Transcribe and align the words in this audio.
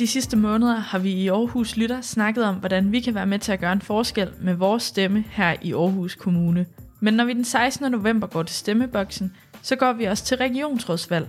de 0.00 0.06
sidste 0.06 0.36
måneder 0.36 0.76
har 0.76 0.98
vi 0.98 1.10
i 1.10 1.28
Aarhus 1.28 1.76
Lytter 1.76 2.00
snakket 2.00 2.44
om, 2.44 2.54
hvordan 2.54 2.92
vi 2.92 3.00
kan 3.00 3.14
være 3.14 3.26
med 3.26 3.38
til 3.38 3.52
at 3.52 3.60
gøre 3.60 3.72
en 3.72 3.80
forskel 3.80 4.30
med 4.40 4.54
vores 4.54 4.82
stemme 4.82 5.24
her 5.30 5.54
i 5.62 5.72
Aarhus 5.72 6.14
Kommune. 6.14 6.66
Men 7.00 7.14
når 7.14 7.24
vi 7.24 7.32
den 7.32 7.44
16. 7.44 7.92
november 7.92 8.26
går 8.26 8.42
til 8.42 8.56
stemmeboksen, 8.56 9.36
så 9.62 9.76
går 9.76 9.92
vi 9.92 10.04
også 10.04 10.24
til 10.24 10.36
regionsrådsvalg. 10.36 11.28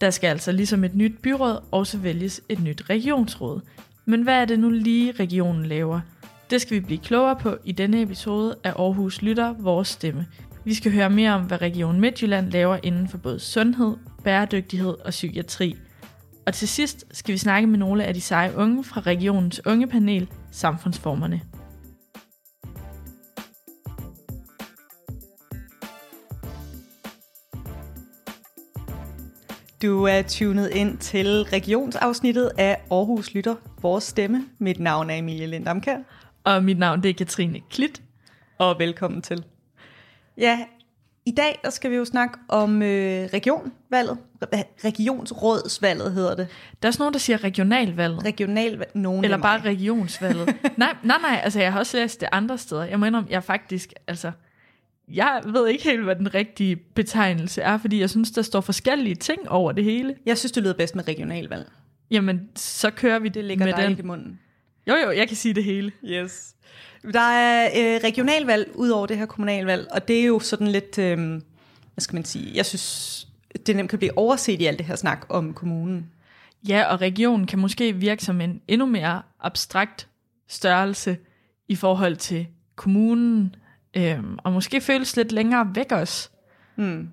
Der 0.00 0.10
skal 0.10 0.28
altså 0.28 0.52
ligesom 0.52 0.84
et 0.84 0.94
nyt 0.94 1.18
byråd 1.22 1.58
også 1.70 1.98
vælges 1.98 2.40
et 2.48 2.60
nyt 2.60 2.90
regionsråd. 2.90 3.60
Men 4.04 4.22
hvad 4.22 4.34
er 4.34 4.44
det 4.44 4.58
nu 4.58 4.70
lige 4.70 5.12
regionen 5.12 5.66
laver? 5.66 6.00
Det 6.50 6.60
skal 6.60 6.74
vi 6.74 6.80
blive 6.80 7.00
klogere 7.00 7.36
på 7.36 7.56
i 7.64 7.72
denne 7.72 8.02
episode 8.02 8.56
af 8.64 8.70
Aarhus 8.70 9.22
Lytter 9.22 9.54
Vores 9.58 9.88
Stemme. 9.88 10.26
Vi 10.64 10.74
skal 10.74 10.92
høre 10.92 11.10
mere 11.10 11.34
om, 11.34 11.42
hvad 11.42 11.62
Region 11.62 12.00
Midtjylland 12.00 12.50
laver 12.50 12.78
inden 12.82 13.08
for 13.08 13.18
både 13.18 13.40
sundhed, 13.40 13.96
bæredygtighed 14.24 14.94
og 15.04 15.10
psykiatri. 15.10 15.76
Og 16.46 16.54
til 16.54 16.68
sidst 16.68 17.04
skal 17.10 17.32
vi 17.32 17.38
snakke 17.38 17.68
med 17.68 17.78
nogle 17.78 18.04
af 18.04 18.14
de 18.14 18.20
seje 18.20 18.56
unge 18.56 18.84
fra 18.84 19.00
regionens 19.00 19.66
ungepanel, 19.66 20.28
Samfundsformerne. 20.50 21.40
Du 29.82 30.04
er 30.04 30.22
tunet 30.22 30.70
ind 30.70 30.98
til 30.98 31.42
regionsafsnittet 31.42 32.50
af 32.58 32.82
Aarhus 32.90 33.34
Lytter, 33.34 33.54
vores 33.82 34.04
stemme. 34.04 34.44
Mit 34.58 34.80
navn 34.80 35.10
er 35.10 35.14
Emilie 35.14 35.46
Lindamkær. 35.46 35.98
Og 36.44 36.64
mit 36.64 36.78
navn 36.78 37.02
det 37.02 37.08
er 37.08 37.14
Katrine 37.14 37.60
Klit. 37.70 38.02
Og 38.58 38.78
velkommen 38.78 39.22
til. 39.22 39.44
Ja, 40.36 40.64
i 41.26 41.30
dag 41.30 41.60
der 41.64 41.70
skal 41.70 41.90
vi 41.90 41.96
jo 41.96 42.04
snakke 42.04 42.38
om 42.48 42.82
øh, 42.82 43.28
regionvalget. 43.32 44.18
Regionsrådsvalget 44.84 46.12
hedder 46.12 46.34
det. 46.34 46.48
Der 46.82 46.86
er 46.86 46.90
også 46.90 47.02
nogen, 47.02 47.12
der 47.12 47.18
siger 47.18 47.44
regionalvalget. 47.44 48.24
Regional, 48.24 48.84
nogen 48.94 49.24
Eller 49.24 49.36
bare 49.36 49.60
regionsvalget. 49.60 50.46
nej, 50.76 50.96
nej, 51.02 51.18
nej, 51.22 51.40
altså 51.44 51.60
jeg 51.60 51.72
har 51.72 51.78
også 51.78 51.96
læst 51.96 52.20
det 52.20 52.28
andre 52.32 52.58
steder. 52.58 52.84
Jeg 52.84 53.00
mener, 53.00 53.22
jeg 53.30 53.44
faktisk, 53.44 53.92
altså, 54.06 54.32
jeg 55.08 55.42
ved 55.44 55.68
ikke 55.68 55.84
helt, 55.84 56.04
hvad 56.04 56.16
den 56.16 56.34
rigtige 56.34 56.76
betegnelse 56.76 57.62
er, 57.62 57.78
fordi 57.78 58.00
jeg 58.00 58.10
synes, 58.10 58.30
der 58.30 58.42
står 58.42 58.60
forskellige 58.60 59.14
ting 59.14 59.48
over 59.48 59.72
det 59.72 59.84
hele. 59.84 60.14
Jeg 60.26 60.38
synes, 60.38 60.52
det 60.52 60.62
lyder 60.62 60.74
bedst 60.74 60.96
med 60.96 61.08
regionalvalg. 61.08 61.68
Jamen, 62.10 62.48
så 62.56 62.90
kører 62.90 63.18
vi 63.18 63.28
det 63.28 63.44
ligger 63.44 63.64
med 63.64 63.74
den. 63.74 63.98
i 63.98 64.02
munden. 64.02 64.40
Jo, 64.88 64.94
jo, 64.94 65.10
jeg 65.10 65.28
kan 65.28 65.36
sige 65.36 65.54
det 65.54 65.64
hele. 65.64 65.92
Yes. 66.04 66.54
Der 67.12 67.20
er 67.20 67.66
øh, 67.66 68.00
regionalvalg 68.04 68.70
ud 68.74 68.88
over 68.88 69.06
det 69.06 69.18
her 69.18 69.26
kommunalvalg, 69.26 69.86
og 69.90 70.08
det 70.08 70.20
er 70.20 70.24
jo 70.24 70.40
sådan 70.40 70.66
lidt, 70.66 70.98
øh, 70.98 71.18
hvad 71.18 72.00
skal 72.00 72.14
man 72.14 72.24
sige, 72.24 72.50
jeg 72.54 72.66
synes, 72.66 73.28
det 73.66 73.76
nemt 73.76 73.90
kan 73.90 73.98
blive 73.98 74.18
overset 74.18 74.60
i 74.60 74.66
alt 74.66 74.78
det 74.78 74.86
her 74.86 74.96
snak 74.96 75.26
om 75.28 75.54
kommunen. 75.54 76.10
Ja, 76.68 76.84
og 76.84 77.00
regionen 77.00 77.46
kan 77.46 77.58
måske 77.58 77.92
virke 77.92 78.24
som 78.24 78.40
en 78.40 78.60
endnu 78.68 78.86
mere 78.86 79.22
abstrakt 79.40 80.08
størrelse 80.48 81.16
i 81.68 81.76
forhold 81.76 82.16
til 82.16 82.46
kommunen, 82.76 83.54
øhm, 83.96 84.38
og 84.38 84.52
måske 84.52 84.80
føles 84.80 85.16
lidt 85.16 85.32
længere 85.32 85.70
væk 85.74 85.92
også. 85.92 86.30
Mm. 86.76 87.08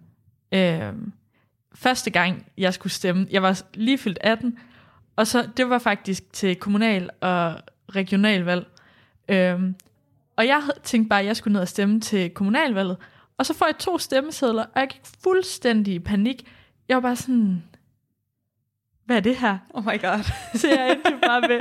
Øhm, 0.51 1.13
første 1.75 2.09
gang, 2.09 2.45
jeg 2.57 2.73
skulle 2.73 2.93
stemme, 2.93 3.27
jeg 3.31 3.41
var 3.41 3.61
lige 3.73 3.97
fyldt 3.97 4.17
18, 4.21 4.57
og 5.15 5.27
så 5.27 5.49
det 5.57 5.69
var 5.69 5.79
faktisk 5.79 6.33
til 6.33 6.55
kommunal 6.55 7.09
og 7.21 7.55
regionalvalg. 7.95 8.67
Øhm, 9.29 9.75
og 10.35 10.47
jeg 10.47 10.61
tænkte 10.83 11.09
bare, 11.09 11.19
at 11.19 11.25
jeg 11.25 11.35
skulle 11.35 11.53
ned 11.53 11.61
og 11.61 11.67
stemme 11.67 12.01
til 12.01 12.29
kommunalvalget. 12.29 12.97
Og 13.39 13.45
så 13.45 13.53
får 13.53 13.65
jeg 13.65 13.77
to 13.77 13.97
stemmesedler, 13.97 14.63
og 14.63 14.79
jeg 14.79 14.87
gik 14.87 15.01
fuldstændig 15.23 15.93
i 15.93 15.99
panik. 15.99 16.47
Jeg 16.89 16.95
var 16.95 17.01
bare 17.01 17.15
sådan, 17.15 17.63
hvad 19.05 19.17
er 19.17 19.22
det 19.22 19.38
her? 19.38 19.57
Oh 19.73 19.83
my 19.83 20.01
god. 20.01 20.23
så 20.59 20.67
jeg 20.67 20.91
endte 20.91 21.27
bare 21.27 21.41
med, 21.41 21.59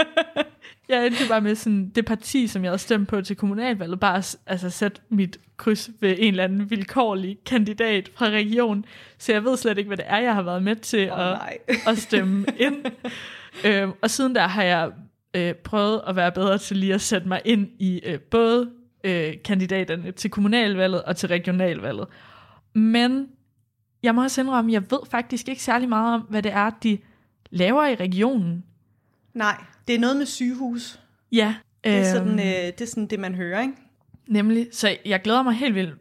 jeg 0.88 1.06
endte 1.06 1.28
bare 1.28 1.40
med 1.40 1.54
sådan, 1.54 1.88
det 1.88 2.04
parti, 2.04 2.46
som 2.46 2.64
jeg 2.64 2.70
havde 2.70 2.78
stemt 2.78 3.08
på 3.08 3.20
til 3.20 3.36
kommunalvalget, 3.36 4.00
bare 4.00 4.22
altså 4.46 4.70
sætte 4.70 5.00
mit 5.08 5.38
kryds 5.56 5.90
ved 6.00 6.16
en 6.18 6.28
eller 6.28 6.44
anden 6.44 6.70
vilkårlig 6.70 7.38
kandidat 7.46 8.10
fra 8.14 8.26
regionen. 8.26 8.84
Så 9.18 9.32
jeg 9.32 9.44
ved 9.44 9.56
slet 9.56 9.78
ikke, 9.78 9.88
hvad 9.88 9.96
det 9.96 10.06
er, 10.08 10.18
jeg 10.18 10.34
har 10.34 10.42
været 10.42 10.62
med 10.62 10.76
til 10.76 11.12
oh, 11.12 11.48
at, 11.48 11.58
at 11.86 11.98
stemme 11.98 12.46
ind. 12.58 12.84
øhm, 13.66 13.92
og 14.02 14.10
siden 14.10 14.34
der 14.34 14.46
har 14.46 14.62
jeg 14.62 14.90
øh, 15.34 15.54
prøvet 15.54 16.02
at 16.06 16.16
være 16.16 16.32
bedre 16.32 16.58
til 16.58 16.76
lige 16.76 16.94
at 16.94 17.00
sætte 17.00 17.28
mig 17.28 17.40
ind 17.44 17.68
i 17.78 18.00
øh, 18.04 18.20
både 18.20 18.70
øh, 19.04 19.34
kandidaterne 19.44 20.12
til 20.12 20.30
kommunalvalget 20.30 21.02
og 21.02 21.16
til 21.16 21.28
regionalvalget. 21.28 22.06
Men 22.74 23.28
jeg 24.02 24.14
må 24.14 24.22
også 24.22 24.40
indrømme, 24.40 24.70
at 24.70 24.72
jeg 24.72 24.82
ved 24.90 25.00
faktisk 25.10 25.48
ikke 25.48 25.62
særlig 25.62 25.88
meget 25.88 26.14
om, 26.14 26.20
hvad 26.20 26.42
det 26.42 26.52
er, 26.52 26.70
de 26.82 26.98
laver 27.50 27.86
i 27.86 27.94
regionen. 27.94 28.64
Nej, 29.34 29.64
det 29.88 29.94
er 29.94 29.98
noget 29.98 30.16
med 30.16 30.26
sygehus. 30.26 31.00
Ja. 31.32 31.54
Det 31.84 31.92
er, 31.92 32.04
sådan, 32.04 32.28
øhm, 32.28 32.38
øh, 32.38 32.44
det 32.44 32.80
er 32.80 32.86
sådan 32.86 33.06
det, 33.06 33.20
man 33.20 33.34
hører, 33.34 33.60
ikke? 33.60 33.74
Nemlig. 34.26 34.68
Så 34.72 34.96
jeg 35.04 35.22
glæder 35.22 35.42
mig 35.42 35.54
helt 35.54 35.74
vildt 35.74 35.98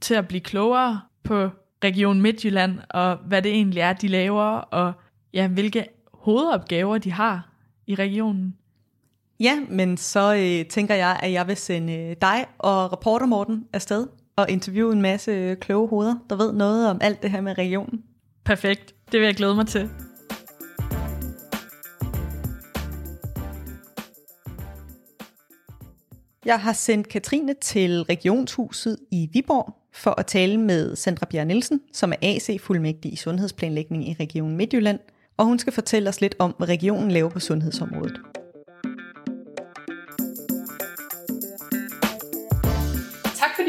til 0.00 0.14
at 0.14 0.28
blive 0.28 0.40
klogere 0.40 1.00
på 1.22 1.50
Region 1.84 2.22
Midtjylland, 2.22 2.78
og 2.90 3.16
hvad 3.16 3.42
det 3.42 3.52
egentlig 3.52 3.80
er, 3.80 3.92
de 3.92 4.08
laver, 4.08 4.42
og 4.56 4.92
ja, 5.32 5.48
hvilke 5.48 5.86
hovedopgaver 6.12 6.98
de 6.98 7.12
har 7.12 7.48
i 7.86 7.94
regionen. 7.94 8.56
Ja, 9.40 9.60
men 9.68 9.96
så 9.96 10.34
øh, 10.34 10.66
tænker 10.70 10.94
jeg, 10.94 11.20
at 11.22 11.32
jeg 11.32 11.46
vil 11.46 11.56
sende 11.56 11.92
øh, 11.92 12.16
dig 12.20 12.46
og 12.58 12.92
reporter 12.92 13.26
Morten 13.26 13.64
afsted 13.72 14.06
og 14.36 14.50
interviewe 14.50 14.92
en 14.92 15.02
masse 15.02 15.30
øh, 15.30 15.56
kloge 15.56 15.88
hoveder, 15.88 16.14
der 16.30 16.36
ved 16.36 16.52
noget 16.52 16.90
om 16.90 16.98
alt 17.00 17.22
det 17.22 17.30
her 17.30 17.40
med 17.40 17.58
regionen. 17.58 18.02
Perfekt. 18.44 18.94
Det 19.12 19.20
vil 19.20 19.26
jeg 19.26 19.34
glæde 19.34 19.54
mig 19.54 19.66
til. 19.66 19.90
Jeg 26.44 26.60
har 26.60 26.72
sendt 26.72 27.08
Katrine 27.08 27.54
til 27.62 28.02
Regionshuset 28.02 28.98
i 29.10 29.28
Viborg 29.32 29.74
for 29.92 30.20
at 30.20 30.26
tale 30.26 30.60
med 30.60 30.96
Sandra 30.96 31.26
Bjerg 31.30 31.46
Nielsen, 31.46 31.80
som 31.92 32.12
er 32.12 32.16
AC-fuldmægtig 32.22 33.12
i 33.12 33.16
sundhedsplanlægning 33.16 34.08
i 34.08 34.16
Region 34.20 34.56
Midtjylland, 34.56 34.98
og 35.36 35.46
hun 35.46 35.58
skal 35.58 35.72
fortælle 35.72 36.08
os 36.08 36.20
lidt 36.20 36.34
om, 36.38 36.54
hvad 36.58 36.68
regionen 36.68 37.10
laver 37.10 37.30
på 37.30 37.40
sundhedsområdet. 37.40 38.20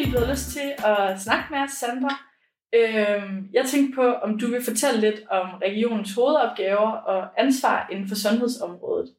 Fordi 0.06 0.18
blevet 0.18 0.30
lyst 0.30 0.50
til 0.50 0.74
at 0.86 1.22
snakke 1.22 1.46
med 1.52 1.60
os, 1.60 1.72
Sandra. 1.72 2.16
Øhm, 2.76 3.48
jeg 3.54 3.66
tænkte 3.72 3.96
på, 3.96 4.14
om 4.14 4.40
du 4.40 4.48
vil 4.48 4.64
fortælle 4.64 5.02
lidt 5.02 5.22
om 5.32 5.48
regionens 5.64 6.14
hovedopgaver 6.14 6.92
og 6.92 7.42
ansvar 7.42 7.88
inden 7.92 8.08
for 8.08 8.16
sundhedsområdet. 8.16 9.10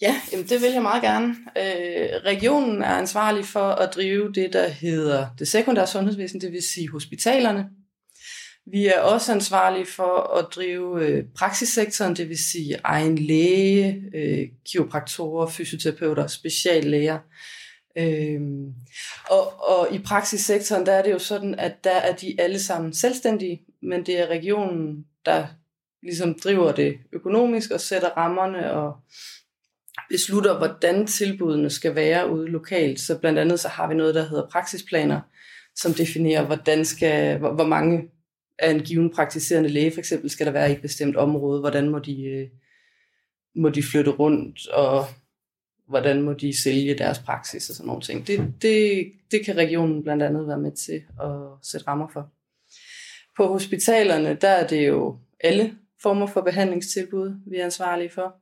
Ja, 0.00 0.14
jamen 0.32 0.46
det 0.46 0.62
vil 0.62 0.72
jeg 0.72 0.82
meget 0.82 1.02
gerne. 1.02 1.28
Øh, 1.56 2.08
regionen 2.24 2.82
er 2.82 2.94
ansvarlig 2.94 3.44
for 3.44 3.68
at 3.68 3.94
drive 3.94 4.32
det, 4.32 4.52
der 4.52 4.68
hedder 4.68 5.26
det 5.38 5.48
sekundære 5.48 5.86
sundhedsvæsen, 5.86 6.40
det 6.40 6.52
vil 6.52 6.62
sige 6.62 6.90
hospitalerne. 6.90 7.68
Vi 8.72 8.86
er 8.86 9.00
også 9.00 9.32
ansvarlige 9.32 9.86
for 9.86 10.38
at 10.38 10.46
drive 10.54 11.06
øh, 11.06 11.24
praksissektoren, 11.38 12.16
det 12.16 12.28
vil 12.28 12.38
sige 12.38 12.76
egen 12.84 13.18
læge, 13.18 14.02
øh, 14.14 14.48
kiropraktorer, 14.66 15.46
fysioterapeuter, 15.46 16.26
speciallæger. 16.26 17.18
Øhm, 17.98 18.74
og, 19.30 19.68
og 19.68 19.94
i 19.94 19.98
praksissektoren, 19.98 20.86
der 20.86 20.92
er 20.92 21.02
det 21.02 21.12
jo 21.12 21.18
sådan, 21.18 21.54
at 21.54 21.84
der 21.84 21.96
er 21.96 22.16
de 22.16 22.36
alle 22.38 22.58
sammen 22.58 22.92
selvstændige, 22.92 23.62
men 23.82 24.06
det 24.06 24.18
er 24.18 24.26
regionen, 24.26 25.06
der 25.24 25.46
ligesom 26.02 26.34
driver 26.44 26.72
det 26.72 26.98
økonomisk 27.12 27.70
og 27.70 27.80
sætter 27.80 28.08
rammerne 28.08 28.72
og 28.72 28.96
beslutter, 30.10 30.58
hvordan 30.58 31.06
tilbudene 31.06 31.70
skal 31.70 31.94
være 31.94 32.30
ude 32.30 32.48
lokalt. 32.48 33.00
Så 33.00 33.18
blandt 33.18 33.38
andet 33.38 33.60
så 33.60 33.68
har 33.68 33.88
vi 33.88 33.94
noget, 33.94 34.14
der 34.14 34.28
hedder 34.28 34.48
praksisplaner, 34.48 35.20
som 35.76 35.92
definerer, 35.92 36.46
hvordan 36.46 36.84
skal, 36.84 37.38
hvor, 37.38 37.52
hvor 37.52 37.66
mange 37.66 38.10
af 38.58 38.70
en 38.70 38.80
given 38.80 39.10
praktiserende 39.10 39.68
læge 39.68 39.90
for 39.90 39.98
eksempel 39.98 40.30
skal 40.30 40.46
der 40.46 40.52
være 40.52 40.70
i 40.70 40.72
et 40.72 40.82
bestemt 40.82 41.16
område, 41.16 41.60
hvordan 41.60 41.88
må 41.88 41.98
de, 41.98 42.24
øh, 42.24 42.48
må 43.56 43.68
de 43.68 43.82
flytte 43.82 44.10
rundt, 44.10 44.68
og 44.68 45.06
hvordan 45.88 46.22
må 46.22 46.32
de 46.32 46.62
sælge 46.62 46.98
deres 46.98 47.18
praksis 47.18 47.70
og 47.70 47.76
sådan 47.76 47.86
nogle 47.86 48.02
ting. 48.02 48.26
Det, 48.26 48.54
det, 48.62 49.12
det 49.30 49.44
kan 49.44 49.56
regionen 49.56 50.02
blandt 50.02 50.22
andet 50.22 50.48
være 50.48 50.58
med 50.58 50.72
til 50.72 51.02
at 51.22 51.36
sætte 51.62 51.86
rammer 51.86 52.08
for. 52.12 52.30
På 53.36 53.46
hospitalerne, 53.46 54.38
der 54.40 54.48
er 54.48 54.66
det 54.66 54.86
jo 54.88 55.18
alle 55.40 55.74
former 56.02 56.26
for 56.26 56.40
behandlingstilbud, 56.40 57.34
vi 57.46 57.56
er 57.56 57.64
ansvarlige 57.64 58.10
for. 58.10 58.36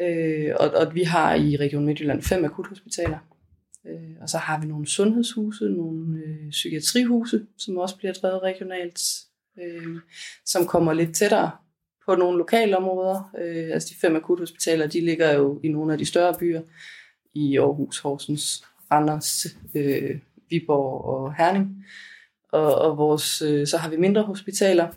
Øh, 0.00 0.52
og, 0.60 0.70
og 0.70 0.94
vi 0.94 1.02
har 1.02 1.34
i 1.34 1.56
Region 1.56 1.86
Midtjylland 1.86 2.22
fem 2.22 2.44
akuthospitaler. 2.44 3.18
Øh, 3.86 4.16
og 4.20 4.28
så 4.28 4.38
har 4.38 4.60
vi 4.60 4.66
nogle 4.66 4.86
sundhedshuse, 4.86 5.64
nogle 5.64 6.18
øh, 6.18 6.50
psykiatrihuse, 6.50 7.46
som 7.58 7.76
også 7.76 7.96
bliver 7.96 8.12
drevet 8.12 8.42
regionalt, 8.42 9.00
øh, 9.62 9.96
som 10.44 10.66
kommer 10.66 10.92
lidt 10.92 11.14
tættere 11.14 11.50
på 12.06 12.14
nogle 12.14 12.38
lokale 12.38 12.76
områder. 12.76 13.30
Øh, 13.38 13.70
altså 13.72 13.88
de 13.94 14.00
fem 14.00 14.16
akuthospitaler, 14.16 14.86
de 14.86 15.00
ligger 15.00 15.32
jo 15.32 15.60
i 15.64 15.68
nogle 15.68 15.92
af 15.92 15.98
de 15.98 16.06
større 16.06 16.34
byer, 16.40 16.62
i 17.34 17.58
Aarhus, 17.58 17.98
Horsens, 17.98 18.64
Randers, 18.90 19.46
øh, 19.74 20.18
Viborg 20.50 21.04
og 21.04 21.34
Herning. 21.34 21.86
Og, 22.48 22.74
og 22.74 22.96
vores, 22.96 23.42
øh, 23.42 23.66
så 23.66 23.76
har 23.76 23.90
vi 23.90 23.96
mindre 23.96 24.22
hospitaler 24.22 24.88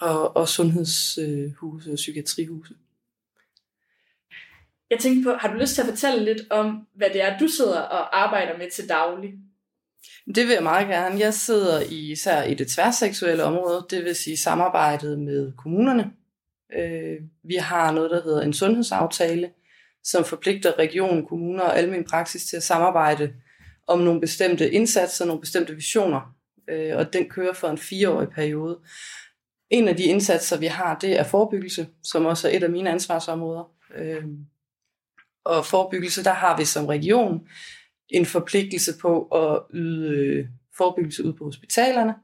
og, 0.00 0.36
og 0.36 0.48
sundhedshuse 0.48 1.90
og 1.92 1.96
psykiatrihuse. 1.96 2.74
Jeg 4.90 4.98
tænkte 5.00 5.24
på, 5.24 5.36
har 5.36 5.52
du 5.52 5.58
lyst 5.58 5.74
til 5.74 5.82
at 5.82 5.88
fortælle 5.88 6.24
lidt 6.24 6.50
om, 6.50 6.86
hvad 6.94 7.10
det 7.10 7.22
er, 7.22 7.38
du 7.38 7.48
sidder 7.48 7.80
og 7.80 8.22
arbejder 8.24 8.58
med 8.58 8.70
til 8.70 8.88
daglig? 8.88 9.32
Det 10.34 10.46
vil 10.46 10.52
jeg 10.52 10.62
meget 10.62 10.88
gerne. 10.88 11.20
Jeg 11.20 11.34
sidder 11.34 11.80
især 11.90 12.42
i 12.42 12.54
det 12.54 12.68
tværseksuelle 12.68 13.44
område, 13.44 13.86
det 13.90 14.04
vil 14.04 14.14
sige 14.14 14.36
samarbejdet 14.36 15.18
med 15.18 15.52
kommunerne. 15.58 16.10
Øh, 16.78 17.16
vi 17.44 17.54
har 17.54 17.92
noget, 17.92 18.10
der 18.10 18.22
hedder 18.22 18.42
en 18.42 18.52
sundhedsaftale, 18.52 19.50
som 20.04 20.24
forpligter 20.24 20.78
regionen, 20.78 21.26
kommuner 21.26 21.62
og 21.62 21.78
almen 21.78 22.04
praksis 22.04 22.44
til 22.44 22.56
at 22.56 22.62
samarbejde 22.62 23.32
om 23.86 23.98
nogle 23.98 24.20
bestemte 24.20 24.70
indsatser, 24.70 25.24
nogle 25.24 25.40
bestemte 25.40 25.74
visioner, 25.74 26.34
øh, 26.70 26.96
og 26.96 27.12
den 27.12 27.28
kører 27.28 27.52
for 27.52 27.68
en 27.68 27.78
fireårig 27.78 28.28
periode. 28.28 28.78
En 29.70 29.88
af 29.88 29.96
de 29.96 30.02
indsatser, 30.02 30.58
vi 30.58 30.66
har, 30.66 30.98
det 30.98 31.18
er 31.18 31.24
forebyggelse, 31.24 31.88
som 32.02 32.26
også 32.26 32.48
er 32.48 32.56
et 32.56 32.62
af 32.62 32.70
mine 32.70 32.90
ansvarsområder. 32.90 33.70
Øh, 33.96 34.24
og 35.44 35.66
forebyggelse, 35.66 36.24
der 36.24 36.32
har 36.32 36.56
vi 36.56 36.64
som 36.64 36.86
region 36.86 37.48
en 38.12 38.26
forpligtelse 38.26 38.92
på 39.00 39.22
at 39.22 39.62
yde 39.74 40.08
øh, 40.08 40.46
forebyggelse 40.76 41.24
ud 41.24 41.32
på 41.32 41.44
hospitalerne, 41.44 42.14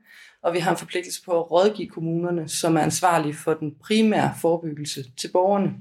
og 0.43 0.55
vi 0.55 0.59
har 0.59 0.71
en 0.71 0.77
forpligtelse 0.77 1.25
på 1.25 1.41
at 1.41 1.51
rådgive 1.51 1.89
kommunerne, 1.89 2.49
som 2.49 2.77
er 2.77 2.81
ansvarlige 2.81 3.35
for 3.35 3.55
den 3.55 3.75
primære 3.85 4.35
forebyggelse 4.41 5.05
til 5.17 5.31
borgerne. 5.33 5.75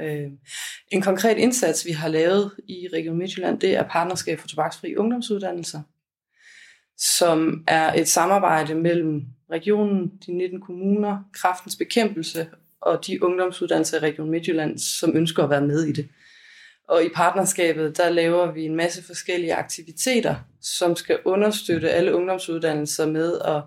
Øh, 0.00 0.30
en 0.92 1.02
konkret 1.02 1.38
indsats, 1.38 1.86
vi 1.86 1.92
har 1.92 2.08
lavet 2.08 2.52
i 2.68 2.88
Region 2.92 3.18
Midtjylland, 3.18 3.60
det 3.60 3.76
er 3.76 3.88
Partnerskab 3.88 4.38
for 4.38 4.48
Tobaksfri 4.48 4.96
Ungdomsuddannelser, 4.96 5.80
som 6.96 7.64
er 7.68 7.92
et 7.92 8.08
samarbejde 8.08 8.74
mellem 8.74 9.22
regionen, 9.50 10.12
de 10.26 10.32
19 10.32 10.60
kommuner, 10.60 11.18
kraftens 11.32 11.76
bekæmpelse 11.76 12.46
og 12.80 13.06
de 13.06 13.22
ungdomsuddannelser 13.22 13.96
i 13.96 14.00
Region 14.00 14.30
Midtjylland, 14.30 14.78
som 14.78 15.16
ønsker 15.16 15.44
at 15.44 15.50
være 15.50 15.66
med 15.66 15.84
i 15.84 15.92
det. 15.92 16.08
Og 16.92 17.04
i 17.04 17.08
partnerskabet, 17.14 17.96
der 17.96 18.10
laver 18.10 18.52
vi 18.52 18.64
en 18.64 18.76
masse 18.76 19.02
forskellige 19.02 19.54
aktiviteter, 19.54 20.34
som 20.60 20.96
skal 20.96 21.18
understøtte 21.24 21.90
alle 21.90 22.14
ungdomsuddannelser 22.14 23.06
med 23.06 23.38
at 23.44 23.62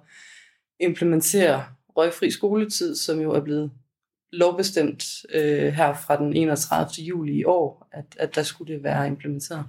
implementere 0.79 1.65
røgfri 1.97 2.31
skoletid, 2.31 2.95
som 2.95 3.19
jo 3.19 3.31
er 3.31 3.39
blevet 3.39 3.71
lovbestemt 4.31 5.05
øh, 5.33 5.73
her 5.73 5.93
fra 6.07 6.17
den 6.17 6.35
31. 6.35 7.05
juli 7.05 7.33
i 7.33 7.43
år, 7.43 7.87
at, 7.91 8.05
at 8.19 8.35
der 8.35 8.43
skulle 8.43 8.73
det 8.73 8.83
være 8.83 9.07
implementeret. 9.07 9.65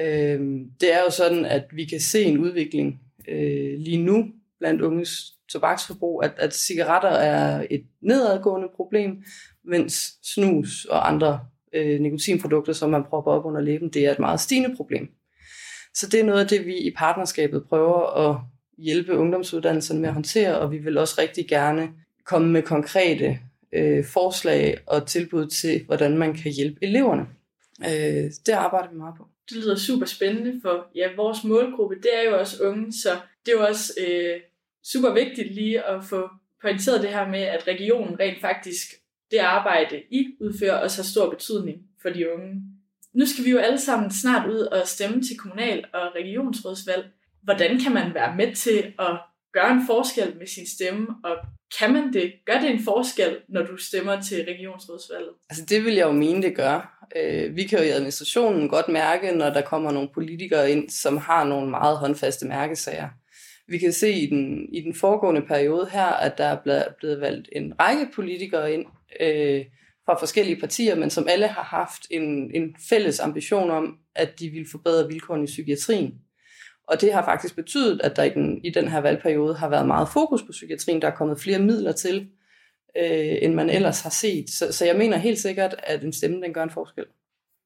Øh, 0.00 0.40
det 0.80 0.94
er 0.94 1.00
jo 1.04 1.10
sådan, 1.10 1.44
at 1.44 1.64
vi 1.72 1.84
kan 1.84 2.00
se 2.00 2.22
en 2.22 2.38
udvikling 2.38 3.00
øh, 3.28 3.78
lige 3.78 4.04
nu 4.04 4.32
blandt 4.58 4.82
unges 4.82 5.32
tobaksforbrug, 5.48 6.24
at, 6.24 6.32
at 6.36 6.54
cigaretter 6.54 7.08
er 7.08 7.66
et 7.70 7.84
nedadgående 8.00 8.68
problem, 8.76 9.24
mens 9.64 10.18
snus 10.22 10.84
og 10.84 11.08
andre 11.08 11.40
øh, 11.72 12.00
nikotinprodukter, 12.00 12.72
som 12.72 12.90
man 12.90 13.04
propper 13.04 13.32
op 13.32 13.44
under 13.44 13.60
læben, 13.60 13.88
det 13.88 14.06
er 14.06 14.12
et 14.12 14.18
meget 14.18 14.40
stigende 14.40 14.76
problem. 14.76 15.10
Så 15.94 16.08
det 16.08 16.20
er 16.20 16.24
noget 16.24 16.40
af 16.40 16.48
det, 16.48 16.66
vi 16.66 16.76
i 16.78 16.94
partnerskabet 16.96 17.64
prøver 17.68 18.30
at 18.30 18.36
hjælpe 18.78 19.18
ungdomsuddannelserne 19.18 20.00
med 20.00 20.08
at 20.08 20.14
håndtere, 20.14 20.58
og 20.58 20.72
vi 20.72 20.78
vil 20.78 20.98
også 20.98 21.14
rigtig 21.18 21.48
gerne 21.48 21.88
komme 22.24 22.48
med 22.48 22.62
konkrete 22.62 23.38
øh, 23.72 24.04
forslag 24.04 24.78
og 24.86 25.06
tilbud 25.06 25.46
til, 25.46 25.84
hvordan 25.86 26.18
man 26.18 26.34
kan 26.34 26.52
hjælpe 26.52 26.78
eleverne. 26.82 27.26
Øh, 27.80 28.30
det 28.46 28.52
arbejder 28.52 28.90
vi 28.90 28.96
meget 28.96 29.14
på. 29.18 29.26
Det 29.48 29.56
lyder 29.56 29.76
super 29.76 30.06
spændende, 30.06 30.60
for 30.62 30.86
ja, 30.94 31.08
vores 31.16 31.44
målgruppe, 31.44 31.96
det 31.96 32.10
er 32.14 32.30
jo 32.30 32.38
også 32.38 32.64
unge, 32.64 32.92
så 32.92 33.08
det 33.46 33.52
er 33.52 33.56
jo 33.56 33.66
også 33.66 33.92
øh, 34.06 34.40
super 34.84 35.14
vigtigt 35.14 35.54
lige 35.54 35.82
at 35.82 36.04
få 36.04 36.28
pointeret 36.62 37.02
det 37.02 37.10
her 37.10 37.28
med, 37.28 37.40
at 37.40 37.66
regionen 37.66 38.20
rent 38.20 38.40
faktisk, 38.40 38.88
det 39.32 39.38
arbejde, 39.38 40.02
I 40.10 40.26
udfører, 40.40 40.78
også 40.78 41.02
har 41.02 41.04
stor 41.04 41.30
betydning 41.30 41.78
for 42.02 42.08
de 42.08 42.32
unge. 42.34 42.62
Nu 43.14 43.26
skal 43.26 43.44
vi 43.44 43.50
jo 43.50 43.58
alle 43.58 43.80
sammen 43.80 44.10
snart 44.10 44.50
ud 44.50 44.58
og 44.58 44.86
stemme 44.86 45.22
til 45.22 45.36
kommunal- 45.38 45.84
og 45.94 46.14
regionsrådsvalg. 46.14 47.04
Hvordan 47.42 47.80
kan 47.80 47.92
man 47.92 48.14
være 48.14 48.36
med 48.36 48.54
til 48.54 48.92
at 48.98 49.18
gøre 49.52 49.72
en 49.72 49.86
forskel 49.86 50.36
med 50.38 50.46
sin 50.46 50.66
stemme, 50.66 51.06
og 51.24 51.36
kan 51.78 51.92
man 51.92 52.12
det? 52.12 52.32
Gør 52.46 52.60
det 52.60 52.70
en 52.70 52.84
forskel, 52.84 53.36
når 53.48 53.62
du 53.62 53.76
stemmer 53.76 54.20
til 54.20 54.44
regionsrådsvalget? 54.44 55.30
Altså 55.50 55.64
det 55.64 55.84
vil 55.84 55.94
jeg 55.94 56.06
jo 56.06 56.12
mene, 56.12 56.42
det 56.42 56.56
gør. 56.56 57.06
Øh, 57.16 57.56
vi 57.56 57.64
kan 57.64 57.78
jo 57.78 57.84
i 57.84 57.88
administrationen 57.88 58.68
godt 58.68 58.88
mærke, 58.88 59.32
når 59.32 59.50
der 59.50 59.60
kommer 59.60 59.92
nogle 59.92 60.08
politikere 60.14 60.70
ind, 60.70 60.90
som 60.90 61.16
har 61.16 61.44
nogle 61.44 61.70
meget 61.70 61.98
håndfaste 61.98 62.46
mærkesager. 62.46 63.08
Vi 63.68 63.78
kan 63.78 63.92
se 63.92 64.12
i 64.12 64.26
den, 64.26 64.68
i 64.74 64.80
den 64.80 64.94
foregående 64.94 65.42
periode 65.42 65.88
her, 65.92 66.06
at 66.06 66.38
der 66.38 66.44
er 66.44 66.58
blevet 66.98 67.20
valgt 67.20 67.48
en 67.52 67.72
række 67.80 68.08
politikere 68.14 68.74
ind 68.74 68.86
øh, 69.20 69.64
fra 70.06 70.20
forskellige 70.20 70.60
partier, 70.60 70.94
men 70.94 71.10
som 71.10 71.26
alle 71.28 71.46
har 71.46 71.62
haft 71.62 72.06
en, 72.10 72.50
en 72.54 72.76
fælles 72.88 73.20
ambition 73.20 73.70
om, 73.70 73.98
at 74.14 74.40
de 74.40 74.48
vil 74.48 74.66
forbedre 74.70 75.08
vilkårene 75.08 75.44
i 75.44 75.46
psykiatrien. 75.46 76.14
Og 76.88 77.00
det 77.00 77.12
har 77.12 77.24
faktisk 77.24 77.56
betydet, 77.56 78.00
at 78.00 78.16
der 78.16 78.22
i 78.22 78.30
den, 78.30 78.64
i 78.64 78.70
den 78.70 78.88
her 78.88 79.00
valgperiode 79.00 79.54
har 79.54 79.68
været 79.68 79.86
meget 79.86 80.08
fokus 80.12 80.42
på 80.42 80.52
psykiatrien. 80.52 81.02
Der 81.02 81.08
er 81.08 81.14
kommet 81.16 81.40
flere 81.40 81.58
midler 81.58 81.92
til, 81.92 82.28
øh, 82.96 83.38
end 83.42 83.54
man 83.54 83.70
ellers 83.70 84.00
har 84.00 84.10
set. 84.10 84.50
Så, 84.50 84.72
så 84.72 84.84
jeg 84.84 84.96
mener 84.96 85.16
helt 85.16 85.38
sikkert, 85.38 85.74
at 85.78 86.04
en 86.04 86.12
stemme 86.12 86.42
den 86.42 86.54
gør 86.54 86.62
en 86.62 86.70
forskel. 86.70 87.04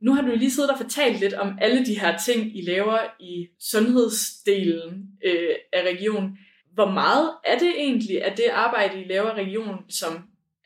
Nu 0.00 0.14
har 0.14 0.22
du 0.22 0.28
lige 0.28 0.50
siddet 0.50 0.70
og 0.70 0.78
fortalt 0.78 1.20
lidt 1.20 1.34
om 1.34 1.58
alle 1.60 1.87
de 1.87 2.00
her 2.00 2.19
ting, 2.19 2.58
I 2.58 2.62
laver 2.62 2.98
i 3.20 3.46
sundhedsdelen 3.60 5.06
øh, 5.25 5.54
af 5.72 5.82
regionen. 5.82 6.38
Hvor 6.75 6.90
meget 6.90 7.31
er 7.44 7.58
det 7.58 7.72
egentlig 7.76 8.25
af 8.25 8.37
det 8.37 8.44
arbejde, 8.52 9.00
I 9.00 9.04
laver 9.08 9.38
i 9.38 9.43
regionen, 9.43 9.90
som 9.90 10.12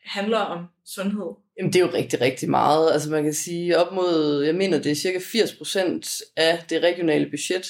handler 0.03 0.37
om 0.37 0.65
sundhed? 0.85 1.35
Jamen, 1.57 1.73
det 1.73 1.81
er 1.81 1.85
jo 1.85 1.93
rigtig, 1.93 2.21
rigtig 2.21 2.49
meget. 2.49 2.91
Altså 2.91 3.11
man 3.11 3.23
kan 3.23 3.33
sige 3.33 3.77
op 3.77 3.93
mod, 3.93 4.43
jeg 4.45 4.55
mener, 4.55 4.79
det 4.79 4.91
er 4.91 4.95
cirka 4.95 5.17
80% 5.17 6.33
af 6.37 6.63
det 6.69 6.83
regionale 6.83 7.29
budget, 7.29 7.65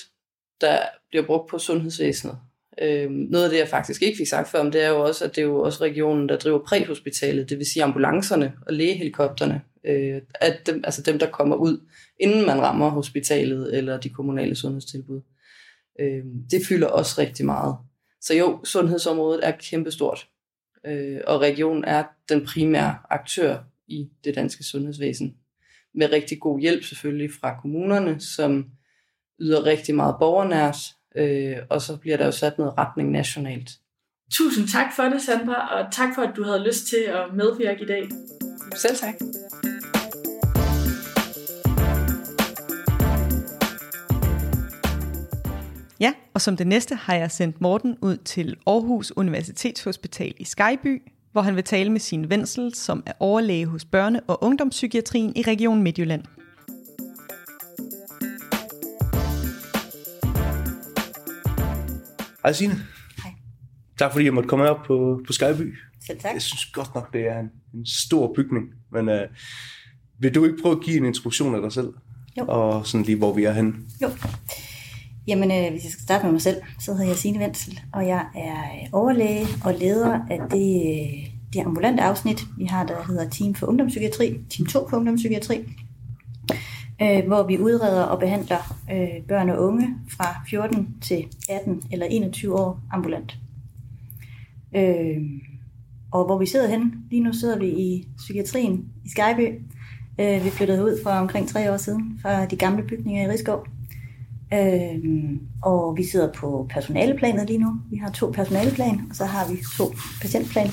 der 0.62 0.80
bliver 1.10 1.26
brugt 1.26 1.50
på 1.50 1.60
sundhedsvæsenet. 1.60 2.38
Øhm, 2.82 3.14
noget 3.14 3.46
af 3.46 3.50
det, 3.50 3.58
jeg 3.60 3.68
faktisk 3.68 4.02
ikke 4.02 4.18
fik 4.18 4.28
sagt 4.28 4.50
før 4.50 4.60
om, 4.60 4.72
det 4.72 4.84
er 4.84 4.90
jo 4.90 5.02
også, 5.02 5.26
at 5.26 5.36
det 5.36 5.42
er 5.42 5.46
jo 5.46 5.62
også 5.62 5.84
regionen, 5.84 6.30
der 6.30 6.38
driver 6.38 6.60
præhospitalet, 6.60 7.50
det 7.50 7.58
vil 7.58 7.66
sige 7.66 7.84
ambulancerne 7.84 8.54
og 8.68 8.74
lægehelikopterne, 8.74 9.62
øh, 9.86 10.22
at 10.36 10.68
dem, 10.68 10.82
altså 10.84 11.02
dem, 11.02 11.20
der 11.20 11.30
kommer 11.30 11.56
ud, 11.56 11.88
inden 12.20 12.46
man 12.46 12.62
rammer 12.62 12.90
hospitalet 12.90 13.78
eller 13.78 14.00
de 14.00 14.10
kommunale 14.10 14.56
sundhedstilbud. 14.56 15.22
Øh, 16.00 16.24
det 16.52 16.66
fylder 16.68 16.88
også 16.88 17.22
rigtig 17.22 17.46
meget. 17.46 17.76
Så 18.22 18.34
jo, 18.34 18.60
sundhedsområdet 18.64 19.48
er 19.48 19.52
kæmpestort, 19.52 20.28
øh, 20.86 21.20
og 21.28 21.42
regionen 21.42 21.84
er 21.84 22.04
den 22.30 22.46
primære 22.46 22.98
aktør 23.10 23.58
i 23.88 24.10
det 24.24 24.36
danske 24.36 24.64
sundhedsvæsen. 24.64 25.36
Med 25.94 26.12
rigtig 26.12 26.40
god 26.40 26.60
hjælp 26.60 26.84
selvfølgelig 26.84 27.30
fra 27.42 27.62
kommunerne, 27.62 28.20
som 28.20 28.66
yder 29.40 29.66
rigtig 29.66 29.96
meget 29.96 30.16
borgernært, 30.20 30.78
øh, 31.16 31.58
og 31.70 31.82
så 31.82 31.98
bliver 31.98 32.18
der 32.18 32.26
jo 32.26 32.32
sat 32.32 32.58
noget 32.58 32.78
retning 32.78 33.12
nationalt. 33.12 33.72
Tusind 34.32 34.68
tak 34.68 34.96
for 34.96 35.04
det, 35.04 35.22
Sandra, 35.22 35.76
og 35.76 35.94
tak 35.94 36.16
for, 36.16 36.22
at 36.22 36.36
du 36.36 36.44
havde 36.44 36.64
lyst 36.68 36.88
til 36.88 37.04
at 37.08 37.34
medvirke 37.34 37.84
i 37.84 37.86
dag. 37.86 38.10
Selv 38.76 38.96
tak. 38.96 39.14
Ja, 46.02 46.14
og 46.34 46.42
som 46.42 46.58
det 46.58 46.68
næste 46.68 46.96
har 46.96 47.16
jeg 47.16 47.32
sendt 47.32 47.62
Morten 47.62 47.98
ud 48.02 48.18
til 48.18 48.56
Aarhus 48.68 49.12
Universitetshospital 49.16 50.34
i 50.40 50.44
Skyby, 50.44 51.02
hvor 51.32 51.42
han 51.42 51.56
vil 51.56 51.64
tale 51.64 51.90
med 51.90 52.00
sin 52.00 52.30
vensel, 52.30 52.74
som 52.74 53.04
er 53.06 53.12
overlæge 53.20 53.66
hos 53.66 53.86
børne- 53.96 54.20
og 54.28 54.44
ungdomspsykiatrien 54.44 55.34
i 55.36 55.42
Region 55.42 55.84
Midtjylland. 55.84 56.24
Hej 62.44 62.54
Signe. 62.54 62.74
Hej. 63.24 63.32
Tak 63.98 64.12
fordi 64.12 64.26
jeg 64.26 64.34
måtte 64.34 64.50
komme 64.50 64.70
op 64.70 64.84
på, 64.86 65.22
på 65.28 65.34
Skyby. 65.34 65.78
Selv 66.08 66.20
tak. 66.20 66.34
Jeg 66.34 66.42
synes 66.42 66.66
godt 66.66 66.96
nok, 66.96 67.14
det 67.14 67.28
er 67.28 67.40
en, 67.40 67.50
en 67.74 67.86
stor 67.86 68.34
bygning. 68.36 68.66
Men 68.92 69.10
uh, 69.10 69.16
vil 70.20 70.36
du 70.36 70.46
ikke 70.46 70.58
prøve 70.62 70.76
at 70.76 70.84
give 70.84 70.98
en 70.98 71.06
introduktion 71.06 71.56
af 71.56 71.62
dig 71.62 71.72
selv? 71.72 71.94
Jo. 72.38 72.46
Og 72.48 72.88
sådan 72.88 73.06
lige, 73.06 73.18
hvor 73.18 73.34
vi 73.34 73.44
er 73.44 73.54
henne? 73.54 73.74
Jo. 74.02 74.10
Jamen, 75.28 75.52
øh, 75.52 75.72
hvis 75.72 75.84
jeg 75.84 75.92
skal 75.92 76.04
starte 76.04 76.24
med 76.24 76.32
mig 76.32 76.42
selv, 76.42 76.62
så 76.80 76.94
hedder 76.94 77.08
jeg 77.08 77.16
Signe 77.16 77.40
Wenzel, 77.40 77.80
og 77.94 78.08
jeg 78.08 78.26
er 78.36 78.56
øh, 78.56 78.90
overlæge 78.92 79.48
og 79.64 79.74
leder 79.74 80.20
af 80.30 80.40
det, 80.52 80.82
øh, 80.92 81.32
det 81.54 81.60
ambulante 81.60 82.04
afsnit, 82.04 82.44
vi 82.58 82.66
har, 82.66 82.86
der 82.86 83.04
hedder 83.08 83.30
Team 83.30 83.56
for 83.56 83.68
Ungdomspsykiatri, 83.68 84.40
Team 84.50 84.68
2 84.68 84.90
for 84.90 84.98
Ungdomspsykiatri, 84.98 85.60
øh, 87.02 87.28
hvor 87.28 87.44
vi 87.44 87.60
udreder 87.60 88.04
og 88.04 88.20
behandler 88.20 88.76
øh, 88.92 89.24
børn 89.28 89.50
og 89.50 89.64
unge 89.68 89.96
fra 90.10 90.42
14 90.50 90.96
til 91.02 91.26
18 91.50 91.82
eller 91.92 92.06
21 92.06 92.60
år 92.60 92.80
ambulant. 92.92 93.38
Øh, 94.76 95.18
og 96.12 96.26
hvor 96.26 96.38
vi 96.38 96.46
sidder 96.46 96.68
henne, 96.68 96.92
lige 97.10 97.24
nu 97.24 97.34
sidder 97.34 97.60
vi 97.60 97.68
i 97.68 98.08
psykiatrien 98.18 98.86
i 99.06 99.10
Skyby. 99.10 99.62
Øh, 100.20 100.46
vi 100.46 100.50
flyttede 100.50 100.84
ud 100.84 101.04
for 101.04 101.10
omkring 101.10 101.48
tre 101.48 101.74
år 101.74 101.78
siden 101.78 102.20
fra 102.22 102.46
de 102.46 102.56
gamle 102.56 102.84
bygninger 102.84 103.24
i 103.24 103.28
Rigskov. 103.28 103.68
Øh, 104.54 105.00
og 105.62 105.98
vi 105.98 106.04
sidder 106.04 106.34
på 106.34 106.68
personaleplanet 106.70 107.48
lige 107.48 107.60
nu. 107.60 107.76
Vi 107.92 107.98
har 107.98 108.10
to 108.12 108.32
personaleplan, 108.32 109.02
og 109.10 109.16
så 109.16 109.26
har 109.26 109.52
vi 109.52 109.58
to 109.78 109.84
patientplan. 110.22 110.68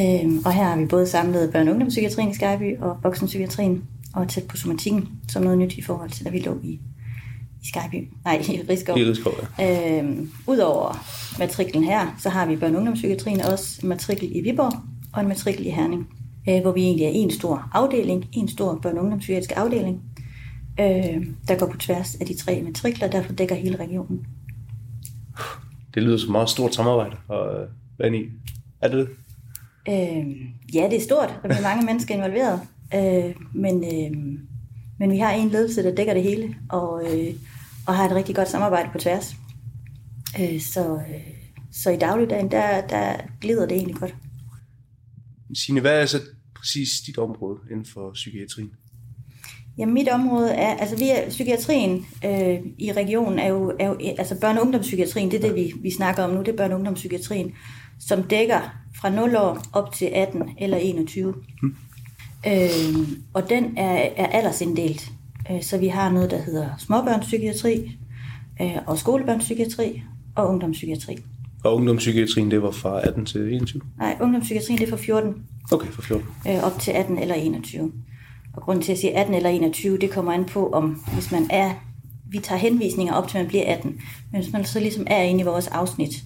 Øh, 0.00 0.32
og 0.44 0.52
her 0.52 0.64
har 0.64 0.76
vi 0.76 0.86
både 0.86 1.06
samlet 1.06 1.48
børne- 1.48 1.58
og 1.58 1.70
ungdomspsykiatrien 1.70 2.30
i 2.30 2.34
Skyby 2.34 2.78
og 2.80 2.96
voksenpsykiatrien 3.02 3.82
og 4.14 4.28
tæt 4.28 4.44
på 4.44 4.56
somatikken, 4.56 5.08
som 5.28 5.42
noget 5.42 5.58
nyt 5.58 5.74
i 5.74 5.82
forhold 5.82 6.10
til, 6.10 6.24
da 6.24 6.30
vi 6.30 6.38
lå 6.38 6.58
i, 6.62 6.68
i 7.62 7.66
Skyby. 7.66 8.08
Nej, 8.24 8.34
i 8.48 8.60
Rigskov. 8.68 8.98
I 8.98 9.04
Rigskov, 9.04 9.32
ja. 9.58 10.02
Øh, 10.02 10.18
Udover 10.46 11.04
matriklen 11.38 11.84
her, 11.84 12.16
så 12.18 12.28
har 12.28 12.46
vi 12.46 12.54
børne- 12.54 12.64
og 12.64 12.76
ungdomspsykiatrien 12.76 13.40
også 13.40 13.80
en 13.82 13.88
matrikel 13.88 14.36
i 14.36 14.40
Viborg 14.40 14.72
og 15.12 15.20
en 15.22 15.28
matrikel 15.28 15.66
i 15.66 15.70
Herning, 15.70 16.08
øh, 16.48 16.60
hvor 16.60 16.72
vi 16.72 16.80
egentlig 16.82 17.04
er 17.04 17.10
en 17.14 17.30
stor 17.30 17.68
afdeling, 17.72 18.24
en 18.32 18.48
stor 18.48 18.80
børne- 18.86 18.96
og 18.98 19.02
ungdomspsykiatrisk 19.02 19.52
afdeling, 19.56 20.00
øh, 20.80 21.26
der 21.48 21.58
går 21.58 21.66
på 21.66 21.78
tværs 21.78 22.14
af 22.14 22.26
de 22.26 22.36
tre 22.36 22.62
matrikler, 22.62 23.10
derfor 23.10 23.32
dækker 23.32 23.54
hele 23.54 23.76
regionen. 23.76 24.26
Det 25.94 26.02
lyder 26.02 26.18
som 26.18 26.32
meget 26.32 26.50
stort 26.50 26.74
samarbejde 26.74 27.16
og 27.28 27.68
hvad 27.96 28.12
i. 28.12 28.24
Er 28.80 28.88
det 28.88 28.98
det? 28.98 29.08
Øh, 29.88 30.26
ja, 30.74 30.88
det 30.90 30.96
er 30.96 31.04
stort, 31.04 31.40
og 31.42 31.48
der 31.48 31.56
er 31.56 31.62
mange 31.62 31.86
mennesker 31.90 32.14
involveret. 32.14 32.60
Øh, 32.94 33.34
men, 33.54 33.84
øh, 33.84 34.38
men 34.98 35.10
vi 35.10 35.18
har 35.18 35.32
en 35.32 35.48
ledelse, 35.48 35.82
der 35.82 35.94
dækker 35.94 36.14
det 36.14 36.22
hele, 36.22 36.56
og, 36.68 37.02
øh, 37.04 37.34
og 37.86 37.96
har 37.96 38.08
et 38.08 38.14
rigtig 38.14 38.34
godt 38.34 38.48
samarbejde 38.48 38.88
på 38.92 38.98
tværs. 38.98 39.36
Øh, 40.40 40.60
så, 40.60 40.94
øh, 40.94 41.34
så 41.72 41.90
i 41.90 41.96
dagligdagen, 41.96 42.50
der, 42.50 42.86
der 42.86 43.16
glider 43.40 43.66
det 43.66 43.76
egentlig 43.76 43.96
godt. 43.96 44.14
Signe, 45.54 45.80
hvad 45.80 46.02
er 46.02 46.06
så 46.06 46.20
præcis 46.54 46.88
dit 47.06 47.18
område 47.18 47.58
inden 47.70 47.86
for 47.86 48.12
psykiatrien? 48.12 48.70
Jamen 49.80 49.94
mit 49.94 50.08
område 50.08 50.50
er, 50.50 50.74
altså 50.76 50.96
vi 50.96 51.08
er, 51.08 51.28
psykiatrien 51.28 52.06
øh, 52.24 52.58
i 52.78 52.92
regionen 52.92 53.38
er 53.38 53.48
jo, 53.48 53.72
er 53.78 53.86
jo, 53.88 53.96
altså 54.18 54.34
børne- 54.34 54.58
og 54.58 54.62
ungdomspsykiatrien, 54.62 55.30
det 55.30 55.44
er 55.44 55.48
det, 55.48 55.56
vi, 55.56 55.72
vi 55.82 55.90
snakker 55.90 56.22
om 56.22 56.30
nu, 56.30 56.40
det 56.40 56.60
er 56.60 56.64
børne- 56.64 56.70
og 56.70 56.76
ungdomspsykiatrien, 56.76 57.52
som 58.00 58.22
dækker 58.22 58.60
fra 58.96 59.10
0 59.10 59.36
år 59.36 59.58
op 59.72 59.92
til 59.92 60.06
18 60.06 60.42
eller 60.58 60.76
21. 60.76 61.34
Hmm. 61.60 61.74
Øh, 62.46 62.60
og 63.34 63.50
den 63.50 63.64
er, 63.76 64.08
er 64.16 64.26
aldersinddelt. 64.26 65.10
Øh, 65.50 65.62
så 65.62 65.78
vi 65.78 65.88
har 65.88 66.10
noget, 66.10 66.30
der 66.30 66.42
hedder 66.42 66.68
småbørnspsykiatri, 66.78 67.98
øh, 68.62 68.76
og 68.86 68.98
skolebørnspsykiatri 68.98 70.02
og 70.34 70.48
ungdomspsykiatri. 70.48 71.16
Og 71.64 71.74
ungdomspsykiatrien, 71.74 72.50
det 72.50 72.62
var 72.62 72.70
fra 72.70 73.00
18 73.06 73.26
til 73.26 73.52
21? 73.52 73.82
Nej, 73.98 74.16
ungdomspsykiatrien 74.20 74.78
det 74.78 74.86
er 74.86 74.90
fra 74.90 74.96
14. 74.96 75.34
Okay, 75.72 75.88
fra 75.88 76.02
14. 76.02 76.28
Øh, 76.48 76.64
op 76.64 76.78
til 76.80 76.90
18 76.90 77.18
eller 77.18 77.34
21. 77.34 77.92
Og 78.52 78.62
grunden 78.62 78.84
til 78.84 78.92
at 78.92 78.98
sige 78.98 79.16
18 79.16 79.34
eller 79.34 79.50
21, 79.50 79.98
det 79.98 80.10
kommer 80.10 80.32
an 80.32 80.44
på, 80.44 80.70
om 80.70 81.04
hvis 81.12 81.32
man 81.32 81.46
er, 81.50 81.74
vi 82.30 82.38
tager 82.38 82.58
henvisninger 82.58 83.14
op 83.14 83.28
til 83.28 83.38
man 83.38 83.48
bliver 83.48 83.74
18, 83.76 84.00
men 84.32 84.42
hvis 84.42 84.52
man 84.52 84.64
så 84.64 84.80
ligesom 84.80 85.06
er 85.06 85.22
inde 85.22 85.40
i 85.40 85.44
vores 85.44 85.66
afsnit, 85.66 86.24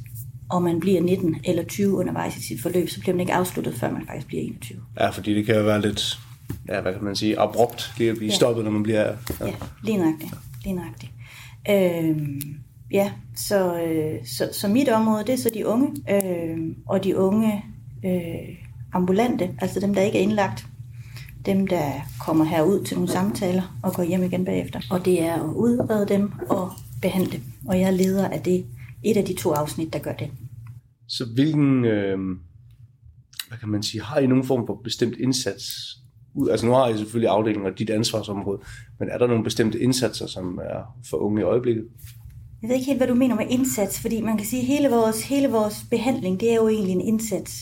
og 0.51 0.63
man 0.63 0.81
bliver 0.81 1.01
19 1.01 1.37
eller 1.45 1.65
20 1.65 1.97
undervejs 1.97 2.37
i 2.37 2.43
sit 2.43 2.63
forløb, 2.63 2.89
så 2.89 3.01
bliver 3.01 3.15
man 3.15 3.21
ikke 3.21 3.35
afsluttet, 3.35 3.75
før 3.75 3.91
man 3.91 4.07
faktisk 4.07 4.27
bliver 4.27 4.43
21. 4.43 4.81
Ja, 5.01 5.09
fordi 5.09 5.35
det 5.35 5.47
kan 5.47 5.57
jo 5.57 5.63
være 5.63 5.81
lidt, 5.81 6.19
ja, 6.69 6.81
hvad 6.81 6.93
kan 6.93 7.05
man 7.05 7.17
sige, 7.17 7.39
abrupt, 7.39 7.93
det 7.99 8.09
at 8.09 8.17
blive 8.17 8.31
ja. 8.31 8.37
stoppet, 8.37 8.65
når 8.65 8.71
man 8.71 8.83
bliver... 8.83 9.03
Ja, 9.41 9.47
ja 9.47 9.53
lige 9.83 9.99
nøjagtigt. 9.99 10.33
Lige 10.65 10.77
nøjagtigt. 10.77 11.13
Øhm, 11.71 12.41
ja, 12.91 13.13
så, 13.37 13.83
øh, 13.83 14.27
så, 14.27 14.49
så 14.53 14.69
mit 14.69 14.89
område, 14.89 15.25
det 15.25 15.33
er 15.33 15.39
så 15.39 15.51
de 15.55 15.67
unge, 15.67 15.91
øh, 16.11 16.59
og 16.87 17.05
de 17.05 17.17
unge 17.17 17.65
øh, 18.05 18.57
ambulante, 18.93 19.51
altså 19.61 19.81
dem, 19.81 19.95
der 19.95 20.03
ikke 20.03 20.19
er 20.19 20.23
indlagt, 20.23 20.67
dem, 21.47 21.67
der 21.67 21.93
kommer 22.21 22.45
herud 22.45 22.85
til 22.85 22.97
nogle 22.97 23.11
samtaler 23.11 23.79
og 23.83 23.95
går 23.95 24.03
hjem 24.03 24.23
igen 24.23 24.45
bagefter. 24.45 24.81
Og 24.91 25.05
det 25.05 25.23
er 25.23 25.35
at 25.35 25.55
udrede 25.55 26.09
dem 26.09 26.33
og 26.49 26.71
behandle 27.03 27.33
dem. 27.33 27.43
Og 27.69 27.81
jeg 27.81 27.87
er 27.87 27.91
leder 27.91 28.29
af 28.29 28.41
det, 28.41 28.67
et 29.05 29.17
af 29.17 29.25
de 29.25 29.35
to 29.35 29.53
afsnit, 29.53 29.93
der 29.93 29.99
gør 29.99 30.13
det. 30.13 30.31
Så 31.09 31.25
hvilken, 31.35 31.85
øh, 31.85 32.19
hvad 33.49 33.59
kan 33.59 33.69
man 33.69 33.83
sige, 33.83 34.03
har 34.03 34.19
I 34.19 34.27
nogen 34.27 34.45
form 34.45 34.67
for 34.67 34.81
bestemt 34.85 35.17
indsats? 35.17 35.65
Altså 36.51 36.67
nu 36.67 36.73
har 36.73 36.89
I 36.89 36.99
selvfølgelig 36.99 37.31
afdelinger 37.31 37.69
af 37.69 37.75
dit 37.75 37.91
ansvarsområde, 37.91 38.61
men 39.01 39.09
er 39.09 39.19
der 39.19 39.27
nogle 39.27 39.45
bestemte 39.45 39.81
indsatser, 39.81 40.27
som 40.27 40.59
er 40.59 40.97
for 41.11 41.17
unge 41.17 41.41
i 41.41 41.45
øjeblikket? 41.45 41.85
Jeg 42.63 42.69
ved 42.69 42.77
ikke 42.77 42.87
helt, 42.87 42.99
hvad 42.99 43.09
du 43.09 43.15
mener 43.15 43.35
med 43.35 43.47
indsats, 43.49 44.01
fordi 44.01 44.21
man 44.21 44.37
kan 44.37 44.47
sige, 44.47 44.61
at 44.61 44.67
hele 44.67 44.89
vores, 44.89 45.29
hele 45.29 45.49
vores 45.49 45.85
behandling, 45.91 46.41
det 46.41 46.51
er 46.51 46.55
jo 46.55 46.69
egentlig 46.69 46.93
en 46.93 47.01
indsats. 47.01 47.53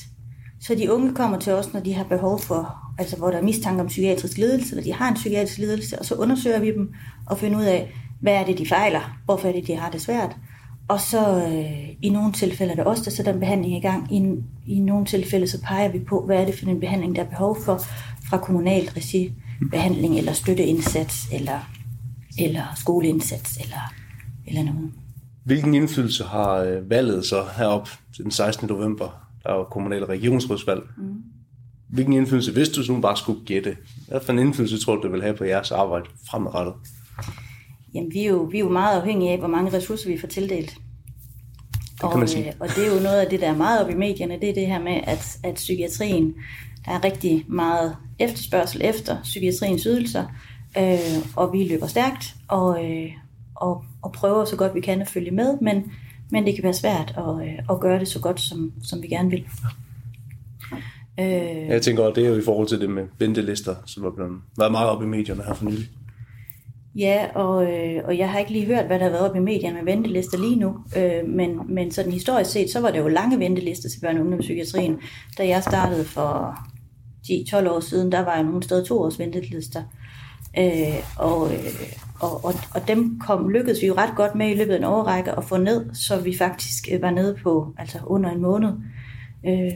Så 0.61 0.75
de 0.75 0.93
unge 0.93 1.15
kommer 1.15 1.39
til 1.39 1.53
os, 1.53 1.73
når 1.73 1.81
de 1.81 1.95
har 1.95 2.05
behov 2.05 2.41
for, 2.41 2.82
altså 2.99 3.17
hvor 3.17 3.31
der 3.31 3.39
er 3.39 3.43
mistanke 3.43 3.81
om 3.81 3.87
psykiatrisk 3.87 4.39
lidelse, 4.39 4.71
eller 4.71 4.85
de 4.85 4.93
har 4.93 5.09
en 5.09 5.15
psykiatrisk 5.15 5.59
lidelse, 5.59 5.99
og 5.99 6.05
så 6.05 6.15
undersøger 6.15 6.61
vi 6.61 6.73
dem 6.73 6.95
og 7.27 7.39
finder 7.39 7.59
ud 7.59 7.65
af, 7.65 7.95
hvad 8.21 8.35
er 8.35 8.45
det, 8.45 8.59
de 8.59 8.67
fejler, 8.67 9.19
hvorfor 9.25 9.49
er 9.49 9.53
det, 9.53 9.67
de 9.67 9.77
har 9.77 9.91
det 9.91 10.01
svært. 10.01 10.37
Og 10.89 11.01
så 11.01 11.47
øh, 11.47 11.89
i 12.03 12.11
nogle 12.11 12.33
tilfælde 12.33 12.73
er 12.73 12.77
det 12.77 12.87
os, 12.87 13.01
der 13.01 13.11
sætter 13.11 13.33
en 13.33 13.41
behandling 13.41 13.77
i 13.77 13.81
gang. 13.81 14.15
I, 14.15 14.43
I 14.67 14.81
nogle 14.81 15.07
tilfælde 15.07 15.47
så 15.47 15.61
peger 15.63 15.89
vi 15.89 15.99
på, 15.99 16.27
hvad 16.27 16.37
er 16.37 16.45
det 16.45 16.59
for 16.59 16.67
en 16.67 16.81
behandling, 16.81 17.17
der 17.17 17.23
er 17.23 17.29
behov 17.29 17.57
for 17.65 17.79
fra 18.31 18.39
kommunalt 18.39 18.97
regi, 18.97 19.33
behandling 19.71 20.19
eller 20.19 20.33
støtteindsats, 20.33 21.29
eller, 21.33 21.71
eller 22.39 22.63
skoleindsats, 22.77 23.57
eller, 23.57 23.93
eller 24.47 24.63
noget. 24.63 24.91
Hvilken 25.45 25.75
indflydelse 25.75 26.25
har 26.25 26.55
øh, 26.55 26.91
valget 26.91 27.25
så 27.25 27.45
herop 27.57 27.89
den 28.19 28.31
16. 28.31 28.69
november 28.69 29.23
der 29.43 29.51
er 29.51 29.55
jo 29.55 29.65
kommunale 29.65 30.07
regionsrådsvalg. 30.07 30.83
Mm. 30.97 31.23
Hvilken 31.93 32.13
indflydelse, 32.13 32.53
hvis 32.53 32.69
du 32.69 32.93
nu 32.93 33.01
bare 33.01 33.17
skulle 33.17 33.41
gætte, 33.47 33.77
hvad 34.09 34.21
for 34.21 34.33
en 34.33 34.39
indflydelse 34.39 34.85
tror 34.85 34.97
du, 34.97 35.03
det 35.03 35.13
vil 35.13 35.23
have 35.23 35.37
på 35.37 35.45
jeres 35.45 35.71
arbejde 35.71 36.05
fremadrettet? 36.31 36.75
Jamen, 37.95 38.13
vi 38.13 38.21
er, 38.21 38.29
jo, 38.29 38.43
vi 38.43 38.57
er 38.57 38.61
jo 38.61 38.69
meget 38.69 39.01
afhængige 39.01 39.33
af, 39.33 39.39
hvor 39.39 39.49
mange 39.49 39.73
ressourcer 39.73 40.11
vi 40.11 40.19
får 40.19 40.29
tildelt. 40.29 40.75
Det 42.03 42.11
kan 42.11 42.19
man 42.19 42.29
sige. 42.29 42.45
Og, 42.45 42.55
øh, 42.55 42.61
og 42.61 42.69
det 42.69 42.87
er 42.87 42.95
jo 42.95 43.03
noget 43.03 43.21
af 43.21 43.31
det, 43.31 43.41
der 43.41 43.49
er 43.49 43.57
meget 43.57 43.85
op 43.85 43.91
i 43.91 43.95
medierne, 43.95 44.41
det 44.41 44.49
er 44.49 44.55
det 44.55 44.67
her 44.67 44.83
med, 44.83 45.01
at, 45.05 45.39
at 45.43 45.55
psykiatrien, 45.55 46.35
der 46.87 46.93
er 46.93 47.05
rigtig 47.05 47.45
meget 47.49 47.97
efterspørgsel 48.19 48.81
efter 48.85 49.23
psykiatriens 49.23 49.83
ydelser, 49.83 50.25
øh, 50.79 51.27
og 51.37 51.53
vi 51.53 51.69
løber 51.69 51.87
stærkt, 51.87 52.35
og, 52.49 52.85
øh, 52.85 53.11
og, 53.55 53.85
og 54.03 54.13
prøver 54.13 54.45
så 54.45 54.57
godt 54.57 54.75
vi 54.75 54.81
kan 54.81 55.01
at 55.01 55.09
følge 55.09 55.31
med, 55.31 55.59
men 55.61 55.93
men 56.33 56.47
det 56.47 56.55
kan 56.55 56.65
være 56.65 56.75
svært 56.75 57.15
at, 57.19 57.47
øh, 57.47 57.59
at 57.71 57.81
gøre 57.81 57.99
det 57.99 58.09
så 58.09 58.21
godt, 58.21 58.41
som, 58.41 58.73
som 58.83 59.03
vi 59.03 59.07
gerne 59.07 59.31
vil. 59.31 59.45
Øh, 61.21 61.69
jeg 61.69 61.83
tænker, 61.83 62.05
at 62.05 62.17
det 62.17 62.25
er 62.25 62.29
jo 62.29 62.37
i 62.37 62.45
forhold 62.45 62.69
til 62.69 62.81
det 62.81 62.91
med 62.91 63.05
ventelister, 63.19 63.75
som 63.87 64.03
har 64.03 64.11
blevet 64.11 64.33
været 64.59 64.73
meget 64.73 64.89
op 64.89 65.03
i 65.03 65.07
medierne 65.07 65.43
her 65.43 65.55
for 65.55 65.65
nylig. 65.65 65.89
Ja, 66.95 67.27
og, 67.35 67.73
øh, 67.73 68.03
og 68.05 68.19
jeg 68.19 68.31
har 68.31 68.39
ikke 68.39 68.53
lige 68.53 68.67
hørt, 68.67 68.87
hvad 68.87 68.99
der 68.99 69.05
har 69.05 69.11
været 69.11 69.31
op 69.31 69.37
i 69.37 69.41
medierne 69.41 69.83
med 69.83 69.93
ventelister 69.93 70.39
lige 70.39 70.57
nu, 70.57 70.77
øh, 70.97 71.29
men, 71.29 71.61
men 71.69 71.91
sådan 71.91 72.13
historisk 72.13 72.51
set, 72.51 72.71
så 72.71 72.81
var 72.81 72.91
det 72.91 72.99
jo 72.99 73.09
lange 73.09 73.39
ventelister 73.39 73.89
til 73.89 73.99
børne- 73.99 74.19
og 74.19 74.21
ungdomspsykiatrien. 74.21 74.99
Da 75.39 75.49
jeg 75.49 75.63
startede 75.63 76.05
for 76.05 76.59
10-12 77.27 77.71
år 77.71 77.81
siden, 77.81 78.13
der 78.13 78.21
var 78.21 78.37
jo 78.37 78.43
nogle 78.43 78.63
steder 78.63 78.85
to 78.85 79.01
års 79.03 79.19
ventelister. 79.19 79.83
Øh, 80.59 81.05
og, 81.19 81.53
øh, 81.53 81.59
og, 82.21 82.45
og, 82.45 82.55
og 82.75 82.89
dem 82.89 83.21
kom, 83.21 83.49
lykkedes 83.49 83.83
vi 83.83 83.87
jo 83.87 83.95
ret 83.95 84.17
godt 84.17 84.35
med 84.35 84.51
i 84.51 84.55
løbet 84.55 84.73
af 84.73 84.79
en 84.79 84.85
overrække 84.85 85.33
at 85.33 85.45
få 85.45 85.57
ned, 85.57 85.95
så 85.95 86.21
vi 86.21 86.37
faktisk 86.37 86.89
øh, 86.93 87.03
var 87.03 87.11
nede 87.11 87.37
på 87.43 87.75
altså 87.79 87.99
under 88.07 88.31
en 88.31 88.41
måned. 88.41 88.73
Øh, 89.47 89.73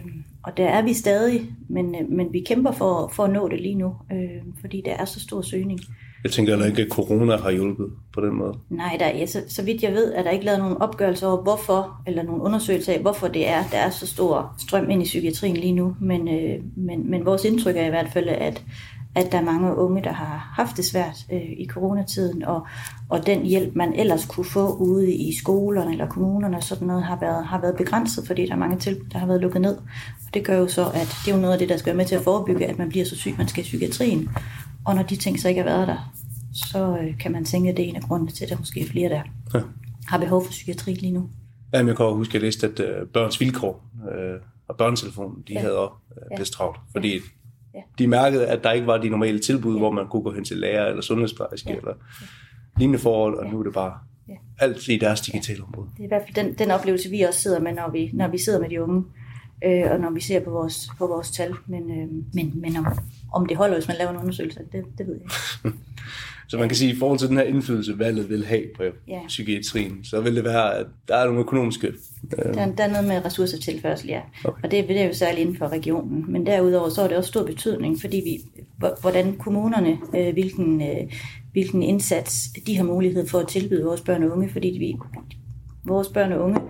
og 0.46 0.56
der 0.56 0.68
er 0.68 0.82
vi 0.82 0.94
stadig, 0.94 1.50
men, 1.68 1.94
øh, 1.94 2.10
men 2.10 2.32
vi 2.32 2.40
kæmper 2.40 2.72
for, 2.72 3.12
for 3.14 3.24
at 3.24 3.32
nå 3.32 3.48
det 3.48 3.60
lige 3.60 3.74
nu, 3.74 3.94
øh, 4.12 4.42
fordi 4.60 4.82
der 4.84 4.92
er 4.92 5.04
så 5.04 5.20
stor 5.20 5.42
søgning. 5.42 5.80
Jeg 6.24 6.32
tænker 6.32 6.52
heller 6.52 6.66
ikke, 6.66 6.82
at 6.82 6.88
corona 6.88 7.36
har 7.36 7.50
hjulpet 7.50 7.86
på 8.14 8.20
den 8.20 8.34
måde. 8.34 8.54
Nej, 8.70 8.96
der, 9.00 9.06
ja, 9.08 9.26
så, 9.26 9.42
så 9.48 9.62
vidt 9.64 9.82
jeg 9.82 9.92
ved, 9.92 10.14
er 10.14 10.22
der 10.22 10.30
ikke 10.30 10.44
lavet 10.44 10.58
nogen 10.58 10.76
opgørelser 10.76 11.26
over, 11.26 11.42
hvorfor, 11.42 12.02
eller 12.06 12.22
nogen 12.22 12.42
undersøgelser 12.42 12.92
af, 12.92 13.00
hvorfor 13.00 13.28
det 13.28 13.48
er, 13.48 13.62
der 13.72 13.78
er 13.78 13.90
så 13.90 14.06
stor 14.06 14.54
strøm 14.58 14.90
ind 14.90 15.02
i 15.02 15.04
psykiatrien 15.04 15.56
lige 15.56 15.72
nu. 15.72 15.96
Men, 16.00 16.28
øh, 16.28 16.60
men, 16.76 17.10
men 17.10 17.24
vores 17.24 17.44
indtryk 17.44 17.76
er 17.76 17.86
i 17.86 17.90
hvert 17.90 18.10
fald, 18.12 18.28
at, 18.28 18.64
at 19.16 19.32
der 19.32 19.38
er 19.38 19.42
mange 19.42 19.76
unge, 19.76 20.02
der 20.04 20.12
har 20.12 20.52
haft 20.54 20.76
det 20.76 20.84
svært 20.84 21.26
øh, 21.32 21.42
i 21.58 21.66
coronatiden, 21.70 22.44
og, 22.44 22.66
og 23.08 23.26
den 23.26 23.42
hjælp, 23.42 23.74
man 23.74 23.92
ellers 23.94 24.26
kunne 24.26 24.46
få 24.46 24.76
ude 24.76 25.14
i 25.14 25.34
skolerne 25.34 25.92
eller 25.92 26.08
kommunerne, 26.08 26.62
sådan 26.62 26.86
noget 26.86 27.02
har 27.02 27.18
været, 27.20 27.46
har 27.46 27.60
været 27.60 27.76
begrænset, 27.76 28.26
fordi 28.26 28.46
der 28.46 28.52
er 28.52 28.56
mange 28.56 28.78
tilbud, 28.78 29.08
der 29.08 29.18
har 29.18 29.26
været 29.26 29.40
lukket 29.40 29.60
ned. 29.60 29.76
Og 30.26 30.34
det 30.34 30.44
gør 30.44 30.58
jo 30.58 30.68
så, 30.68 30.86
at 30.86 31.16
det 31.24 31.30
er 31.30 31.36
jo 31.36 31.40
noget 31.40 31.52
af 31.52 31.58
det, 31.58 31.68
der 31.68 31.76
skal 31.76 31.86
være 31.86 31.96
med 31.96 32.04
til 32.04 32.14
at 32.14 32.22
forebygge, 32.22 32.66
at 32.66 32.78
man 32.78 32.88
bliver 32.88 33.04
så 33.04 33.16
syg, 33.16 33.34
man 33.38 33.48
skal 33.48 33.60
i 33.60 33.64
psykiatrien. 33.64 34.30
Og 34.84 34.94
når 34.94 35.02
de 35.02 35.16
ting 35.16 35.40
så 35.40 35.48
ikke 35.48 35.62
har 35.62 35.68
været 35.68 35.88
der, 35.88 36.12
så 36.54 36.98
øh, 37.02 37.18
kan 37.18 37.32
man 37.32 37.44
tænke, 37.44 37.70
at 37.70 37.76
det 37.76 37.84
er 37.84 37.88
en 37.88 37.96
af 37.96 38.02
grundene 38.02 38.30
til, 38.30 38.44
at 38.44 38.50
der 38.50 38.58
måske 38.58 38.80
er 38.80 38.86
flere, 38.86 39.08
der 39.08 39.22
ja. 39.54 39.60
har 40.06 40.18
behov 40.18 40.44
for 40.44 40.50
psykiatri 40.50 40.94
lige 40.94 41.12
nu. 41.12 41.28
Jamen, 41.74 41.88
jeg 41.88 41.96
kan 41.96 42.06
huske, 42.06 42.30
at 42.30 42.34
jeg 42.34 42.42
læste, 42.42 42.66
at 42.66 42.80
øh, 42.80 43.06
børns 43.06 43.40
vilkår 43.40 43.84
øh, 44.12 44.40
og 44.68 44.76
børnetelefonen, 44.76 45.44
de 45.48 45.52
ja. 45.52 45.60
havde 45.60 45.78
også 45.78 45.94
øh, 46.16 46.38
bedst 46.38 46.52
travlt, 46.52 46.78
fordi 46.92 47.20
ja 47.76 47.80
Ja. 47.80 47.82
De 47.98 48.06
mærkede, 48.06 48.46
at 48.46 48.64
der 48.64 48.72
ikke 48.72 48.86
var 48.86 48.98
de 48.98 49.08
normale 49.08 49.38
tilbud, 49.38 49.74
ja. 49.74 49.78
hvor 49.78 49.90
man 49.90 50.06
kunne 50.08 50.22
gå 50.22 50.32
hen 50.32 50.44
til 50.44 50.56
lærer 50.56 50.86
eller 50.86 51.02
sundhedsplejerske 51.02 51.70
ja. 51.70 51.76
eller 51.76 51.92
lignende 52.78 52.98
forhold, 52.98 53.38
og 53.38 53.44
ja. 53.44 53.50
nu 53.50 53.58
er 53.58 53.62
det 53.62 53.72
bare 53.72 53.92
ja. 54.28 54.34
alt 54.58 54.88
i 54.88 54.96
deres 54.96 55.20
digitale 55.20 55.62
område. 55.62 55.88
Det 55.96 56.00
er 56.00 56.04
i 56.04 56.08
hvert 56.08 56.22
fald 56.22 56.44
den, 56.44 56.54
den 56.54 56.70
oplevelse, 56.70 57.10
vi 57.10 57.22
også 57.22 57.40
sidder 57.40 57.60
med, 57.60 57.72
når 57.72 57.90
vi, 57.90 58.10
når 58.12 58.28
vi 58.28 58.38
sidder 58.38 58.60
med 58.60 58.70
de 58.70 58.82
unge, 58.82 59.04
øh, 59.64 59.90
og 59.90 60.00
når 60.00 60.10
vi 60.10 60.20
ser 60.20 60.40
på 60.44 60.50
vores, 60.50 60.88
på 60.98 61.06
vores 61.06 61.30
tal. 61.30 61.54
Men, 61.66 61.90
øh, 61.90 62.08
men, 62.34 62.60
men 62.60 62.76
om, 62.76 62.86
om 63.32 63.46
det 63.46 63.56
holder, 63.56 63.76
hvis 63.76 63.88
man 63.88 63.96
laver 63.96 64.10
en 64.10 64.16
undersøgelse, 64.16 64.60
det, 64.72 64.84
det 64.98 65.06
ved 65.06 65.14
jeg 65.14 65.22
ikke. 65.64 65.78
Så 66.48 66.58
man 66.58 66.68
kan 66.68 66.76
sige, 66.76 66.90
at 66.90 66.96
i 66.96 66.98
forhold 66.98 67.18
til 67.18 67.28
den 67.28 67.36
her 67.36 67.44
indflydelse, 67.44 67.98
valget 67.98 68.30
vil 68.30 68.46
have 68.46 68.62
på 68.76 68.82
ja. 69.08 69.20
psykiatrien, 69.26 70.04
så 70.04 70.20
vil 70.20 70.36
det 70.36 70.44
være, 70.44 70.74
at 70.78 70.86
der 71.08 71.16
er 71.16 71.24
nogle 71.24 71.40
økonomiske... 71.40 71.86
Øh... 71.86 72.54
Der, 72.54 72.66
der 72.66 72.84
er 72.84 72.92
noget 72.92 73.08
med 73.08 73.24
ressourcetilførsel, 73.24 74.08
ja. 74.08 74.20
Okay. 74.44 74.62
Og 74.64 74.70
det, 74.70 74.88
det 74.88 75.00
er 75.00 75.06
jo 75.06 75.14
særligt 75.14 75.40
inden 75.40 75.56
for 75.56 75.68
regionen. 75.68 76.24
Men 76.28 76.46
derudover 76.46 76.88
så 76.88 77.02
er 77.02 77.08
det 77.08 77.16
også 77.16 77.28
stor 77.28 77.44
betydning, 77.44 78.00
fordi 78.00 78.16
vi, 78.16 78.40
hvordan 79.00 79.36
kommunerne, 79.36 79.98
øh, 80.16 80.32
hvilken, 80.32 80.82
øh, 80.82 81.12
hvilken 81.52 81.82
indsats 81.82 82.48
de 82.66 82.76
har 82.76 82.84
mulighed 82.84 83.28
for 83.28 83.38
at 83.38 83.48
tilbyde 83.48 83.84
vores 83.84 84.00
børn 84.00 84.22
og 84.22 84.30
unge, 84.30 84.48
fordi 84.48 84.68
vi, 84.68 84.96
vores 85.84 86.08
børn 86.08 86.32
og 86.32 86.40
unge, 86.40 86.60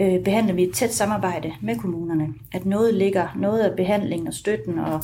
øh, 0.00 0.24
behandler 0.24 0.54
vi 0.54 0.62
et 0.62 0.74
tæt 0.74 0.94
samarbejde 0.94 1.52
med 1.62 1.76
kommunerne. 1.76 2.28
At 2.52 2.66
noget 2.66 2.94
ligger, 2.94 3.36
noget 3.38 3.60
af 3.60 3.76
behandlingen 3.76 4.28
og 4.28 4.34
støtten 4.34 4.78
og 4.78 5.02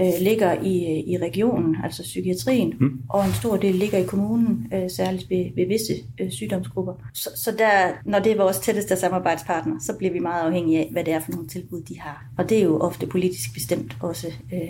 øh, 0.00 0.12
ligger 0.20 0.62
i, 0.62 1.04
i 1.06 1.18
regionen, 1.18 1.76
altså 1.84 2.02
psykiatrien, 2.02 2.74
mm. 2.80 3.00
og 3.08 3.24
en 3.24 3.32
stor 3.32 3.56
del 3.56 3.74
ligger 3.74 3.98
i 3.98 4.04
kommunen, 4.06 4.66
øh, 4.74 4.90
særligt 4.90 5.30
ved, 5.30 5.44
ved 5.56 5.66
visse 5.66 5.94
øh, 6.20 6.30
sygdomsgrupper. 6.30 6.92
Så, 7.14 7.30
så 7.36 7.54
der, 7.58 7.92
når 8.04 8.18
det 8.18 8.32
er 8.32 8.36
vores 8.36 8.58
tætteste 8.58 8.96
samarbejdspartner, 8.96 9.74
så 9.80 9.92
bliver 9.98 10.12
vi 10.12 10.18
meget 10.18 10.42
afhængige 10.42 10.78
af, 10.78 10.88
hvad 10.92 11.04
det 11.04 11.14
er 11.14 11.20
for 11.20 11.32
nogle 11.32 11.48
tilbud, 11.48 11.82
de 11.82 12.00
har. 12.00 12.24
Og 12.38 12.48
det 12.48 12.58
er 12.58 12.62
jo 12.62 12.78
ofte 12.78 13.06
politisk 13.06 13.54
bestemt 13.54 13.96
også, 14.00 14.26
øh, 14.26 14.60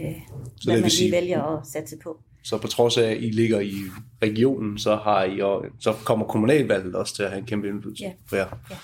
hvad 0.64 0.80
man 0.80 0.90
lige 0.98 1.12
vælger 1.12 1.42
at 1.42 1.66
satse 1.66 1.96
på. 2.04 2.16
Så 2.44 2.58
på 2.58 2.66
trods 2.66 2.98
af, 2.98 3.10
at 3.10 3.16
I 3.20 3.30
ligger 3.30 3.60
i 3.60 3.74
regionen, 4.22 4.78
så, 4.78 4.96
har 4.96 5.24
I, 5.24 5.40
og, 5.40 5.64
så 5.80 5.92
kommer 6.04 6.26
kommunalvalget 6.26 6.94
også 6.94 7.16
til 7.16 7.22
at 7.22 7.30
have 7.30 7.40
en 7.40 7.46
kæmpe 7.46 7.68
indflydelse 7.68 8.04
ja. 8.04 8.12
for 8.28 8.36
jer. 8.36 8.46
Ja. 8.70 8.76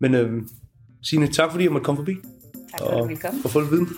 Men 0.00 0.14
øh, 0.14 0.42
Signe, 1.02 1.26
tak 1.26 1.50
fordi 1.50 1.64
jeg 1.64 1.72
måtte 1.72 1.84
komme 1.84 1.98
forbi. 1.98 2.14
Tak 2.70 2.80
for, 2.80 2.86
at 2.86 3.02
du 3.02 3.06
ville 3.06 3.20
komme. 3.20 3.40
Og 3.44 3.50
få 3.50 3.60
lidt 3.60 3.70
viden. 3.70 3.88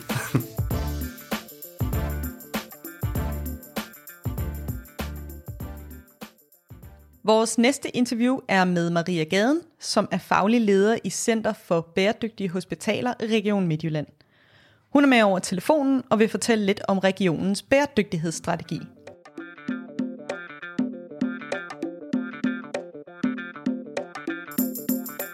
Vores 7.26 7.58
næste 7.58 7.96
interview 7.96 8.38
er 8.48 8.64
med 8.64 8.90
Maria 8.90 9.24
Gaden, 9.24 9.60
som 9.78 10.08
er 10.10 10.18
faglig 10.18 10.60
leder 10.60 10.98
i 11.04 11.10
Center 11.10 11.52
for 11.52 11.80
Bæredygtige 11.80 12.48
Hospitaler 12.48 13.14
i 13.20 13.26
Region 13.26 13.66
Midtjylland. 13.66 14.06
Hun 14.92 15.04
er 15.04 15.08
med 15.08 15.22
over 15.22 15.38
telefonen 15.38 16.02
og 16.10 16.18
vil 16.18 16.28
fortælle 16.28 16.66
lidt 16.66 16.80
om 16.88 16.98
regionens 16.98 17.62
bæredygtighedsstrategi. 17.62 18.80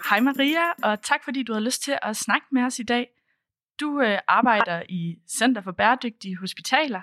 Hej 0.09 0.19
Maria, 0.19 0.91
og 0.91 1.01
tak 1.01 1.23
fordi 1.23 1.43
du 1.43 1.53
har 1.53 1.59
lyst 1.59 1.83
til 1.83 1.97
at 2.01 2.15
snakke 2.15 2.47
med 2.51 2.63
os 2.63 2.79
i 2.79 2.83
dag. 2.83 3.07
Du 3.79 4.01
øh, 4.01 4.19
arbejder 4.27 4.81
i 4.89 5.15
Center 5.37 5.61
for 5.61 5.71
Bæredygtige 5.71 6.37
Hospitaler, 6.37 7.01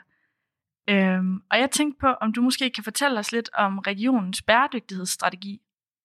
Øhm, 0.92 1.34
og 1.50 1.56
jeg 1.62 1.70
tænkte 1.70 1.96
på, 2.04 2.10
om 2.24 2.28
du 2.36 2.40
måske 2.48 2.66
kan 2.76 2.84
fortælle 2.90 3.16
os 3.22 3.30
lidt 3.36 3.50
om 3.64 3.72
regionens 3.90 4.40
bæredygtighedsstrategi. 4.48 5.54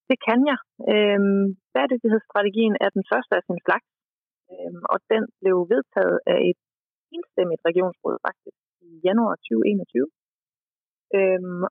Det 0.09 0.17
kan 0.27 0.39
jeg. 0.51 0.59
Øhm, 0.93 1.45
bæredygtighedsstrategien 1.73 2.75
er 2.83 2.89
den 2.97 3.03
første 3.11 3.33
af 3.39 3.43
sin 3.47 3.59
slags, 3.65 3.87
øhm, 4.51 4.81
og 4.91 4.97
den 5.13 5.23
blev 5.41 5.55
vedtaget 5.73 6.17
af 6.33 6.39
et 6.49 6.59
enstemmigt 7.15 7.61
regionsråd 7.69 8.17
faktisk 8.27 8.59
i 8.87 8.89
januar 9.07 9.35
2021. 9.35 10.07
Øhm, 11.17 11.63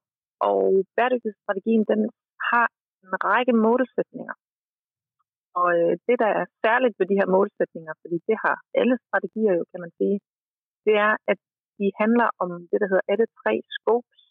og 0.50 0.60
bæredygtighedsstrategien 0.96 1.84
den 1.92 2.00
har 2.50 2.66
en 3.04 3.12
række 3.28 3.54
målsætninger. 3.66 4.36
Og 5.60 5.68
øh, 5.80 5.94
det, 6.06 6.16
der 6.22 6.30
er 6.40 6.44
særligt 6.64 6.96
ved 6.98 7.06
de 7.10 7.18
her 7.20 7.28
målsætninger, 7.36 7.92
fordi 8.02 8.16
det 8.28 8.36
har 8.44 8.56
alle 8.80 8.96
strategier 9.06 9.52
jo, 9.58 9.64
kan 9.72 9.80
man 9.84 9.92
sige, 9.98 10.16
det 10.86 10.94
er, 11.06 11.12
at 11.32 11.40
de 11.78 11.86
handler 12.02 12.28
om 12.44 12.50
det, 12.70 12.78
der 12.82 12.88
hedder 12.90 13.06
alle 13.12 13.26
tre 13.40 13.54
scopes. 13.76 14.22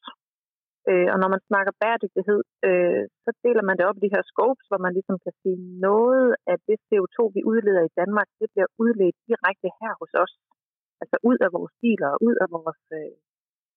Øh, 0.90 1.10
og 1.14 1.18
når 1.22 1.30
man 1.34 1.42
snakker 1.50 1.80
bæredygtighed, 1.82 2.42
øh, 2.68 3.04
så 3.24 3.30
deler 3.46 3.64
man 3.68 3.78
det 3.78 3.86
op 3.90 3.98
i 3.98 4.04
de 4.06 4.14
her 4.16 4.24
scopes, 4.32 4.66
hvor 4.70 4.82
man 4.86 4.94
ligesom 4.98 5.18
kan 5.26 5.34
sige, 5.42 5.58
noget 5.88 6.28
af 6.52 6.58
det 6.68 6.78
CO2, 6.88 7.18
vi 7.36 7.42
udleder 7.52 7.84
i 7.86 7.96
Danmark, 8.02 8.28
det 8.40 8.48
bliver 8.54 8.70
udledt 8.82 9.18
direkte 9.30 9.70
her 9.82 9.94
hos 10.02 10.14
os. 10.24 10.34
Altså 11.02 11.16
ud 11.30 11.38
af 11.46 11.50
vores 11.58 11.74
biler 11.82 12.10
og 12.16 12.20
ud 12.28 12.36
af 12.44 12.48
vores 12.56 12.82
øh, 13.00 13.14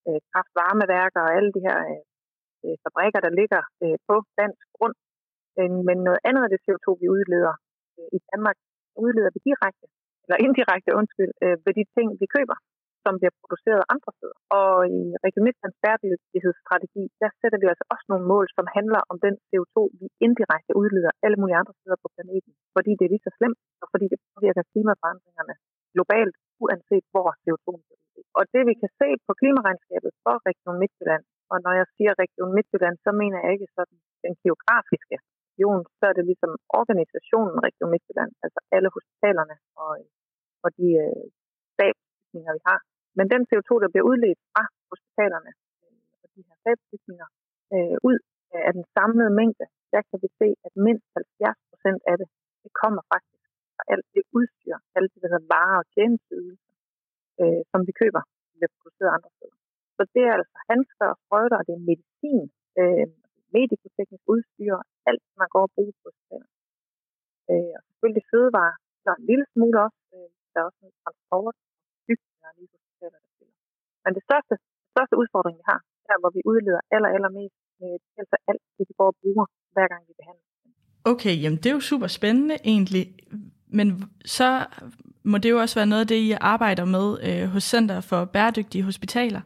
øh, 0.07 0.19
kraftvarmeværker 0.31 1.21
og 1.25 1.31
alle 1.37 1.51
de 1.55 1.65
her 1.67 1.77
øh, 1.91 2.03
øh 2.65 2.75
fabrikker, 2.85 3.19
der 3.25 3.37
ligger 3.39 3.61
øh, 3.83 3.97
på 4.07 4.15
dansk 4.41 4.65
grund. 4.77 4.95
Øh, 5.59 5.71
men 5.87 5.97
noget 6.07 6.21
andet 6.27 6.43
af 6.45 6.49
det 6.51 6.63
CO2, 6.65 6.87
vi 7.01 7.07
udleder 7.15 7.55
øh, 7.97 8.09
i 8.17 8.19
Danmark, 8.31 8.57
udleder 9.05 9.31
vi 9.35 9.39
direkte, 9.49 9.85
eller 10.23 10.37
indirekte, 10.45 10.91
undskyld, 10.99 11.33
øh, 11.43 11.57
ved 11.65 11.73
de 11.79 11.85
ting, 11.95 12.07
vi 12.21 12.27
køber 12.37 12.57
som 13.07 13.15
bliver 13.19 13.33
produceret 13.41 13.83
andre 13.93 14.11
steder. 14.17 14.37
Og 14.59 14.75
i 14.97 15.01
Region 15.25 15.45
Midtlands 15.47 15.77
bæredygtighedsstrategi, 15.83 17.03
der 17.21 17.29
sætter 17.39 17.59
vi 17.61 17.67
altså 17.71 17.85
også 17.93 18.05
nogle 18.11 18.25
mål, 18.33 18.45
som 18.57 18.65
handler 18.77 19.01
om 19.11 19.17
den 19.25 19.35
CO2, 19.47 19.77
vi 20.01 20.07
indirekte 20.25 20.73
udleder 20.81 21.11
alle 21.25 21.37
mulige 21.41 21.59
andre 21.61 21.75
steder 21.79 21.97
på 22.03 22.09
planeten. 22.15 22.51
Fordi 22.75 22.91
det 22.97 23.03
er 23.05 23.13
lige 23.13 23.27
så 23.27 23.31
slemt, 23.37 23.59
og 23.83 23.87
fordi 23.93 24.05
det 24.13 24.19
påvirker 24.33 24.63
klimaforandringerne 24.71 25.55
globalt, 25.95 26.35
uanset 26.63 27.05
hvor 27.13 27.27
CO2 27.43 27.67
bliver 27.83 27.99
udledt. 28.03 28.29
Og 28.39 28.43
det 28.53 28.61
vi 28.69 28.73
kan 28.81 28.91
se 29.01 29.09
på 29.25 29.31
klimaregnskabet 29.41 30.11
for 30.23 30.35
Region 30.49 30.77
Midtjylland, 30.81 31.23
og 31.51 31.57
når 31.65 31.73
jeg 31.79 31.87
siger 31.95 32.11
Region 32.23 32.51
Midtjylland, 32.57 32.95
så 33.05 33.11
mener 33.21 33.37
jeg 33.43 33.51
ikke 33.55 33.69
sådan 33.77 33.97
den 34.25 34.33
geografiske 34.43 35.17
region, 35.57 35.81
så 35.97 36.03
er 36.09 36.15
det 36.17 36.25
ligesom 36.31 36.51
organisationen 36.81 37.57
Region 37.67 37.91
Midtjylland, 37.93 38.31
altså 38.45 38.59
alle 38.75 38.89
hospitalerne 38.95 39.55
og, 39.83 39.91
og 40.65 40.69
de 40.77 40.87
øh, 41.05 41.25
stabsbygninger, 41.73 42.53
vi 42.57 42.61
har. 42.69 42.79
Men 43.17 43.25
den 43.33 43.41
CO2, 43.49 43.71
der 43.83 43.89
bliver 43.91 44.05
udledt 44.11 44.39
fra 44.53 44.63
hospitalerne 44.91 45.51
og 46.21 46.27
de 46.35 46.41
her 46.47 46.55
stabsbygninger 46.61 47.29
øh, 47.73 47.97
ud 48.09 48.17
øh, 48.53 48.61
af 48.67 48.71
den 48.77 48.85
samlede 48.95 49.31
mængde, 49.39 49.65
der 49.93 50.01
kan 50.09 50.17
vi 50.23 50.29
se, 50.41 50.47
at 50.67 50.73
mindst 50.87 51.07
70 51.15 51.69
procent 51.71 52.01
af 52.11 52.15
det, 52.21 52.27
det 52.63 52.71
kommer 52.81 53.01
faktisk 53.13 53.43
fra 53.75 53.83
alt 53.93 54.07
det 54.15 54.23
udstyr, 54.37 54.75
alt 54.97 55.09
det, 55.13 55.19
der 55.23 55.29
hedder 55.31 55.51
varer 55.55 55.79
og 55.81 55.87
tjenesteydelser, 55.95 56.73
øh, 57.41 57.61
som 57.71 57.79
vi 57.87 57.93
køber, 58.01 58.21
som 58.47 58.53
bliver 58.59 58.73
produceret 58.77 59.15
andre 59.17 59.31
steder. 59.37 59.57
Så 59.97 60.01
det 60.13 60.23
er 60.29 60.33
altså 60.39 60.57
handsker 60.69 61.07
og 61.13 61.17
sprøjter, 61.23 61.57
og 61.59 61.65
det 61.67 61.73
er 61.75 61.87
medicin, 61.91 62.45
øh, 62.79 63.07
medikoteknisk 63.55 64.23
udstyr, 64.33 64.75
alt, 65.09 65.23
man 65.41 65.49
går 65.55 65.63
og 65.67 65.71
bruger 65.75 65.95
på 66.01 66.05
hospitalerne. 66.09 66.55
Øh, 67.51 67.73
og 67.77 67.81
selvfølgelig 67.89 68.25
fødevarer, 68.31 68.77
der 69.03 69.09
er 69.11 69.19
en 69.21 69.27
lille 69.31 69.45
smule 69.53 69.77
også. 69.85 69.99
Øh, 70.15 70.29
der 70.51 70.57
er 70.59 70.65
også 70.69 70.81
en 70.87 70.93
transport, 71.03 71.55
bygninger 72.07 72.49
lige 72.57 72.69
hospitaler, 72.75 73.19
der 73.23 73.29
spiller. 73.35 73.57
Men 74.07 74.13
det 74.17 74.23
største, 74.29 74.53
største 74.93 75.15
udfordring, 75.21 75.55
vi 75.61 75.65
har, 75.71 75.79
er, 76.11 76.17
hvor 76.21 76.31
vi 76.37 76.41
udleder 76.51 76.81
aller, 76.95 77.09
aller 77.15 77.31
mest, 77.39 77.57
øh, 77.83 77.97
altså 78.21 78.35
alt 78.49 78.63
det, 78.77 78.85
vi 78.89 78.93
går 78.99 79.09
og 79.13 79.17
bruger, 79.21 79.45
hver 79.75 79.87
gang 79.91 80.01
vi 80.09 80.13
behandler. 80.19 80.45
Okay, 81.11 81.33
jamen 81.41 81.59
det 81.61 81.67
er 81.69 81.77
jo 81.79 81.89
super 81.91 82.09
spændende 82.19 82.55
egentlig, 82.73 83.03
men 83.77 83.87
så 84.37 84.49
må 85.31 85.35
det 85.43 85.49
jo 85.53 85.57
også 85.63 85.75
være 85.79 85.91
noget 85.91 86.03
af 86.05 86.11
det, 86.13 86.19
I 86.27 86.31
arbejder 86.53 86.85
med 86.95 87.07
øh, 87.27 87.45
hos 87.53 87.63
Center 87.73 87.97
for 88.09 88.19
Bæredygtige 88.35 88.87
Hospitaler. 88.89 89.43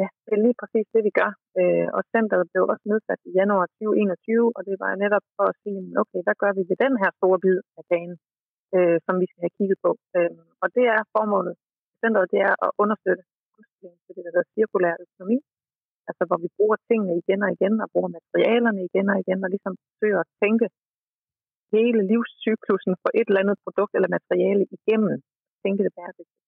Ja, 0.00 0.08
det 0.24 0.32
er 0.36 0.42
lige 0.46 0.60
præcis 0.60 0.86
det, 0.94 1.02
vi 1.08 1.12
gør. 1.20 1.30
Øh, 1.60 1.86
og 1.96 2.02
centret 2.14 2.42
blev 2.52 2.62
også 2.72 2.84
nedsat 2.92 3.20
i 3.28 3.30
januar 3.40 3.66
2021, 3.66 4.56
og 4.56 4.62
det 4.68 4.76
var 4.82 4.90
netop 5.04 5.24
for 5.36 5.46
at 5.50 5.58
sige, 5.62 5.80
okay, 6.02 6.20
hvad 6.26 6.36
gør 6.42 6.52
vi 6.58 6.62
ved 6.70 6.78
den 6.86 6.94
her 7.02 7.10
store 7.18 7.38
bid 7.44 7.58
af 7.78 7.84
dagen, 7.92 8.14
øh, 8.76 8.96
som 9.06 9.14
vi 9.20 9.26
skal 9.30 9.42
have 9.44 9.56
kigget 9.58 9.78
på. 9.84 9.90
Øh, 10.16 10.40
og 10.62 10.68
det 10.76 10.84
er 10.94 11.00
formålet 11.16 11.54
centret, 12.02 12.26
det 12.34 12.40
er 12.48 12.54
at 12.66 12.70
understøtte 12.82 13.22
udstillingen 13.80 14.04
til 14.06 14.14
det, 14.16 14.22
der 14.24 14.32
hedder 14.34 14.52
cirkulær 14.54 14.94
økonomi. 15.04 15.38
Altså 16.08 16.22
hvor 16.28 16.38
vi 16.44 16.48
bruger 16.56 16.78
tingene 16.88 17.14
igen 17.22 17.40
og 17.46 17.50
igen, 17.56 17.74
og 17.82 17.88
bruger 17.92 18.10
materialerne 18.18 18.80
igen 18.88 19.06
og 19.12 19.16
igen, 19.22 19.38
og 19.44 19.48
ligesom 19.54 19.74
forsøger 19.84 20.20
at 20.24 20.30
tænke 20.42 20.66
hele 21.76 22.00
livscyklusen 22.10 22.94
for 23.02 23.10
et 23.18 23.26
eller 23.28 23.42
andet 23.44 23.58
produkt 23.64 23.92
eller 23.96 24.16
materiale 24.18 24.64
igennem. 24.76 25.14
Tænke 25.64 25.80
det 25.86 25.92
bæredygtigt. 25.98 26.40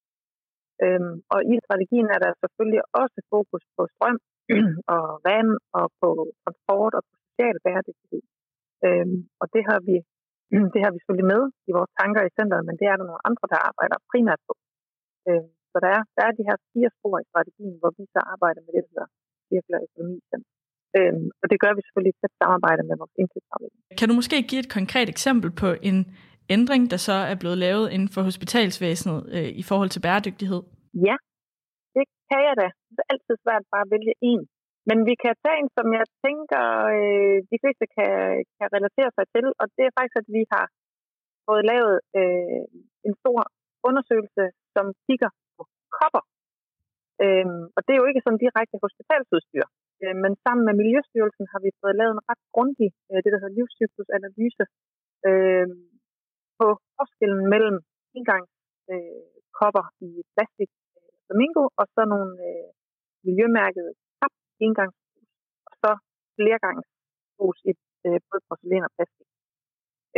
Øhm, 0.84 1.14
og 1.34 1.40
i 1.52 1.54
strategien 1.66 2.08
er 2.14 2.20
der 2.24 2.40
selvfølgelig 2.42 2.82
også 3.02 3.18
fokus 3.34 3.62
på 3.76 3.82
strøm 3.94 4.18
og 4.96 5.04
vand 5.28 5.50
og 5.78 5.86
på 6.00 6.08
transport 6.42 6.92
og 6.98 7.02
på 7.08 7.12
social 7.24 7.56
bæredygtighed. 7.66 8.22
Øhm, 8.86 9.18
og 9.40 9.46
det 9.54 9.62
har 9.68 9.80
vi 9.88 9.96
det 10.74 10.80
har 10.84 10.90
vi 10.92 10.98
selvfølgelig 10.98 11.32
med 11.34 11.42
i 11.68 11.70
vores 11.78 11.92
tanker 12.00 12.22
i 12.24 12.34
centret, 12.38 12.62
men 12.68 12.74
det 12.80 12.86
er 12.86 12.96
der 12.96 13.06
nogle 13.08 13.26
andre, 13.28 13.46
der 13.52 13.58
arbejder 13.68 13.96
primært 14.10 14.40
på. 14.48 14.52
Øhm, 15.28 15.52
så 15.72 15.78
der 15.84 15.90
er, 15.98 16.02
der 16.16 16.22
er 16.28 16.32
de 16.38 16.46
her 16.48 16.58
fire 16.72 16.90
spor 16.96 17.16
i 17.22 17.28
strategien, 17.30 17.74
hvor 17.80 17.92
vi 17.98 18.04
så 18.14 18.20
arbejder 18.34 18.60
med 18.64 18.72
det, 18.74 18.82
der 18.84 18.90
hedder 18.94 19.08
cirkulær 19.48 19.80
økonomi. 19.88 20.18
Øh, 20.98 21.14
og 21.42 21.46
det 21.50 21.58
gør 21.62 21.72
vi 21.76 21.80
selvfølgelig 21.82 22.14
i 22.14 22.18
tæt 22.20 22.34
samarbejde 22.42 22.82
med 22.88 22.96
vores 23.00 23.14
indkøbsafdeling. 23.20 23.80
Kan 24.00 24.08
du 24.10 24.14
måske 24.20 24.36
give 24.50 24.62
et 24.64 24.74
konkret 24.78 25.08
eksempel 25.14 25.50
på 25.62 25.68
en 25.88 25.98
ændring, 26.56 26.82
der 26.92 27.00
så 27.08 27.16
er 27.30 27.36
blevet 27.42 27.58
lavet 27.66 27.86
inden 27.94 28.10
for 28.14 28.22
hospitalsvæsenet 28.30 29.18
øh, 29.36 29.50
i 29.60 29.64
forhold 29.70 29.90
til 29.92 30.04
bæredygtighed? 30.06 30.60
Ja, 31.08 31.16
det 31.96 32.04
kan 32.28 32.40
jeg 32.48 32.54
da. 32.62 32.68
Det 32.94 33.00
er 33.02 33.10
altid 33.14 33.34
svært 33.44 33.64
bare 33.74 33.86
at 33.86 33.92
vælge 33.94 34.14
en. 34.32 34.42
Men 34.88 34.98
vi 35.08 35.14
kan 35.22 35.34
tage 35.44 35.58
en, 35.60 35.70
som 35.78 35.86
jeg 35.98 36.06
tænker, 36.24 36.64
øh, 36.96 37.36
de 37.50 37.56
fleste 37.62 37.84
kan, 37.96 38.12
kan 38.58 38.68
relatere 38.76 39.10
sig 39.16 39.26
til, 39.34 39.46
og 39.60 39.66
det 39.76 39.84
er 39.86 39.94
faktisk, 39.96 40.16
at 40.22 40.28
vi 40.36 40.42
har 40.54 40.66
fået 41.46 41.64
lavet 41.72 41.96
øh, 42.20 42.62
en 43.06 43.14
stor 43.22 43.40
undersøgelse, 43.88 44.44
som 44.74 44.86
kigger 45.06 45.30
kopper. 46.02 46.22
Øhm, 47.24 47.64
og 47.76 47.80
det 47.84 47.92
er 47.92 48.00
jo 48.02 48.08
ikke 48.10 48.24
sådan 48.24 48.42
direkte 48.44 48.76
hospitalsudstyr. 48.84 49.66
Øh, 50.02 50.16
men 50.22 50.32
sammen 50.44 50.64
med 50.68 50.74
Miljøstyrelsen 50.80 51.46
har 51.52 51.60
vi 51.64 51.70
fået 51.80 51.98
lavet 52.00 52.12
en 52.14 52.26
ret 52.28 52.42
grundig, 52.56 52.90
øh, 53.10 53.18
det 53.22 53.30
der 53.32 53.40
hedder 53.40 53.58
livscyklusanalyse, 53.58 54.64
øh, 55.28 55.68
på 56.58 56.66
forskellen 56.96 57.44
mellem 57.54 57.76
engangskopper 58.18 59.84
øh, 59.88 60.06
i 60.06 60.10
plastik 60.34 60.70
øh, 60.98 61.12
flamingo, 61.26 61.62
og 61.80 61.84
så 61.94 62.02
nogle 62.14 62.32
øh, 62.48 62.68
miljømærkede 63.26 63.92
kap, 64.18 64.32
engangshus, 64.66 65.28
og 65.68 65.72
så 65.82 65.90
flergangshus 66.36 67.58
i 67.70 67.72
øh, 68.06 68.18
både 68.28 68.42
porcelæn 68.48 68.88
og 68.88 68.92
plastik. 68.96 69.28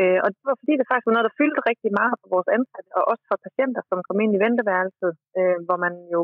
Øh, 0.00 0.18
og 0.24 0.28
det 0.34 0.42
var 0.48 0.56
fordi, 0.62 0.74
det 0.76 0.88
faktisk 0.88 1.06
var 1.06 1.16
noget, 1.16 1.28
der 1.28 1.38
fyldte 1.40 1.68
rigtig 1.70 1.90
meget 2.00 2.14
for 2.20 2.28
vores 2.34 2.48
ansatte, 2.56 2.90
og 2.98 3.02
også 3.12 3.24
for 3.30 3.44
patienter, 3.46 3.82
som 3.90 4.06
kom 4.08 4.18
ind 4.24 4.32
i 4.34 4.42
venteværelset, 4.44 5.12
øh, 5.38 5.58
hvor 5.66 5.78
man 5.84 5.94
jo 6.14 6.20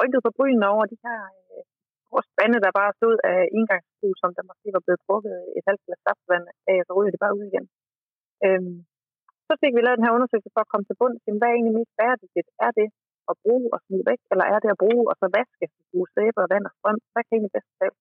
rykkede 0.00 0.24
på 0.26 0.34
brynene 0.36 0.66
over 0.74 0.84
de 0.92 0.98
her 1.06 1.20
øh, 1.52 2.24
spande, 2.32 2.58
der 2.64 2.78
bare 2.80 2.96
stod 2.98 3.16
af 3.32 3.40
indgangsbrug, 3.56 4.14
som 4.22 4.30
der 4.36 4.48
måske 4.50 4.68
var 4.76 4.82
blevet 4.84 5.04
drukket 5.06 5.34
et 5.58 5.64
halvt 5.68 5.82
glas 5.86 6.00
saftvand 6.06 6.46
af, 6.72 6.78
så 6.86 6.92
ryger 6.96 7.12
det 7.12 7.24
bare 7.24 7.36
ud 7.38 7.44
igen. 7.50 7.64
Øh, 8.46 8.62
så 9.48 9.52
fik 9.62 9.72
vi 9.74 9.80
lavet 9.82 9.98
den 9.98 10.06
her 10.06 10.16
undersøgelse 10.18 10.54
for 10.54 10.62
at 10.64 10.70
komme 10.72 10.86
til 10.86 10.98
bund 11.00 11.14
til, 11.24 11.32
hvad 11.38 11.48
er 11.50 11.56
egentlig 11.56 11.78
mest 11.78 11.92
bæredygtigt? 11.98 12.48
Er 12.66 12.72
det 12.78 12.88
at 13.30 13.34
bruge 13.44 13.66
og 13.74 13.78
smide 13.84 14.04
væk, 14.10 14.20
eller 14.32 14.46
er 14.54 14.58
det 14.62 14.70
at 14.74 14.80
bruge 14.84 15.04
og 15.10 15.14
så 15.20 15.26
vaske, 15.38 15.66
bruge 15.90 16.08
sæbe 16.14 16.38
og 16.44 16.48
vand 16.52 16.64
og 16.68 16.72
strøm? 16.76 16.98
Hvad 17.12 17.22
kan 17.24 17.34
egentlig 17.34 17.54
bedst 17.56 17.70
tage? 17.78 17.94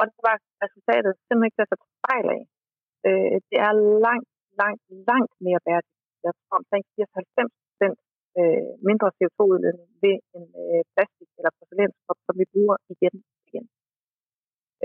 Og 0.00 0.04
det 0.10 0.20
var 0.28 0.36
resultatet 0.64 1.12
simpelthen 1.26 1.48
ikke 1.48 1.58
til 1.58 1.66
at 1.66 1.70
tage 1.72 1.84
fejl 2.08 2.26
af. 2.36 2.42
Øh, 3.08 3.36
det 3.50 3.58
er 3.66 3.72
langt, 4.06 4.30
langt, 4.60 4.82
langt 5.10 5.32
mere 5.46 5.60
bæredygtigt. 5.66 6.16
Jeg 6.26 6.32
tror 6.40 6.56
omkring 6.62 6.84
94 6.96 7.52
procent 7.66 7.98
øh, 8.38 8.70
mindre 8.88 9.08
CO2-udledning 9.16 9.90
ved 10.04 10.16
en 10.36 10.46
øh, 10.62 10.82
plastik 10.92 11.30
eller 11.38 11.52
porcelænskop, 11.58 12.18
som 12.26 12.34
vi 12.40 12.46
bruger 12.52 12.76
igen 12.94 13.14
og 13.34 13.40
igen. 13.48 13.66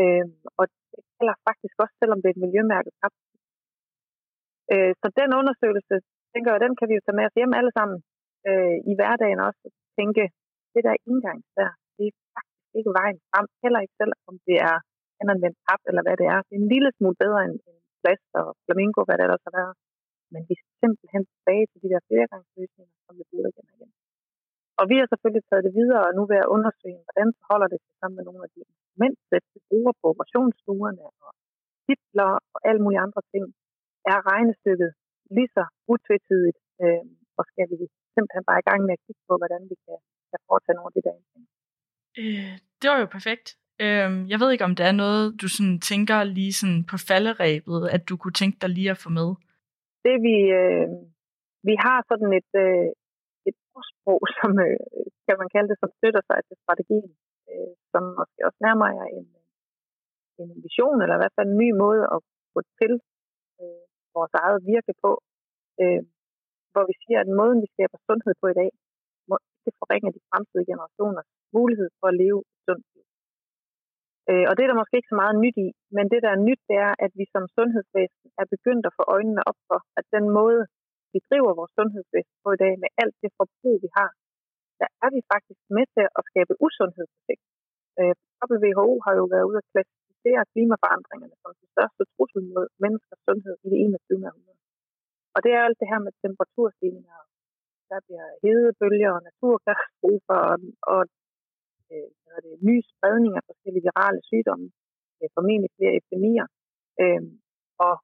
Øh, 0.02 0.28
og 0.60 0.64
det 0.92 1.02
gælder 1.18 1.36
faktisk 1.48 1.76
også, 1.84 1.96
selvom 2.02 2.20
det 2.20 2.28
er 2.30 2.36
et 2.36 2.44
miljømærket 2.46 2.94
kap. 3.02 3.14
Øh, 4.74 4.92
så 5.02 5.08
den 5.20 5.30
undersøgelse, 5.40 5.96
tænker 6.34 6.50
jeg, 6.52 6.62
den 6.66 6.74
kan 6.78 6.88
vi 6.90 6.96
jo 6.98 7.04
tage 7.04 7.18
med 7.20 7.28
os 7.30 7.38
hjem 7.40 7.54
alle 7.60 7.74
sammen 7.78 7.98
øh, 8.50 8.78
i 8.92 8.94
hverdagen 8.98 9.40
også. 9.48 9.66
Tænke, 10.00 10.24
det 10.74 10.82
der 10.88 10.96
indgang 11.10 11.40
der, 11.58 11.70
det 11.98 12.06
er 12.10 12.16
faktisk 12.36 12.72
ikke 12.80 12.92
vejen 13.00 13.18
frem, 13.30 13.46
heller 13.64 13.80
ikke 13.84 13.98
selv, 14.02 14.14
om 14.30 14.36
det 14.48 14.58
er 14.70 14.78
anvendt 15.22 15.58
pap 15.68 15.82
eller 15.90 16.04
hvad 16.06 16.16
det 16.22 16.28
er. 16.36 16.40
Det 16.48 16.54
er 16.56 16.62
en 16.64 16.74
lille 16.76 16.92
smule 16.98 17.18
bedre 17.24 17.42
end, 17.48 17.56
end 17.68 17.80
plast 18.06 18.30
og 18.42 18.48
flamingo, 18.66 19.00
hvad 19.06 19.16
det 19.18 19.26
ellers 19.26 19.46
har 19.48 19.56
været. 19.60 19.76
Men 20.34 20.42
vi 20.50 20.56
skal 20.60 20.74
simpelthen 20.82 21.24
tilbage 21.34 21.66
til 21.72 21.80
de 21.84 21.92
der 21.94 22.02
flergangsløsninger, 22.10 22.96
som 23.06 23.14
vi 23.20 23.24
bruger 23.30 23.50
igen 23.52 23.68
og 23.72 23.76
igen. 23.78 23.92
Og 24.80 24.86
vi 24.92 24.96
har 25.00 25.08
selvfølgelig 25.10 25.46
taget 25.46 25.66
det 25.68 25.74
videre, 25.80 26.04
og 26.08 26.14
nu 26.18 26.22
ved 26.32 26.40
at 26.44 26.52
undersøge, 26.56 27.02
hvordan 27.06 27.30
forholder 27.40 27.68
det 27.74 27.80
sig 27.84 27.94
sammen 28.00 28.18
med 28.18 28.26
nogle 28.30 28.44
af 28.46 28.50
de 28.54 28.60
instrumenter, 28.70 29.40
vi 29.54 29.60
bruger 29.70 29.94
på 30.00 30.06
operationsstuerne 30.14 31.04
og 31.26 31.32
titler 31.86 32.32
og 32.54 32.60
alle 32.68 32.82
mulige 32.84 33.04
andre 33.08 33.22
ting. 33.34 33.46
Er 34.14 34.20
regnestykket 34.32 34.92
lige 35.36 35.50
så 35.56 35.64
utvetydigt, 35.94 36.60
øh, 36.84 37.06
og 37.40 37.44
skal 37.52 37.68
vi 37.82 37.86
simpelthen 38.16 38.44
bare 38.50 38.62
i 38.64 38.68
gang 38.70 38.80
med 38.88 38.94
at 38.98 39.04
kigge 39.06 39.24
på, 39.30 39.34
hvordan 39.42 39.62
vi 39.72 39.76
kan, 39.86 39.98
kan 40.32 40.40
foretage 40.48 40.76
nogle 40.78 40.90
af 40.92 40.96
de 40.98 41.06
der 41.08 41.16
ting. 41.32 41.44
Øh, 42.22 42.54
det 42.80 42.88
var 42.92 43.00
jo 43.04 43.08
perfekt. 43.18 43.48
Øhm, 43.84 44.20
jeg 44.32 44.38
ved 44.40 44.50
ikke, 44.52 44.68
om 44.70 44.76
der 44.80 44.86
er 44.92 44.98
noget, 45.04 45.24
du 45.42 45.48
sådan 45.56 45.80
tænker 45.92 46.18
lige 46.38 46.54
sådan 46.60 46.82
på 46.92 46.96
falderæbet, 47.10 47.82
at 47.96 48.02
du 48.10 48.14
kunne 48.22 48.38
tænke 48.42 48.58
dig 48.64 48.70
lige 48.78 48.94
at 48.96 49.02
få 49.04 49.10
med. 49.20 49.30
Det 50.06 50.16
vi, 50.28 50.36
øh, 50.60 50.88
vi 51.68 51.74
har 51.86 51.98
sådan 52.10 52.32
et, 52.40 52.52
øh, 52.66 52.88
et 53.50 53.58
ordsprog, 53.76 54.22
som 54.40 54.52
øh, 54.68 54.78
kan 55.28 55.36
man 55.42 55.50
kalde 55.54 55.70
det, 55.72 55.78
som 55.82 55.92
støtter 55.98 56.24
sig 56.30 56.40
til 56.48 56.56
strategien, 56.64 57.12
øh, 57.50 57.72
som 57.92 58.04
måske 58.20 58.40
også 58.48 58.60
nærmer 58.66 58.88
jer 58.98 59.08
en, 59.18 59.28
en 60.42 60.50
vision, 60.66 60.98
eller 61.02 61.16
i 61.16 61.22
hvert 61.22 61.38
fald 61.38 61.50
en 61.50 61.62
ny 61.64 61.70
måde 61.84 62.04
at 62.16 62.20
gå 62.54 62.62
til 62.80 62.94
øh, 63.62 63.84
vores 64.18 64.34
eget 64.44 64.60
virke 64.72 64.94
på, 65.04 65.12
øh, 65.82 66.02
hvor 66.72 66.84
vi 66.90 66.96
siger, 67.04 67.20
at 67.22 67.30
måden, 67.40 67.60
vi 67.64 67.70
skaber 67.74 67.98
sundhed 68.08 68.34
på 68.42 68.46
i 68.54 68.58
dag, 68.62 68.72
må 69.30 69.36
ikke 69.68 69.82
forringe 69.82 70.10
de 70.16 70.22
fremtidige 70.30 70.70
generationers 70.72 71.30
mulighed 71.58 71.90
for 72.00 72.08
at 72.12 72.20
leve. 72.24 72.40
Øh, 74.30 74.46
og 74.50 74.54
det 74.56 74.64
er 74.64 74.70
der 74.70 74.82
måske 74.82 74.98
ikke 74.98 75.14
så 75.14 75.22
meget 75.24 75.36
nyt 75.44 75.58
i, 75.66 75.68
men 75.96 76.06
det 76.12 76.20
der 76.26 76.32
er 76.34 76.46
nyt, 76.48 76.62
det 76.70 76.78
er, 76.88 76.94
at 77.06 77.12
vi 77.20 77.26
som 77.34 77.44
sundhedsvæsen 77.58 78.28
er 78.42 78.48
begyndt 78.54 78.86
at 78.90 78.96
få 78.98 79.04
øjnene 79.16 79.42
op 79.50 79.60
for, 79.70 79.80
at 80.00 80.06
den 80.16 80.26
måde, 80.40 80.62
vi 81.14 81.20
driver 81.30 81.52
vores 81.60 81.74
sundhedsvæsen 81.78 82.36
på 82.44 82.50
i 82.56 82.62
dag, 82.64 82.74
med 82.84 82.90
alt 83.02 83.16
det 83.24 83.32
forbrug, 83.40 83.76
vi 83.86 83.90
har, 83.98 84.10
der 84.82 84.90
er 85.06 85.10
vi 85.16 85.22
faktisk 85.34 85.62
med 85.78 85.86
til 85.96 86.06
at 86.18 86.24
skabe 86.30 86.54
usundhed 86.66 87.06
på 87.14 87.18
sigt. 87.28 87.46
Øh, 88.00 88.16
WHO 88.52 88.90
har 89.06 89.14
jo 89.20 89.26
været 89.34 89.46
ude 89.50 89.62
at 89.62 89.70
klassificere 89.74 90.50
klimaforandringerne 90.54 91.36
som 91.42 91.52
den 91.60 91.68
største 91.76 92.04
trussel 92.14 92.44
mod 92.56 92.66
menneskers 92.84 93.22
sundhed 93.28 93.56
i 93.66 93.68
det 93.72 93.80
21. 93.86 94.28
århundrede. 94.30 94.62
Og 95.36 95.40
det 95.44 95.52
er 95.54 95.62
alt 95.68 95.80
det 95.82 95.92
her 95.92 96.02
med 96.06 96.14
temperaturstigninger, 96.24 97.20
der 97.92 98.00
bliver 98.06 98.28
hedebølger 98.44 99.12
og 99.18 99.22
naturkatastrofer 99.30 100.40
og, 100.52 100.58
og 100.94 101.02
øh, 101.94 102.10
det, 102.46 102.54
ny 102.70 102.76
spredning 102.92 103.34
af 103.40 103.44
forskellige 103.50 103.86
virale 103.90 104.22
sygdomme, 104.30 104.68
øh, 105.20 105.30
formentlig 105.38 105.72
flere 105.78 105.94
epidemier, 106.00 106.48
øh, 107.02 107.22
og 107.88 107.96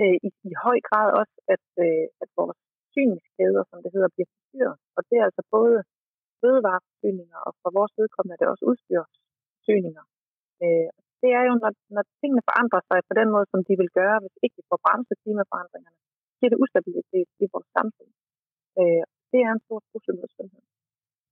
øh, 0.00 0.16
i, 0.26 0.28
i 0.50 0.52
høj 0.64 0.78
grad 0.88 1.08
også, 1.20 1.36
at, 1.54 1.64
øh, 1.84 2.06
at 2.22 2.28
vores 2.38 2.58
forsyningskæder, 2.82 3.62
som 3.70 3.78
det 3.84 3.90
hedder, 3.94 4.10
bliver 4.14 4.30
forstyrret. 4.34 4.76
Og 4.96 5.00
det 5.08 5.16
er 5.18 5.24
altså 5.28 5.42
både 5.56 5.76
fødevareforsyninger, 6.40 7.38
og 7.46 7.52
for 7.62 7.70
vores 7.78 7.92
vedkommende 8.00 8.34
er 8.34 8.40
det 8.40 8.52
også 8.52 8.64
udstyrsforsyninger. 8.70 10.04
Øh, 10.62 10.88
det 11.22 11.30
er 11.38 11.42
jo, 11.48 11.54
når, 11.62 11.72
når 11.96 12.04
tingene 12.20 12.42
forandrer 12.48 12.82
sig 12.90 12.98
på 13.08 13.14
den 13.20 13.28
måde, 13.34 13.46
som 13.52 13.60
de 13.68 13.74
vil 13.80 13.90
gøre, 14.00 14.16
hvis 14.22 14.36
ikke 14.44 14.56
vi 14.60 14.64
får 14.70 14.78
bremset 14.84 15.16
klimaforandringerne, 15.22 16.00
giver 16.38 16.50
det 16.52 16.62
ustabilitet 16.64 17.28
i 17.44 17.46
vores 17.52 17.68
samfund. 17.76 18.10
Øh, 18.80 19.04
det 19.32 19.40
er 19.46 19.50
en 19.52 19.64
stor 19.66 19.80
trussel 19.88 20.14
mod 20.20 20.30
sundhed. 20.36 20.64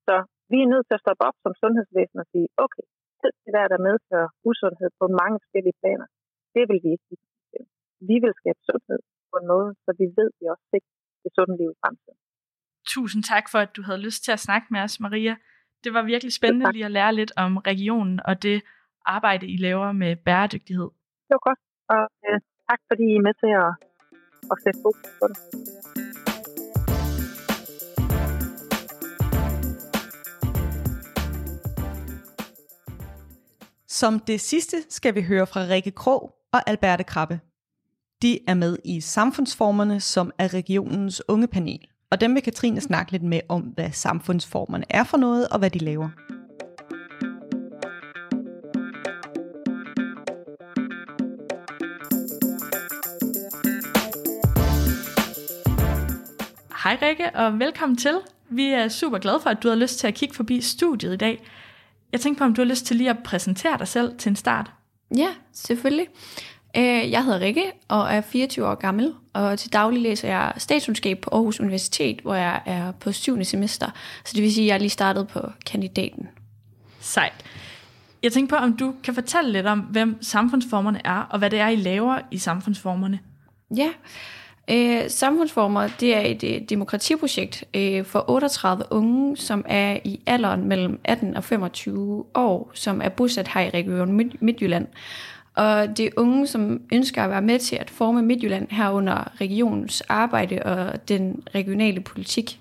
Så 0.07 0.17
vi 0.53 0.59
er 0.65 0.69
nødt 0.73 0.87
til 0.87 0.97
at 0.99 1.05
stoppe 1.05 1.23
op 1.29 1.37
som 1.45 1.53
sundhedsvæsen 1.63 2.19
og 2.23 2.27
sige, 2.33 2.49
okay, 2.65 2.87
alt 3.25 3.37
det 3.45 3.53
der, 3.57 3.67
der 3.73 3.81
medfører 3.89 4.29
usundhed 4.49 4.91
på 5.01 5.05
mange 5.21 5.37
forskellige 5.43 5.77
planer, 5.83 6.07
det 6.55 6.65
vil 6.71 6.81
vi 6.85 6.91
ikke 6.95 7.07
give. 7.11 7.25
Vi 8.11 8.17
vil 8.23 8.33
skabe 8.41 8.61
sundhed 8.69 9.01
på 9.31 9.35
en 9.41 9.47
måde, 9.53 9.71
så 9.85 9.91
vi 10.01 10.07
ved, 10.19 10.29
at 10.33 10.39
vi 10.41 10.47
også 10.55 10.67
sikrer 10.73 10.95
det 11.23 11.31
sunde 11.37 11.55
liv 11.61 11.71
i 11.75 11.79
fremtiden. 11.83 12.19
Tusind 12.95 13.23
tak 13.33 13.45
for, 13.53 13.59
at 13.67 13.71
du 13.77 13.83
havde 13.89 14.01
lyst 14.07 14.21
til 14.25 14.33
at 14.37 14.45
snakke 14.47 14.67
med 14.75 14.81
os, 14.87 15.01
Maria. 15.07 15.35
Det 15.85 15.91
var 15.97 16.03
virkelig 16.13 16.33
spændende 16.33 16.73
lige 16.73 16.89
at 16.91 16.97
lære 16.99 17.13
lidt 17.21 17.33
om 17.45 17.53
regionen 17.71 18.21
og 18.29 18.35
det 18.43 18.59
arbejde, 19.17 19.45
I 19.55 19.57
laver 19.57 19.93
med 19.93 20.17
bæredygtighed. 20.27 20.89
Det 21.27 21.33
var 21.37 21.45
godt, 21.49 21.61
og 21.95 22.05
øh, 22.27 22.39
tak 22.69 22.81
fordi 22.89 23.05
I 23.13 23.17
er 23.21 23.27
med 23.29 23.35
til 23.43 23.53
at, 23.65 23.71
at 24.53 24.57
sætte 24.65 24.79
fokus 24.85 25.11
på 25.21 25.25
det. 25.31 25.39
Som 34.01 34.21
det 34.21 34.41
sidste 34.41 34.77
skal 34.89 35.15
vi 35.15 35.23
høre 35.23 35.47
fra 35.47 35.61
Rikke 35.61 35.91
Krog 35.91 36.35
og 36.53 36.71
Alberte 36.71 37.05
Krabbe. 37.05 37.41
De 38.23 38.39
er 38.49 38.55
med 38.55 38.77
i 38.85 39.01
Samfundsformerne, 39.01 40.01
som 40.01 40.33
er 40.39 40.55
regionens 40.55 41.23
unge 41.29 41.49
panel. 41.49 41.79
Og 42.11 42.21
dem 42.21 42.35
vil 42.35 42.43
Katrine 42.43 42.81
snakke 42.81 43.13
lidt 43.13 43.23
med 43.23 43.41
om, 43.49 43.61
hvad 43.61 43.91
samfundsformerne 43.93 44.85
er 44.91 45.05
for 45.05 45.17
noget, 45.17 45.49
og 45.49 45.59
hvad 45.59 45.71
de 45.71 45.79
laver. 45.79 46.09
Hej 56.85 56.99
Rikke, 57.03 57.31
og 57.35 57.59
velkommen 57.59 57.97
til. 57.97 58.21
Vi 58.51 58.67
er 58.67 58.89
super 58.89 59.19
glade 59.19 59.41
for, 59.41 59.51
at 59.51 59.63
du 59.63 59.69
har 59.69 59.77
lyst 59.77 59.99
til 59.99 60.07
at 60.07 60.15
kigge 60.15 60.35
forbi 60.35 60.61
studiet 60.61 61.15
i 61.15 61.17
dag. 61.17 61.43
Jeg 62.13 62.21
tænkte 62.21 62.39
på, 62.39 62.45
om 62.45 62.55
du 62.55 62.61
har 62.61 62.67
lyst 62.67 62.87
til 62.87 62.97
lige 62.97 63.11
at 63.11 63.23
præsentere 63.25 63.79
dig 63.79 63.89
selv 63.89 64.19
til 64.19 64.31
en 64.31 64.37
start. 64.37 64.71
Ja, 65.17 65.29
selvfølgelig. 65.53 66.07
Øh, 66.77 67.11
jeg 67.11 67.25
hedder 67.25 67.41
Rikke 67.41 67.65
og 67.89 68.15
er 68.15 68.21
24 68.21 68.67
år 68.67 68.75
gammel, 68.75 69.15
og 69.33 69.59
til 69.59 69.73
daglig 69.73 70.03
læser 70.03 70.29
jeg 70.29 70.53
statskundskab 70.57 71.19
på 71.19 71.31
Aarhus 71.33 71.61
Universitet, 71.61 72.21
hvor 72.21 72.35
jeg 72.35 72.63
er 72.67 72.93
på 72.93 73.13
syvende 73.13 73.45
semester. 73.45 73.91
Så 74.25 74.33
det 74.35 74.43
vil 74.43 74.55
sige, 74.55 74.65
at 74.65 74.69
jeg 74.69 74.75
er 74.75 74.79
lige 74.79 74.91
startet 74.91 75.29
på 75.29 75.41
kandidaten. 75.67 76.29
Sejt. 77.01 77.45
Jeg 78.23 78.33
tænkte 78.33 78.57
på, 78.57 78.57
om 78.57 78.77
du 78.77 78.95
kan 79.05 79.15
fortælle 79.15 79.53
lidt 79.53 79.67
om, 79.67 79.79
hvem 79.79 80.23
samfundsformerne 80.23 81.01
er, 81.05 81.27
og 81.31 81.39
hvad 81.39 81.51
det 81.51 81.59
er, 81.59 81.69
I 81.69 81.77
laver 81.77 82.19
i 82.31 82.39
samfundsformerne. 82.39 83.19
Ja, 83.77 83.89
Øh, 84.71 85.11
samfundsformer, 85.11 85.89
det 86.01 86.17
er 86.17 86.21
et 86.21 86.45
øh, 86.45 86.61
demokratiprojekt 86.69 87.65
øh, 87.75 88.05
for 88.05 88.31
38 88.31 88.85
unge, 88.91 89.37
som 89.37 89.65
er 89.69 89.99
i 90.05 90.21
alderen 90.27 90.69
mellem 90.69 91.01
18 91.05 91.37
og 91.37 91.45
25 91.45 92.25
år, 92.35 92.71
som 92.75 93.01
er 93.05 93.09
bosat 93.09 93.49
her 93.49 93.61
i 93.61 93.71
Region 93.71 94.33
Midtjylland. 94.41 94.87
Og 95.55 95.97
det 95.97 96.07
er 96.07 96.11
unge, 96.17 96.47
som 96.47 96.81
ønsker 96.93 97.23
at 97.23 97.31
være 97.31 97.43
med 97.43 97.59
til 97.59 97.77
at 97.77 97.91
forme 97.91 98.23
Midtjylland 98.23 98.69
herunder 98.71 99.41
regionens 99.41 100.01
arbejde 100.01 100.63
og 100.63 101.09
den 101.09 101.43
regionale 101.55 102.01
politik. 102.01 102.61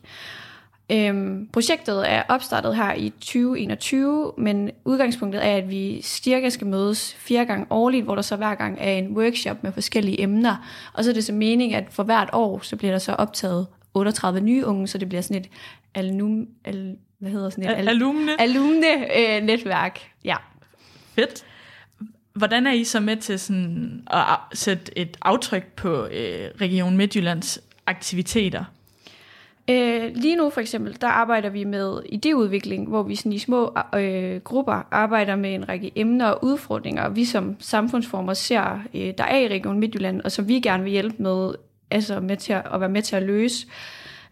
Øhm, 0.91 1.47
projektet 1.53 2.11
er 2.11 2.23
opstartet 2.29 2.75
her 2.75 2.93
i 2.93 3.09
2021, 3.09 4.31
men 4.37 4.71
udgangspunktet 4.85 5.45
er, 5.45 5.55
at 5.55 5.69
vi 5.69 6.01
cirka 6.01 6.49
skal 6.49 6.67
mødes 6.67 7.13
fire 7.13 7.45
gange 7.45 7.65
årligt, 7.69 8.03
hvor 8.03 8.15
der 8.15 8.21
så 8.21 8.35
hver 8.35 8.55
gang 8.55 8.77
er 8.81 8.91
en 8.91 9.17
workshop 9.17 9.63
med 9.63 9.71
forskellige 9.71 10.21
emner. 10.21 10.55
Og 10.93 11.03
så 11.03 11.09
er 11.09 11.13
det 11.13 11.23
så 11.23 11.33
mening, 11.33 11.73
at 11.73 11.83
for 11.89 12.03
hvert 12.03 12.29
år, 12.33 12.59
så 12.63 12.75
bliver 12.75 12.91
der 12.91 12.99
så 12.99 13.13
optaget 13.13 13.67
38 13.93 14.41
nye 14.41 14.65
unge, 14.65 14.87
så 14.87 14.97
det 14.97 15.09
bliver 15.09 15.21
sådan 15.21 15.41
et 15.41 15.49
alum, 15.95 16.47
al, 16.65 16.95
hvad 17.19 17.31
hedder 17.31 17.49
sådan 17.49 17.63
et? 17.63 17.75
Al- 17.75 17.89
alumne. 17.89 18.41
Alumne 18.41 19.17
øh, 19.19 19.43
netværk, 19.43 19.99
ja. 20.23 20.35
Fedt. 21.15 21.45
Hvordan 22.33 22.67
er 22.67 22.71
I 22.71 22.83
så 22.83 22.99
med 22.99 23.17
til 23.17 23.39
sådan 23.39 24.03
at 24.11 24.37
sætte 24.53 24.97
et 24.97 25.17
aftryk 25.21 25.65
på 25.75 26.05
øh, 26.05 26.49
Region 26.61 26.97
Midtjyllands 26.97 27.59
aktiviteter? 27.85 28.63
Øh, 29.69 30.15
lige 30.15 30.35
nu 30.35 30.49
for 30.49 30.61
eksempel, 30.61 30.97
der 31.01 31.07
arbejder 31.07 31.49
vi 31.49 31.63
med 31.63 31.99
idéudvikling, 32.13 32.87
hvor 32.87 33.03
vi 33.03 33.15
sådan 33.15 33.33
i 33.33 33.39
små 33.39 33.77
øh, 33.95 34.41
grupper 34.41 34.87
arbejder 34.91 35.35
med 35.35 35.53
en 35.53 35.69
række 35.69 35.91
emner 35.95 36.27
og 36.27 36.43
udfordringer, 36.43 37.09
vi 37.09 37.25
som 37.25 37.55
samfundsformer 37.59 38.33
ser, 38.33 38.81
øh, 38.93 39.13
der 39.17 39.23
er 39.23 39.37
i 39.37 39.47
Region 39.47 39.79
Midtjylland, 39.79 40.21
og 40.21 40.31
som 40.31 40.47
vi 40.47 40.59
gerne 40.59 40.83
vil 40.83 40.91
hjælpe 40.91 41.23
med, 41.23 41.53
altså 41.91 42.19
med 42.19 42.37
til 42.37 42.53
at, 42.53 42.61
at 42.73 42.79
være 42.79 42.89
med 42.89 43.01
til 43.01 43.15
at 43.15 43.23
løse. 43.23 43.67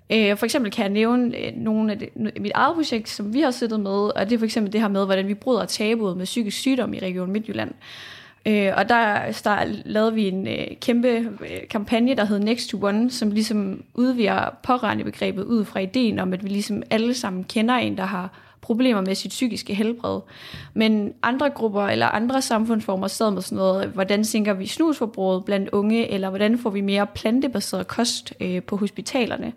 Øh, 0.10 0.38
for 0.38 0.46
eksempel 0.46 0.72
kan 0.72 0.84
jeg 0.84 0.92
nævne 0.92 1.38
øh, 1.38 1.54
nogle 1.56 1.92
af 1.92 2.00
det, 2.00 2.10
mit 2.16 2.52
eget 2.56 2.76
projekt, 2.76 3.10
som 3.10 3.34
vi 3.34 3.42
har 3.42 3.52
siddet 3.52 3.80
med, 3.80 3.92
og 3.92 4.30
det 4.30 4.32
er 4.32 4.38
for 4.40 4.46
eksempel 4.46 4.74
det 4.74 4.82
her 4.82 4.88
med, 4.88 5.06
hvordan 5.06 5.28
vi 5.28 5.34
bryder 5.34 5.66
tabuet 5.66 6.18
med 6.18 6.26
psykisk 6.26 6.58
sygdom 6.58 6.94
i 6.94 7.00
Region 7.00 7.32
Midtjylland. 7.32 7.72
Øh, 7.72 8.17
Øh, 8.48 8.74
og 8.78 8.90
der, 8.90 9.32
der 9.44 9.64
lavede 9.86 10.14
vi 10.14 10.28
en 10.28 10.48
øh, 10.48 10.68
kæmpe 10.82 11.08
øh, 11.08 11.68
kampagne, 11.70 12.16
der 12.16 12.26
hed 12.26 12.40
Next 12.40 12.70
to 12.70 12.84
One, 12.84 13.12
som 13.12 13.32
ligesom 13.32 13.84
udvider 13.94 14.50
pårørende 14.64 15.04
begrebet 15.04 15.44
ud 15.44 15.66
fra 15.66 15.80
ideen 15.80 16.20
om, 16.20 16.34
at 16.34 16.44
vi 16.44 16.50
ligesom 16.50 16.84
alle 16.90 17.14
sammen 17.14 17.44
kender 17.44 17.76
en, 17.76 17.98
der 17.98 18.06
har 18.06 18.30
problemer 18.62 19.02
med 19.02 19.16
sit 19.16 19.30
psykiske 19.30 19.74
helbred. 19.74 20.20
Men 20.74 21.14
andre 21.24 21.50
grupper 21.50 21.82
eller 21.82 22.08
andre 22.08 22.42
samfundsformer 22.42 23.08
sad 23.08 23.32
med 23.32 23.42
sådan 23.42 23.56
noget, 23.56 23.88
hvordan 23.88 24.24
sænker 24.26 24.54
vi 24.54 24.68
snusforbruget 24.68 25.46
blandt 25.46 25.70
unge, 25.70 26.08
eller 26.08 26.30
hvordan 26.30 26.58
får 26.58 26.70
vi 26.70 26.82
mere 26.82 27.08
plantebaseret 27.08 27.88
kost 27.88 28.34
øh, 28.42 28.64
på 28.64 28.78
hospitalerne. 28.78 29.54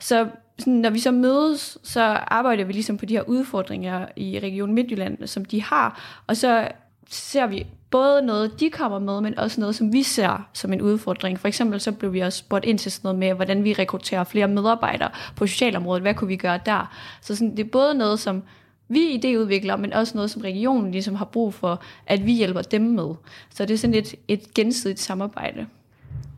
Så 0.00 0.26
sådan, 0.58 0.72
når 0.72 0.90
vi 0.90 0.98
så 0.98 1.10
mødes, 1.10 1.78
så 1.82 2.02
arbejder 2.26 2.64
vi 2.64 2.72
ligesom 2.72 2.96
på 2.96 3.06
de 3.06 3.14
her 3.14 3.22
udfordringer 3.22 4.06
i 4.16 4.38
Region 4.42 4.74
Midtjylland, 4.74 5.26
som 5.26 5.44
de 5.44 5.62
har, 5.62 6.20
og 6.26 6.36
så 6.36 6.68
ser 7.10 7.46
vi 7.46 7.66
både 7.90 8.22
noget, 8.22 8.60
de 8.60 8.70
kommer 8.70 8.98
med, 8.98 9.20
men 9.20 9.38
også 9.38 9.60
noget, 9.60 9.74
som 9.74 9.92
vi 9.92 10.02
ser 10.02 10.48
som 10.52 10.72
en 10.72 10.82
udfordring. 10.82 11.40
For 11.40 11.48
eksempel 11.48 11.80
så 11.80 11.92
blev 11.92 12.12
vi 12.12 12.20
også 12.20 12.38
spurgt 12.38 12.64
ind 12.64 12.78
til 12.78 12.92
sådan 12.92 13.06
noget 13.08 13.18
med, 13.18 13.34
hvordan 13.34 13.64
vi 13.64 13.72
rekrutterer 13.72 14.24
flere 14.24 14.48
medarbejdere 14.48 15.10
på 15.36 15.46
socialområdet. 15.46 16.02
Hvad 16.02 16.14
kunne 16.14 16.28
vi 16.28 16.36
gøre 16.36 16.60
der? 16.66 16.94
Så 17.20 17.34
sådan, 17.34 17.50
det 17.50 17.66
er 17.66 17.70
både 17.70 17.94
noget, 17.94 18.20
som 18.20 18.42
vi 18.88 19.20
idéudvikler, 19.24 19.76
men 19.76 19.92
også 19.92 20.14
noget, 20.14 20.30
som 20.30 20.42
regionen 20.42 20.92
ligesom 20.92 21.14
har 21.14 21.24
brug 21.24 21.54
for, 21.54 21.82
at 22.06 22.26
vi 22.26 22.32
hjælper 22.32 22.62
dem 22.62 22.82
med. 22.82 23.14
Så 23.54 23.64
det 23.64 23.74
er 23.74 23.78
sådan 23.78 23.94
et, 23.94 24.14
et 24.28 24.54
gensidigt 24.54 25.00
samarbejde. 25.00 25.66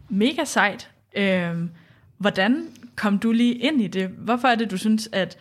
Mega 0.09 0.45
sejt. 0.45 0.91
Øhm, 1.17 1.71
hvordan 2.19 2.67
kom 2.97 3.19
du 3.19 3.33
lige 3.33 3.55
ind 3.55 3.81
i 3.81 3.87
det? 3.87 4.09
Hvorfor 4.09 4.49
er 4.49 4.55
det, 4.55 4.71
du 4.71 4.77
synes, 4.77 5.09
at 5.13 5.39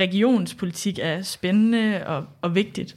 regionspolitik 0.00 0.98
er 1.02 1.22
spændende 1.22 2.06
og, 2.06 2.24
og 2.42 2.54
vigtigt? 2.54 2.96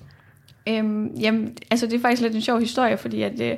Øhm, 0.67 1.08
jamen, 1.08 1.58
altså 1.71 1.86
det 1.86 1.93
er 1.93 2.00
faktisk 2.00 2.21
lidt 2.21 2.36
en 2.36 2.41
sjov 2.41 2.60
historie, 2.60 2.97
fordi 2.97 3.21
at, 3.21 3.41
øh, 3.41 3.58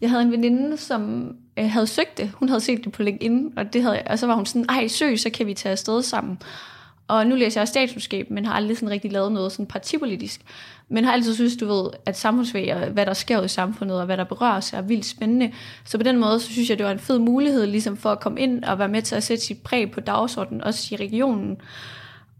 jeg 0.00 0.10
havde 0.10 0.22
en 0.22 0.32
veninde, 0.32 0.76
som 0.76 1.32
øh, 1.58 1.70
havde 1.70 1.86
søgt 1.86 2.18
det. 2.18 2.30
Hun 2.34 2.48
havde 2.48 2.60
set 2.60 2.84
det 2.84 2.92
på 2.92 3.02
LinkedIn, 3.02 3.52
og, 3.56 3.72
det 3.72 3.82
havde, 3.82 4.02
og 4.06 4.18
så 4.18 4.26
var 4.26 4.34
hun 4.34 4.46
sådan, 4.46 4.66
ej 4.68 4.88
søg, 4.88 5.18
så 5.18 5.30
kan 5.30 5.46
vi 5.46 5.54
tage 5.54 5.72
afsted 5.72 6.02
sammen. 6.02 6.38
Og 7.08 7.26
nu 7.26 7.36
læser 7.36 7.60
jeg 7.60 7.68
statskundskab, 7.68 8.30
men 8.30 8.44
har 8.44 8.52
aldrig 8.52 8.76
sådan 8.76 8.90
rigtig 8.90 9.12
lavet 9.12 9.32
noget 9.32 9.52
sådan 9.52 9.66
partipolitisk. 9.66 10.40
Men 10.88 11.04
har 11.04 11.12
altid 11.12 11.34
synes, 11.34 11.56
du 11.56 11.66
ved, 11.66 11.90
at 12.06 12.18
samfundsvæg 12.18 12.74
og 12.74 12.86
hvad 12.90 13.06
der 13.06 13.14
sker 13.14 13.42
i 13.42 13.48
samfundet, 13.48 14.00
og 14.00 14.06
hvad 14.06 14.16
der 14.16 14.24
berører 14.24 14.60
sig, 14.60 14.76
er 14.76 14.82
vildt 14.82 15.06
spændende. 15.06 15.52
Så 15.84 15.98
på 15.98 16.04
den 16.04 16.18
måde, 16.18 16.40
så 16.40 16.52
synes 16.52 16.70
jeg, 16.70 16.78
det 16.78 16.86
var 16.86 16.92
en 16.92 16.98
fed 16.98 17.18
mulighed 17.18 17.66
ligesom 17.66 17.96
for 17.96 18.10
at 18.10 18.20
komme 18.20 18.40
ind 18.40 18.64
og 18.64 18.78
være 18.78 18.88
med 18.88 19.02
til 19.02 19.14
at 19.14 19.22
sætte 19.22 19.44
sit 19.44 19.62
præg 19.62 19.90
på 19.90 20.00
dagsordenen, 20.00 20.64
også 20.64 20.94
i 20.94 20.96
regionen. 20.96 21.56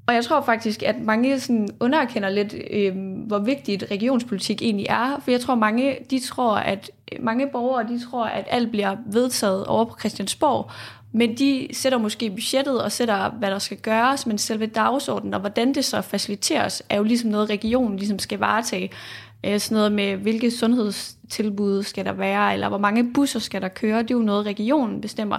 Og 0.07 0.15
jeg 0.15 0.25
tror 0.25 0.41
faktisk, 0.41 0.83
at 0.83 1.01
mange 1.01 1.41
sådan 1.41 1.69
underkender 1.81 2.29
lidt, 2.29 2.55
øh, 2.71 2.97
hvor 3.27 3.39
vigtigt 3.39 3.85
regionspolitik 3.91 4.63
egentlig 4.63 4.87
er. 4.89 5.21
For 5.25 5.31
jeg 5.31 5.41
tror, 5.41 5.55
mange 5.55 5.97
de 6.11 6.21
tror, 6.21 6.57
at 6.57 6.91
mange 7.21 7.49
borgere 7.53 7.89
de 7.89 8.05
tror, 8.11 8.25
at 8.25 8.47
alt 8.51 8.71
bliver 8.71 8.97
vedtaget 9.07 9.67
over 9.67 9.85
på 9.85 9.97
Christiansborg. 9.99 10.71
Men 11.13 11.39
de 11.39 11.69
sætter 11.73 11.99
måske 11.99 12.31
budgettet 12.31 12.83
og 12.83 12.93
sætter, 12.93 13.31
hvad 13.31 13.51
der 13.51 13.59
skal 13.59 13.77
gøres, 13.77 14.27
men 14.27 14.39
selve 14.39 14.67
dagsordenen 14.67 15.35
og 15.35 15.41
hvordan 15.41 15.75
det 15.75 15.85
så 15.85 16.01
faciliteres, 16.01 16.83
er 16.89 16.97
jo 16.97 17.03
ligesom 17.03 17.31
noget, 17.31 17.51
regionen 17.51 17.97
ligesom 17.97 18.19
skal 18.19 18.39
varetage. 18.39 18.91
Øh, 19.47 19.61
sådan 19.61 19.77
noget 19.77 19.93
med, 19.93 20.17
hvilke 20.17 20.51
sundhedstilbud 20.51 21.83
skal 21.83 22.05
der 22.05 22.13
være, 22.13 22.53
eller 22.53 22.69
hvor 22.69 22.79
mange 22.79 23.13
busser 23.13 23.41
skal 23.41 23.63
der 23.63 23.69
køre, 23.69 24.03
det 24.03 24.11
er 24.11 24.15
jo 24.15 24.23
noget, 24.23 24.47
regionen 24.47 25.01
bestemmer. 25.01 25.39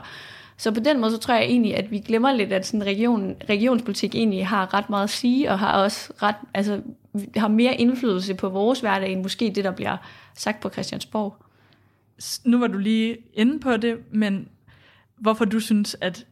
Så 0.57 0.71
på 0.71 0.79
den 0.79 0.99
måde, 0.99 1.11
så 1.11 1.17
tror 1.17 1.33
jeg 1.33 1.43
egentlig, 1.43 1.75
at 1.75 1.91
vi 1.91 1.99
glemmer 1.99 2.33
lidt, 2.33 2.53
at 2.53 2.65
sådan 2.65 2.85
region, 2.85 3.35
regionspolitik 3.49 4.15
egentlig 4.15 4.47
har 4.47 4.73
ret 4.73 4.89
meget 4.89 5.03
at 5.03 5.09
sige, 5.09 5.51
og 5.51 5.59
har 5.59 5.71
også 5.83 6.13
ret, 6.21 6.35
altså, 6.53 6.81
har 7.35 7.47
mere 7.47 7.75
indflydelse 7.75 8.33
på 8.33 8.49
vores 8.49 8.79
hverdag, 8.79 9.11
end 9.11 9.23
måske 9.23 9.51
det, 9.55 9.63
der 9.63 9.71
bliver 9.71 9.97
sagt 10.33 10.59
på 10.59 10.69
Christiansborg. 10.69 11.35
Nu 12.45 12.59
var 12.59 12.67
du 12.67 12.77
lige 12.77 13.17
inde 13.33 13.59
på 13.59 13.77
det, 13.77 13.97
men 14.11 14.49
hvorfor 15.17 15.45
du 15.45 15.59
synes, 15.59 15.97
at 16.01 16.25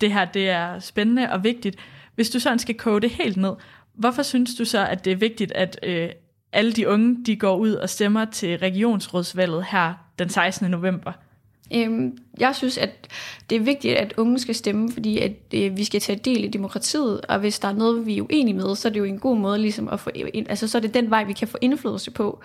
det 0.00 0.12
her 0.12 0.24
det 0.24 0.50
er 0.50 0.78
spændende 0.78 1.32
og 1.32 1.44
vigtigt. 1.44 1.76
Hvis 2.14 2.30
du 2.30 2.40
sådan 2.40 2.58
skal 2.58 2.74
koge 2.74 3.00
det 3.00 3.10
helt 3.10 3.36
ned, 3.36 3.52
hvorfor 3.94 4.22
synes 4.22 4.54
du 4.54 4.64
så, 4.64 4.86
at 4.86 5.04
det 5.04 5.12
er 5.12 5.16
vigtigt, 5.16 5.52
at 5.52 5.78
øh, 5.82 6.10
alle 6.52 6.72
de 6.72 6.88
unge 6.88 7.24
de 7.26 7.36
går 7.36 7.56
ud 7.56 7.72
og 7.72 7.90
stemmer 7.90 8.24
til 8.24 8.58
regionsrådsvalget 8.58 9.64
her 9.70 9.94
den 10.18 10.28
16. 10.28 10.70
november? 10.70 11.12
Øhm, 11.74 12.18
jeg 12.40 12.54
synes, 12.56 12.78
at 12.78 12.90
det 13.50 13.56
er 13.56 13.60
vigtigt, 13.60 13.94
at 13.94 14.14
unge 14.16 14.38
skal 14.38 14.54
stemme, 14.54 14.92
fordi 14.92 15.18
at 15.18 15.32
øh, 15.54 15.76
vi 15.76 15.84
skal 15.84 16.00
tage 16.00 16.18
del 16.18 16.44
i 16.44 16.48
demokratiet, 16.48 17.20
og 17.20 17.38
hvis 17.38 17.58
der 17.58 17.68
er 17.68 17.72
noget, 17.72 18.06
vi 18.06 18.18
er 18.18 18.22
uenige 18.22 18.54
med, 18.54 18.76
så 18.76 18.88
er 18.88 18.92
det 18.92 19.00
jo 19.00 19.04
en 19.04 19.18
god 19.18 19.36
måde 19.36 19.58
ligesom 19.58 19.88
at 19.88 20.00
få, 20.00 20.10
altså 20.48 20.68
så 20.68 20.78
er 20.78 20.82
det 20.82 20.94
den 20.94 21.10
vej, 21.10 21.24
vi 21.24 21.32
kan 21.32 21.48
få 21.48 21.58
indflydelse 21.60 22.10
på. 22.10 22.40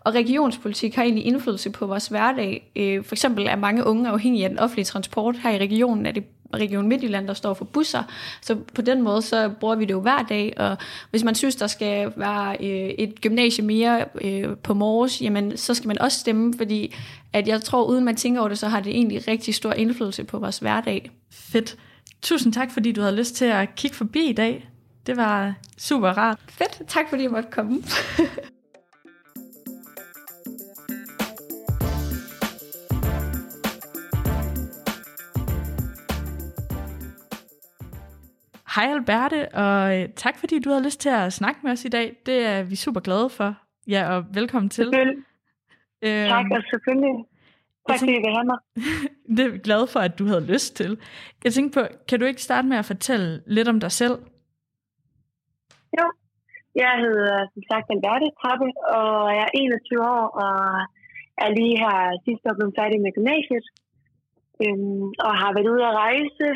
Og 0.00 0.14
regionspolitik 0.14 0.94
har 0.94 1.02
egentlig 1.02 1.26
indflydelse 1.26 1.70
på 1.70 1.86
vores 1.86 2.06
hverdag. 2.06 2.70
Øh, 2.76 3.04
for 3.04 3.14
eksempel 3.14 3.46
er 3.46 3.56
mange 3.56 3.86
unge 3.86 4.08
afhængige 4.08 4.44
af 4.44 4.50
den 4.50 4.58
offentlige 4.58 4.84
transport. 4.84 5.36
Her 5.42 5.50
i 5.50 5.58
regionen 5.58 6.06
er 6.06 6.12
det 6.12 6.24
Region 6.54 6.88
Midtjylland, 6.88 7.28
der 7.28 7.34
står 7.34 7.54
for 7.54 7.64
busser. 7.64 8.02
Så 8.42 8.56
på 8.74 8.82
den 8.82 9.02
måde, 9.02 9.22
så 9.22 9.50
bruger 9.60 9.74
vi 9.74 9.84
det 9.84 9.90
jo 9.90 10.00
hver 10.00 10.22
dag. 10.28 10.54
Og 10.56 10.76
hvis 11.10 11.24
man 11.24 11.34
synes, 11.34 11.56
der 11.56 11.66
skal 11.66 12.12
være 12.16 12.56
øh, 12.60 12.88
et 12.98 13.20
gymnasie 13.20 13.64
mere 13.64 14.04
øh, 14.20 14.56
på 14.56 14.74
morges, 14.74 15.22
jamen 15.22 15.56
så 15.56 15.74
skal 15.74 15.88
man 15.88 15.98
også 15.98 16.18
stemme, 16.18 16.54
fordi 16.56 16.94
at 17.36 17.48
jeg 17.48 17.62
tror, 17.62 17.84
uden 17.84 18.04
man 18.04 18.16
tænker 18.16 18.40
over 18.40 18.48
det, 18.48 18.58
så 18.58 18.68
har 18.68 18.80
det 18.80 18.90
egentlig 18.90 19.28
rigtig 19.28 19.54
stor 19.54 19.72
indflydelse 19.72 20.24
på 20.24 20.38
vores 20.38 20.58
hverdag. 20.58 21.10
Fedt. 21.30 21.76
Tusind 22.22 22.52
tak, 22.52 22.70
fordi 22.70 22.92
du 22.92 23.00
havde 23.00 23.16
lyst 23.16 23.34
til 23.34 23.44
at 23.44 23.74
kigge 23.74 23.96
forbi 23.96 24.28
i 24.28 24.32
dag. 24.32 24.68
Det 25.06 25.16
var 25.16 25.54
super 25.78 26.08
rart. 26.08 26.38
Fedt. 26.48 26.82
Tak, 26.88 27.08
fordi 27.08 27.22
jeg 27.22 27.30
måtte 27.30 27.48
komme. 27.50 27.82
Hej 38.74 38.92
Alberte, 38.92 39.48
og 39.54 39.98
øh, 39.98 40.08
tak 40.16 40.38
fordi 40.38 40.58
du 40.58 40.70
har 40.70 40.80
lyst 40.80 41.00
til 41.00 41.08
at 41.08 41.32
snakke 41.32 41.60
med 41.62 41.72
os 41.72 41.84
i 41.84 41.88
dag. 41.88 42.16
Det 42.26 42.44
er 42.46 42.62
vi 42.62 42.76
super 42.76 43.00
glade 43.00 43.30
for. 43.30 43.54
Ja, 43.86 44.16
og 44.16 44.24
velkommen 44.34 44.70
til. 44.70 44.84
Selvfølgelig. 44.84 45.16
Øhm, 46.04 46.28
tak, 46.34 46.46
og 46.56 46.62
selvfølgelig. 46.72 47.16
Tak 47.88 47.98
fordi 48.00 48.12
I 48.18 48.22
vil 48.24 48.36
have 48.38 48.48
mig. 48.52 48.58
det 49.36 49.42
er 49.46 49.52
vi 49.54 49.58
glade 49.68 49.86
for, 49.92 50.00
at 50.08 50.18
du 50.18 50.24
havde 50.30 50.50
lyst 50.52 50.70
til. 50.80 50.90
Jeg 51.44 51.52
tænkte 51.52 51.72
på, 51.76 51.82
kan 52.08 52.20
du 52.20 52.24
ikke 52.26 52.42
starte 52.48 52.68
med 52.68 52.76
at 52.82 52.90
fortælle 52.92 53.30
lidt 53.56 53.68
om 53.72 53.80
dig 53.80 53.92
selv? 54.02 54.16
Jo, 55.98 56.06
jeg 56.82 56.92
hedder 57.04 57.34
som 57.52 57.62
sagt 57.70 57.86
Alberte 57.94 58.28
Trappe, 58.40 58.68
og 58.98 59.10
jeg 59.36 59.44
er 59.48 59.52
21 59.54 60.00
år, 60.16 60.24
og 60.44 60.54
er 61.44 61.50
lige 61.58 61.76
her 61.84 61.96
sidste 62.24 62.44
år 62.48 62.56
blevet 62.58 62.78
færdig 62.80 62.98
med 63.04 63.12
gymnasiet. 63.18 63.66
Øhm, 64.64 65.06
og 65.26 65.32
har 65.40 65.50
været 65.56 65.72
ude 65.74 65.84
at 65.90 65.96
rejse 66.04 66.46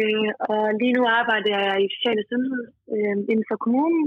Øh, 0.00 0.30
og 0.50 0.62
lige 0.80 0.96
nu 0.98 1.02
arbejder 1.20 1.50
jeg 1.58 1.76
i 1.84 1.94
sociale 1.96 2.24
sundhed 2.30 2.64
øh, 2.94 3.16
inden 3.30 3.46
for 3.50 3.56
kommunen. 3.64 4.04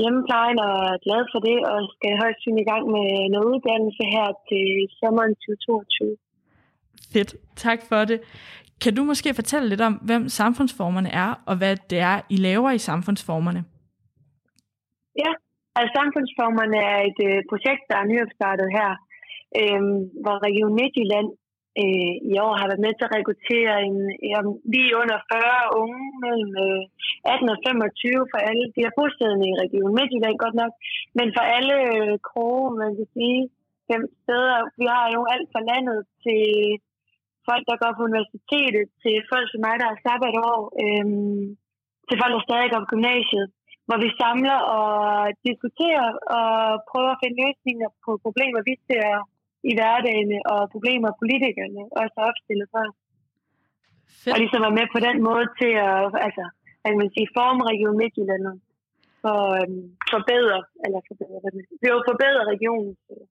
Hjemmeplejen 0.00 0.58
og 0.66 0.74
er 0.92 0.98
glad 1.06 1.22
for 1.32 1.40
det, 1.48 1.58
og 1.70 1.78
skal 1.94 2.12
højst 2.22 2.40
finde 2.44 2.60
i 2.62 2.68
gang 2.70 2.84
med 2.96 3.08
noget 3.32 3.46
uddannelse 3.52 4.04
her 4.14 4.26
til 4.48 4.64
sommeren 5.00 5.32
2022. 5.34 6.16
Fedt, 7.12 7.30
tak 7.64 7.80
for 7.88 8.00
det. 8.10 8.18
Kan 8.82 8.92
du 8.98 9.02
måske 9.10 9.28
fortælle 9.40 9.68
lidt 9.68 9.82
om, 9.88 9.94
hvem 10.08 10.22
samfundsformerne 10.40 11.10
er, 11.24 11.30
og 11.50 11.54
hvad 11.60 11.74
det 11.90 12.00
er, 12.10 12.16
I 12.34 12.36
laver 12.48 12.70
i 12.70 12.84
samfundsformerne? 12.90 13.62
Ja, 15.22 15.30
altså 15.76 15.92
samfundsformerne 16.00 16.78
er 16.92 17.00
et 17.10 17.20
øh, 17.28 17.38
projekt, 17.50 17.82
der 17.90 17.96
er 17.98 18.10
nyopstartet 18.12 18.68
her, 18.78 18.90
øh, 19.60 19.82
hvor 20.22 20.36
Region 20.46 20.74
Midtjylland 20.78 21.28
øh, 21.80 22.14
i 22.32 22.34
år 22.46 22.52
har 22.60 22.66
været 22.70 22.84
med 22.86 22.92
til 22.94 23.06
at 23.06 23.14
rekruttere 23.16 23.74
en, 23.88 23.96
en, 24.28 24.46
lige 24.74 24.92
under 25.02 25.18
40 25.32 25.64
unge 25.82 26.02
mellem 26.24 26.52
øh, 26.66 26.82
18 27.34 27.54
og 27.54 27.58
25 27.66 28.30
for 28.32 28.40
alle. 28.48 28.64
De 28.74 28.80
har 28.86 28.94
bosiddende 28.98 29.46
i 29.48 29.58
Region 29.62 29.94
Midtjylland 29.96 30.36
godt 30.44 30.56
nok, 30.62 30.72
men 31.18 31.28
for 31.36 31.44
alle 31.56 31.76
øh, 31.94 32.14
kroge, 32.28 32.66
man 32.82 32.92
kan 32.98 33.08
sige, 33.16 33.40
fem 33.90 34.02
steder. 34.22 34.58
Vi 34.80 34.86
har 34.94 35.06
jo 35.16 35.20
alt 35.34 35.48
fra 35.52 35.62
landet 35.70 36.00
til 36.24 36.44
folk, 37.48 37.64
der 37.70 37.76
går 37.82 37.92
på 37.96 38.02
universitetet, 38.10 38.84
til 39.02 39.14
folk 39.32 39.46
som 39.50 39.60
mig, 39.66 39.74
der 39.80 39.86
har 39.90 39.98
sabbatår, 40.04 40.58
øh, 40.84 41.06
til 42.08 42.16
folk, 42.20 42.32
der 42.36 42.46
stadig 42.48 42.68
går 42.70 42.82
på 42.82 42.92
gymnasiet, 42.94 43.46
hvor 43.86 43.98
vi 44.04 44.08
samler 44.22 44.58
og 44.76 44.88
diskuterer 45.48 46.08
og 46.38 46.48
prøver 46.90 47.12
at 47.12 47.20
finde 47.22 47.40
løsninger 47.44 47.88
på 48.04 48.10
problemer, 48.24 48.60
vi 48.70 48.74
ser 48.88 49.08
i 49.70 49.72
hverdagen 49.78 50.30
og 50.52 50.60
problemer, 50.74 51.18
politikerne 51.22 51.82
også 52.00 52.14
har 52.18 52.26
opstillet 52.30 52.68
for. 52.74 52.84
Fedt. 54.22 54.32
Og 54.32 54.38
ligesom 54.42 54.64
være 54.66 54.78
med 54.80 54.86
på 54.94 55.00
den 55.08 55.16
måde 55.28 55.46
til 55.60 55.72
at, 55.88 56.02
altså, 56.26 56.44
at 56.86 56.92
man 57.00 57.10
sige, 57.14 57.34
forme 57.38 57.62
Region 57.72 57.98
Midtjylland 58.00 58.44
for 59.22 59.40
øhm, 59.58 59.84
forbedre, 60.14 60.60
eller 60.84 61.00
forbedre, 61.08 61.38
det 61.80 61.86
er. 61.88 62.08
Forbedre 62.10 62.42
regionens 62.52 63.02
øh, 63.14 63.26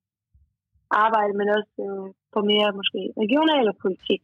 arbejde, 1.06 1.34
men 1.40 1.48
også 1.58 1.76
øh, 1.88 2.08
på 2.34 2.40
mere 2.52 2.70
måske 2.80 3.02
regional 3.24 3.66
politik, 3.84 4.24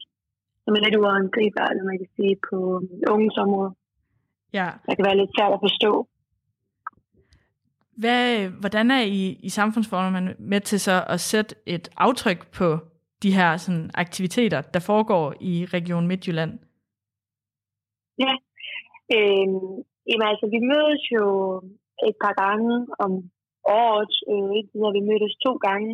som 0.63 0.76
er 0.76 0.82
lidt 0.86 1.00
uangribeligt, 1.02 1.70
eller 1.72 1.84
man 1.92 2.00
kan 2.02 2.12
sige, 2.18 2.36
på 2.50 2.58
øh, 2.84 3.13
unges 3.13 3.38
område. 3.46 3.72
Ja. 4.60 4.68
Der 4.86 4.94
kan 4.96 5.06
være 5.08 5.20
lidt 5.22 5.36
svært 5.36 5.54
at 5.58 5.63
forstå. 5.68 5.92
Hvad, 7.97 8.49
hvordan 8.49 8.91
er 8.91 9.01
I 9.01 9.39
i 9.43 9.49
samfundsformen 9.49 10.29
med 10.39 10.62
til 10.62 10.79
så 10.79 11.03
at 11.10 11.19
sætte 11.19 11.56
et 11.65 11.89
aftryk 11.97 12.51
på 12.58 12.77
de 13.23 13.32
her 13.38 13.58
sådan, 13.58 13.89
aktiviteter, 13.93 14.62
der 14.62 14.79
foregår 14.79 15.34
i 15.41 15.65
Region 15.65 16.08
Midtjylland? 16.08 16.60
Ja, 18.23 18.34
øh, 19.15 19.47
jamen, 20.10 20.27
altså, 20.32 20.45
vi 20.56 20.60
mødes 20.71 21.03
jo 21.17 21.25
et 22.10 22.15
par 22.23 22.34
gange 22.43 22.88
om 23.06 23.12
året. 23.82 24.13
Øh, 24.32 24.51
indtil 24.58 24.95
vi 24.97 25.01
mødtes 25.10 25.36
to 25.45 25.51
gange, 25.67 25.93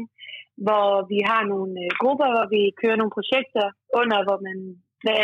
hvor 0.66 0.88
vi 1.12 1.20
har 1.32 1.42
nogle 1.54 1.74
øh, 1.84 1.92
grupper, 2.02 2.28
hvor 2.34 2.48
vi 2.56 2.62
kører 2.82 2.98
nogle 3.00 3.16
projekter 3.18 3.66
under, 4.00 4.20
hvor 4.28 4.40
man 4.48 4.58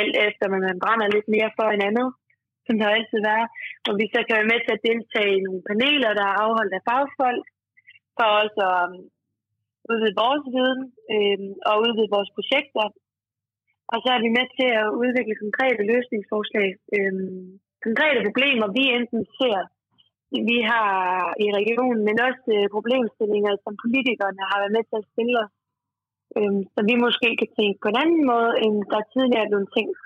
alt 0.01 0.15
efter, 0.27 0.45
man, 0.53 0.61
man 0.69 0.81
brænder 0.83 1.07
lidt 1.15 1.27
mere 1.35 1.49
for 1.57 1.67
en 1.75 1.81
andet 1.89 2.07
som 2.65 2.75
der 2.80 2.95
altid 2.97 3.19
være, 3.32 3.45
hvor 3.84 3.95
vi 4.01 4.06
så 4.13 4.19
kan 4.23 4.38
være 4.39 4.51
med 4.54 4.60
til 4.62 4.73
at 4.75 4.86
deltage 4.89 5.32
i 5.36 5.45
nogle 5.45 5.62
paneler, 5.69 6.12
der 6.19 6.25
er 6.28 6.41
afholdt 6.45 6.73
af 6.78 6.86
fagfolk, 6.89 7.45
for 8.15 8.28
også 8.41 8.62
at 8.71 8.84
um, 8.86 8.93
udvide 9.91 10.19
vores 10.23 10.43
viden 10.56 10.82
øh, 11.15 11.39
og 11.69 11.75
udvide 11.86 12.13
vores 12.15 12.32
projekter. 12.38 12.86
Og 13.91 13.97
så 14.04 14.10
er 14.15 14.21
vi 14.25 14.30
med 14.38 14.47
til 14.58 14.69
at 14.82 14.88
udvikle 15.04 15.36
konkrete 15.43 15.82
løsningsforslag, 15.91 16.69
øh, 16.95 17.13
konkrete 17.86 18.19
problemer, 18.28 18.67
vi 18.78 18.84
enten 18.97 19.21
ser, 19.38 19.60
vi 20.51 20.58
har 20.71 20.91
i 21.45 21.47
regionen, 21.60 22.01
men 22.08 22.17
også 22.28 22.45
øh, 22.58 22.65
problemstillinger, 22.75 23.54
som 23.63 23.73
politikerne 23.84 24.41
har 24.49 24.58
været 24.62 24.75
med 24.78 24.84
til 24.89 24.97
at 25.01 25.10
stille 25.12 25.36
os, 25.43 25.54
øh, 26.38 26.58
så 26.73 26.80
vi 26.89 26.95
måske 27.06 27.30
kan 27.41 27.49
tænke 27.58 27.78
på 27.82 27.88
en 27.91 28.01
anden 28.04 28.23
måde, 28.32 28.51
end 28.63 28.75
der 28.93 29.01
tidligere 29.13 29.45
er 29.45 29.51
blevet 29.51 29.69
tænkt. 29.78 29.99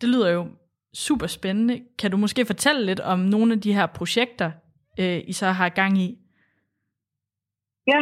Det 0.00 0.08
lyder 0.14 0.30
jo 0.36 0.42
super 0.94 1.26
spændende. 1.26 1.76
Kan 1.98 2.10
du 2.10 2.16
måske 2.16 2.46
fortælle 2.46 2.86
lidt 2.86 3.00
om 3.00 3.18
nogle 3.18 3.52
af 3.52 3.60
de 3.60 3.74
her 3.74 3.86
projekter, 3.86 4.50
øh, 5.00 5.18
I 5.30 5.32
så 5.32 5.46
har 5.46 5.68
gang 5.68 5.98
i? 5.98 6.08
Ja, 7.92 8.00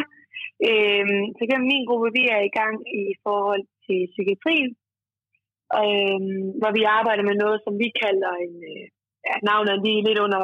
øh, 0.68 1.07
så 1.37 1.42
kan 1.48 1.68
min 1.72 1.85
gruppe, 1.88 2.09
vi 2.18 2.24
er 2.37 2.42
i 2.44 2.55
gang 2.61 2.74
i 3.00 3.03
forhold 3.26 3.64
til 3.87 3.98
psykiatrien, 4.12 4.70
øh, 5.81 6.20
hvor 6.61 6.72
vi 6.79 6.83
arbejder 6.98 7.24
med 7.31 7.37
noget, 7.42 7.59
som 7.64 7.74
vi 7.83 7.88
kalder 8.03 8.33
en, 8.44 8.55
øh, 8.72 8.85
ja, 9.26 9.35
navnet 9.48 9.72
er 9.74 9.85
lige 9.87 10.07
lidt 10.09 10.20
under, 10.26 10.42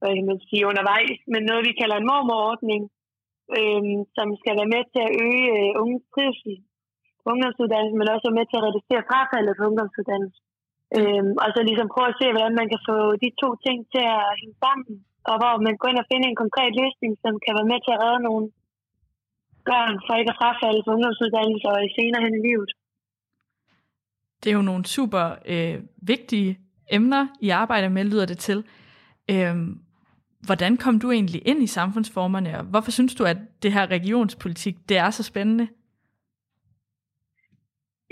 hvad 0.00 0.12
kan 0.16 0.26
man 0.30 0.40
sige, 0.48 0.68
undervejs, 0.70 1.20
men 1.32 1.42
noget, 1.50 1.68
vi 1.68 1.78
kalder 1.80 1.96
en 1.98 2.08
mormorordning, 2.10 2.82
øh, 3.58 3.82
som 4.16 4.26
skal 4.40 4.54
være 4.60 4.72
med 4.74 4.82
til 4.92 5.02
at 5.06 5.14
øge 5.26 5.46
øh, 5.58 5.70
unges 5.82 6.04
trivsel 6.14 6.54
på 7.22 7.26
ungdomsuddannelsen, 7.32 7.98
men 7.98 8.12
også 8.12 8.26
være 8.26 8.38
med 8.40 8.46
til 8.48 8.58
at 8.58 8.66
reducere 8.68 9.08
frafaldet 9.10 9.54
på 9.56 9.62
ungdomsuddannelsen. 9.68 10.44
Øhm, 10.98 11.32
og 11.42 11.48
så 11.54 11.60
ligesom 11.68 11.92
prøve 11.94 12.10
at 12.12 12.18
se, 12.20 12.26
hvordan 12.34 12.54
man 12.60 12.68
kan 12.72 12.80
få 12.88 12.96
de 13.22 13.28
to 13.42 13.48
ting 13.64 13.78
til 13.92 14.04
at 14.16 14.24
hænge 14.40 14.56
sammen, 14.64 14.94
og 15.30 15.34
hvor 15.40 15.54
man 15.66 15.74
går 15.80 15.88
ind 15.90 16.02
og 16.02 16.08
finder 16.10 16.28
en 16.28 16.42
konkret 16.44 16.72
løsning, 16.82 17.12
som 17.24 17.32
kan 17.44 17.52
være 17.58 17.70
med 17.72 17.80
til 17.82 17.92
at 17.94 18.02
redde 18.04 18.22
nogle 18.28 18.44
børn 19.68 19.94
for 20.06 20.14
ikke 20.20 20.32
at 20.34 20.40
frafalde 20.40 20.82
på 20.84 20.90
ungdomsuddannelse 20.94 21.66
og 21.72 21.78
senere 21.98 22.22
hen 22.24 22.34
i 22.38 22.42
livet. 22.48 22.70
Det 24.40 24.48
er 24.50 24.56
jo 24.60 24.68
nogle 24.70 24.84
super 24.96 25.24
øh, 25.52 25.76
vigtige 26.12 26.50
emner, 26.96 27.26
I 27.40 27.48
arbejder 27.62 27.88
med, 27.88 28.04
lyder 28.04 28.26
det 28.26 28.38
til. 28.38 28.58
Øhm, 29.30 29.80
hvordan 30.46 30.76
kom 30.76 30.98
du 30.98 31.10
egentlig 31.10 31.48
ind 31.48 31.62
i 31.62 31.66
samfundsformerne, 31.66 32.58
og 32.58 32.64
hvorfor 32.64 32.90
synes 32.90 33.14
du, 33.14 33.24
at 33.24 33.36
det 33.62 33.72
her 33.72 33.86
regionspolitik, 33.90 34.88
det 34.88 34.96
er 34.96 35.10
så 35.10 35.22
spændende? 35.22 35.68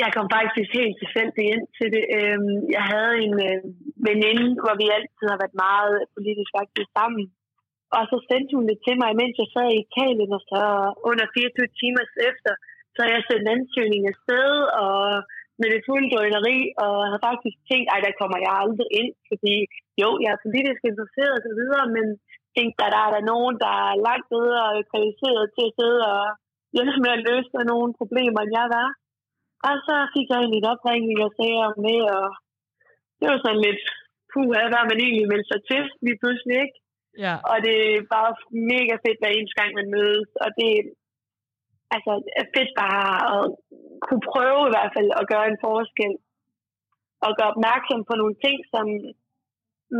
Jeg 0.02 0.10
kom 0.16 0.26
faktisk 0.38 0.70
helt 0.80 0.96
tilfældigt 1.02 1.50
ind 1.54 1.64
til 1.78 1.88
det. 1.94 2.04
Øhm, 2.18 2.58
jeg 2.76 2.84
havde 2.92 3.14
en 3.26 3.36
øh, 3.48 3.60
veninde, 4.08 4.48
hvor 4.62 4.74
vi 4.80 4.86
altid 4.96 5.26
har 5.32 5.38
været 5.42 5.62
meget 5.66 5.96
politisk 6.14 6.50
faktisk 6.58 6.88
sammen. 6.98 7.24
Og 7.96 8.02
så 8.10 8.16
sendte 8.28 8.52
hun 8.56 8.66
det 8.70 8.78
til 8.86 8.96
mig, 9.02 9.10
mens 9.20 9.34
jeg 9.42 9.50
sad 9.54 9.68
i 9.72 9.84
Italien, 9.86 10.30
og 10.38 10.42
så 10.50 10.62
under 11.10 11.26
24 11.36 11.78
timer 11.80 12.02
efter, 12.30 12.52
så 12.94 13.00
jeg 13.12 13.28
sendt 13.28 13.52
ansøgning 13.54 14.02
afsted, 14.12 14.52
og 14.84 14.98
med 15.60 15.68
det 15.74 15.86
fulde 15.86 16.10
drøneri, 16.12 16.58
og 16.84 16.94
havde 17.08 17.26
faktisk 17.28 17.56
tænkt, 17.70 17.86
ej, 17.92 18.00
der 18.06 18.18
kommer 18.20 18.38
jeg 18.44 18.52
aldrig 18.62 18.88
ind, 19.00 19.12
fordi 19.30 19.56
jo, 20.02 20.08
jeg 20.22 20.30
er 20.32 20.44
politisk 20.46 20.80
interesseret 20.90 21.38
og 21.38 21.44
så 21.46 21.52
videre, 21.60 21.84
men 21.96 22.06
tænkte, 22.56 22.80
at 22.86 22.92
der 22.94 23.00
er 23.06 23.12
der 23.16 23.28
nogen, 23.32 23.54
der 23.64 23.72
er 23.86 24.02
langt 24.08 24.26
bedre 24.36 24.62
kvalificeret 24.90 25.44
til 25.54 25.64
at 25.68 25.76
sidde 25.78 26.00
og 26.12 26.22
hjælpe 26.76 26.98
med 27.04 27.12
at 27.16 27.24
løse 27.28 27.70
nogle 27.72 27.90
problemer, 28.00 28.40
end 28.42 28.52
jeg 28.60 28.68
var. 28.76 28.88
Og 29.66 29.74
så 29.86 29.94
fik 30.14 30.26
jeg 30.30 30.38
egentlig 30.38 30.60
et 30.60 30.72
opringning 30.74 31.18
og 31.26 31.30
sagde 31.38 31.58
om 31.68 31.74
med, 31.86 32.00
og 32.18 32.26
det 33.18 33.26
var 33.30 33.38
sådan 33.40 33.64
lidt, 33.66 33.82
puh, 34.30 34.46
hvad 34.50 34.84
man 34.90 34.98
egentlig 35.04 35.28
meldt 35.32 35.48
sig 35.50 35.60
til 35.70 35.82
lige 36.04 36.20
pludselig, 36.22 36.56
ikke? 36.64 36.78
Ja. 37.24 37.34
Og 37.50 37.56
det 37.66 37.76
er 37.96 38.10
bare 38.16 38.32
mega 38.72 38.94
fedt 39.04 39.20
hver 39.20 39.32
eneste 39.34 39.58
gang, 39.60 39.70
man 39.80 39.88
mødes, 39.96 40.30
og 40.44 40.48
det 40.58 40.72
altså, 41.94 42.12
er 42.40 42.46
fedt 42.56 42.72
bare 42.84 43.10
at 43.34 43.42
kunne 44.06 44.24
prøve 44.32 44.60
i 44.66 44.72
hvert 44.74 44.92
fald 44.96 45.10
at 45.20 45.28
gøre 45.32 45.46
en 45.52 45.62
forskel, 45.66 46.14
og 47.24 47.30
gøre 47.38 47.52
opmærksom 47.54 48.00
på 48.08 48.14
nogle 48.20 48.36
ting, 48.44 48.56
som 48.74 48.86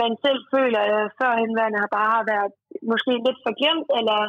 man 0.01 0.13
selv 0.25 0.41
føler, 0.55 0.83
at 0.97 1.13
førhenværende 1.19 1.83
har 1.85 1.93
bare 2.01 2.21
været 2.33 2.53
måske 2.91 3.13
lidt 3.27 3.41
for 3.45 3.53
glemt, 3.61 3.91
eller 3.99 4.21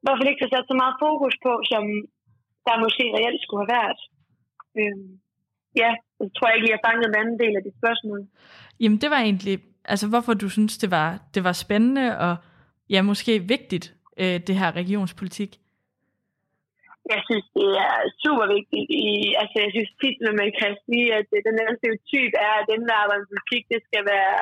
i 0.00 0.02
hvert 0.02 0.18
fald 0.18 0.30
ikke 0.30 0.44
har 0.44 0.52
sat 0.52 0.68
så 0.70 0.76
meget 0.82 0.96
fokus 1.04 1.34
på, 1.46 1.52
som 1.72 1.84
der 2.66 2.82
måske 2.84 3.04
reelt 3.16 3.40
skulle 3.42 3.62
have 3.64 3.76
været. 3.78 4.00
Øhm, 4.80 5.10
ja, 5.82 5.90
jeg 6.20 6.30
tror 6.36 6.48
ikke, 6.50 6.68
jeg 6.70 6.78
har 6.78 6.88
fanget 6.88 7.06
en 7.08 7.20
anden 7.20 7.38
del 7.42 7.54
af 7.58 7.62
dit 7.62 7.76
spørgsmål. 7.80 8.20
Jamen 8.80 8.98
det 9.02 9.10
var 9.10 9.20
egentlig, 9.28 9.54
altså 9.84 10.06
hvorfor 10.08 10.34
du 10.34 10.48
synes, 10.48 10.78
det 10.78 10.90
var, 10.90 11.08
det 11.34 11.44
var 11.44 11.52
spændende 11.52 12.18
og 12.18 12.34
ja, 12.94 13.00
måske 13.02 13.32
vigtigt, 13.54 13.86
øh, 14.22 14.36
det 14.46 14.54
her 14.60 14.70
regionspolitik? 14.80 15.50
Jeg 17.14 17.20
synes, 17.28 17.46
det 17.58 17.68
er 17.86 17.96
super 18.24 18.46
vigtigt. 18.56 18.86
I, 19.04 19.08
altså, 19.42 19.56
jeg 19.64 19.70
synes 19.76 19.90
tit, 20.00 20.16
når 20.26 20.34
man 20.42 20.50
kan 20.60 20.72
sige, 20.86 21.06
at 21.18 21.26
den 21.48 21.56
her 21.60 21.70
stereotyp 21.78 22.32
er, 22.48 22.54
at 22.60 22.68
dem, 22.72 22.82
der 22.88 22.94
arbejder 23.02 23.32
politik, 23.32 23.62
det 23.72 23.80
skal 23.88 24.02
være 24.14 24.34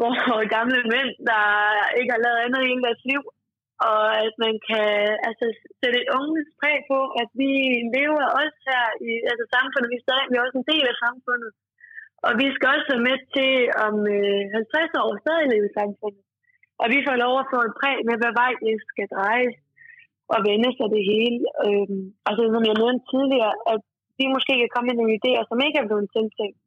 gode 0.00 0.48
gamle 0.56 0.80
mænd, 0.94 1.10
der 1.30 1.42
ikke 1.98 2.12
har 2.14 2.24
lavet 2.24 2.40
andet 2.44 2.60
i 2.62 2.68
hele 2.70 2.84
deres 2.88 3.02
liv 3.10 3.22
og 3.90 4.04
at 4.26 4.34
man 4.44 4.54
kan 4.68 4.90
altså, 5.28 5.46
sætte 5.80 5.98
et 6.02 6.10
unges 6.18 6.48
præg 6.60 6.78
på, 6.92 6.98
at 7.22 7.28
vi 7.40 7.52
lever 7.96 8.24
også 8.40 8.58
her 8.70 8.86
i 9.08 9.12
altså, 9.30 9.44
samfundet. 9.56 9.92
Vi 9.92 9.98
er, 10.00 10.06
stadig, 10.06 10.26
vi 10.30 10.36
er 10.36 10.46
også 10.46 10.58
en 10.60 10.70
del 10.72 10.84
af 10.92 10.96
samfundet. 11.06 11.50
Og 12.26 12.32
vi 12.40 12.46
skal 12.54 12.68
også 12.74 12.88
være 12.92 13.06
med 13.10 13.18
til 13.34 13.52
om 13.86 13.94
øh, 14.16 14.42
50 14.84 15.00
år 15.02 15.10
stadig 15.24 15.46
leve 15.52 15.68
i 15.70 15.76
samfundet. 15.80 16.22
Og 16.82 16.86
vi 16.94 16.98
får 17.06 17.16
lov 17.24 17.34
at 17.42 17.50
få 17.52 17.58
et 17.68 17.76
præg 17.80 17.98
med, 18.08 18.16
hvad 18.22 18.34
vej 18.42 18.52
det 18.66 18.76
skal 18.90 19.08
dreje 19.16 19.50
og 20.34 20.38
vende 20.48 20.70
sig 20.78 20.88
det 20.96 21.02
hele. 21.12 21.40
Øhm, 21.66 22.02
altså, 22.28 22.42
som 22.54 22.64
jeg 22.68 22.76
nævnte 22.82 23.04
tidligere, 23.12 23.54
at 23.72 23.80
vi 24.18 24.24
måske 24.34 24.52
kan 24.60 24.72
komme 24.72 24.88
med 24.88 24.98
nogle 24.98 25.16
idéer, 25.18 25.44
som 25.46 25.58
ikke 25.66 25.78
er 25.80 25.88
blevet 25.88 26.08
tænkt, 26.14 26.62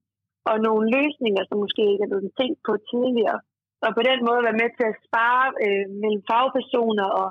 og 0.50 0.56
nogle 0.68 0.86
løsninger, 0.98 1.44
som 1.46 1.58
måske 1.64 1.84
ikke 1.92 2.04
er 2.06 2.12
blevet 2.12 2.32
tænkt 2.40 2.60
på 2.68 2.74
tidligere 2.92 3.40
og 3.86 3.92
på 3.98 4.02
den 4.10 4.20
måde 4.28 4.48
være 4.48 4.62
med 4.62 4.70
til 4.78 4.86
at 4.92 5.00
spare 5.08 5.46
øh, 5.66 5.86
mellem 6.02 6.22
fagpersoner 6.30 7.08
og 7.22 7.28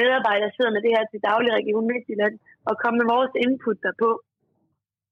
medarbejdere, 0.00 0.46
der 0.46 0.54
sidder 0.56 0.72
med 0.76 0.82
det 0.84 0.92
her 0.96 1.04
til 1.06 1.20
daglig 1.30 1.50
Region 1.58 1.88
Midtjylland, 1.90 2.36
og 2.68 2.74
komme 2.82 2.96
med 3.00 3.08
vores 3.14 3.32
input 3.44 3.78
derpå. 3.86 4.10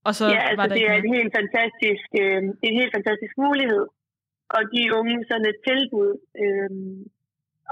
Og 0.06 0.12
så 0.18 0.24
ja, 0.34 0.40
altså, 0.48 0.58
var 0.60 0.66
der 0.66 0.74
det 0.76 0.84
er 0.90 0.96
en 1.02 1.14
helt 1.16 1.32
fantastisk, 1.40 2.08
øh, 2.22 2.40
en 2.68 2.74
helt 2.80 2.92
fantastisk 2.96 3.34
mulighed 3.46 3.84
og 4.56 4.62
de 4.74 4.82
unge 4.98 5.16
sådan 5.28 5.46
et 5.52 5.60
tilbud. 5.68 6.10
Øh, 6.42 6.70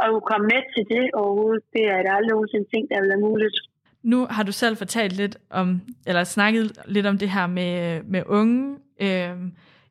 og 0.04 0.22
komme 0.30 0.46
med 0.52 0.62
til 0.74 0.84
det 0.96 1.04
overhovedet, 1.20 1.62
det 1.72 1.84
er 1.94 2.02
der 2.02 2.12
aldrig 2.12 2.32
nogensinde 2.32 2.66
ting, 2.74 2.90
der 2.90 3.00
vil 3.00 3.08
være 3.08 3.26
muligt. 3.30 3.56
nu 4.02 4.26
har 4.30 4.42
du 4.42 4.52
selv 4.52 4.76
fortalt 4.76 5.12
lidt 5.12 5.36
om, 5.50 5.80
eller 6.06 6.24
snakket 6.24 6.64
lidt 6.86 7.06
om 7.06 7.18
det 7.18 7.30
her 7.30 7.46
med, 7.46 8.02
med 8.02 8.22
unge. 8.26 8.76
Øh, 9.00 9.36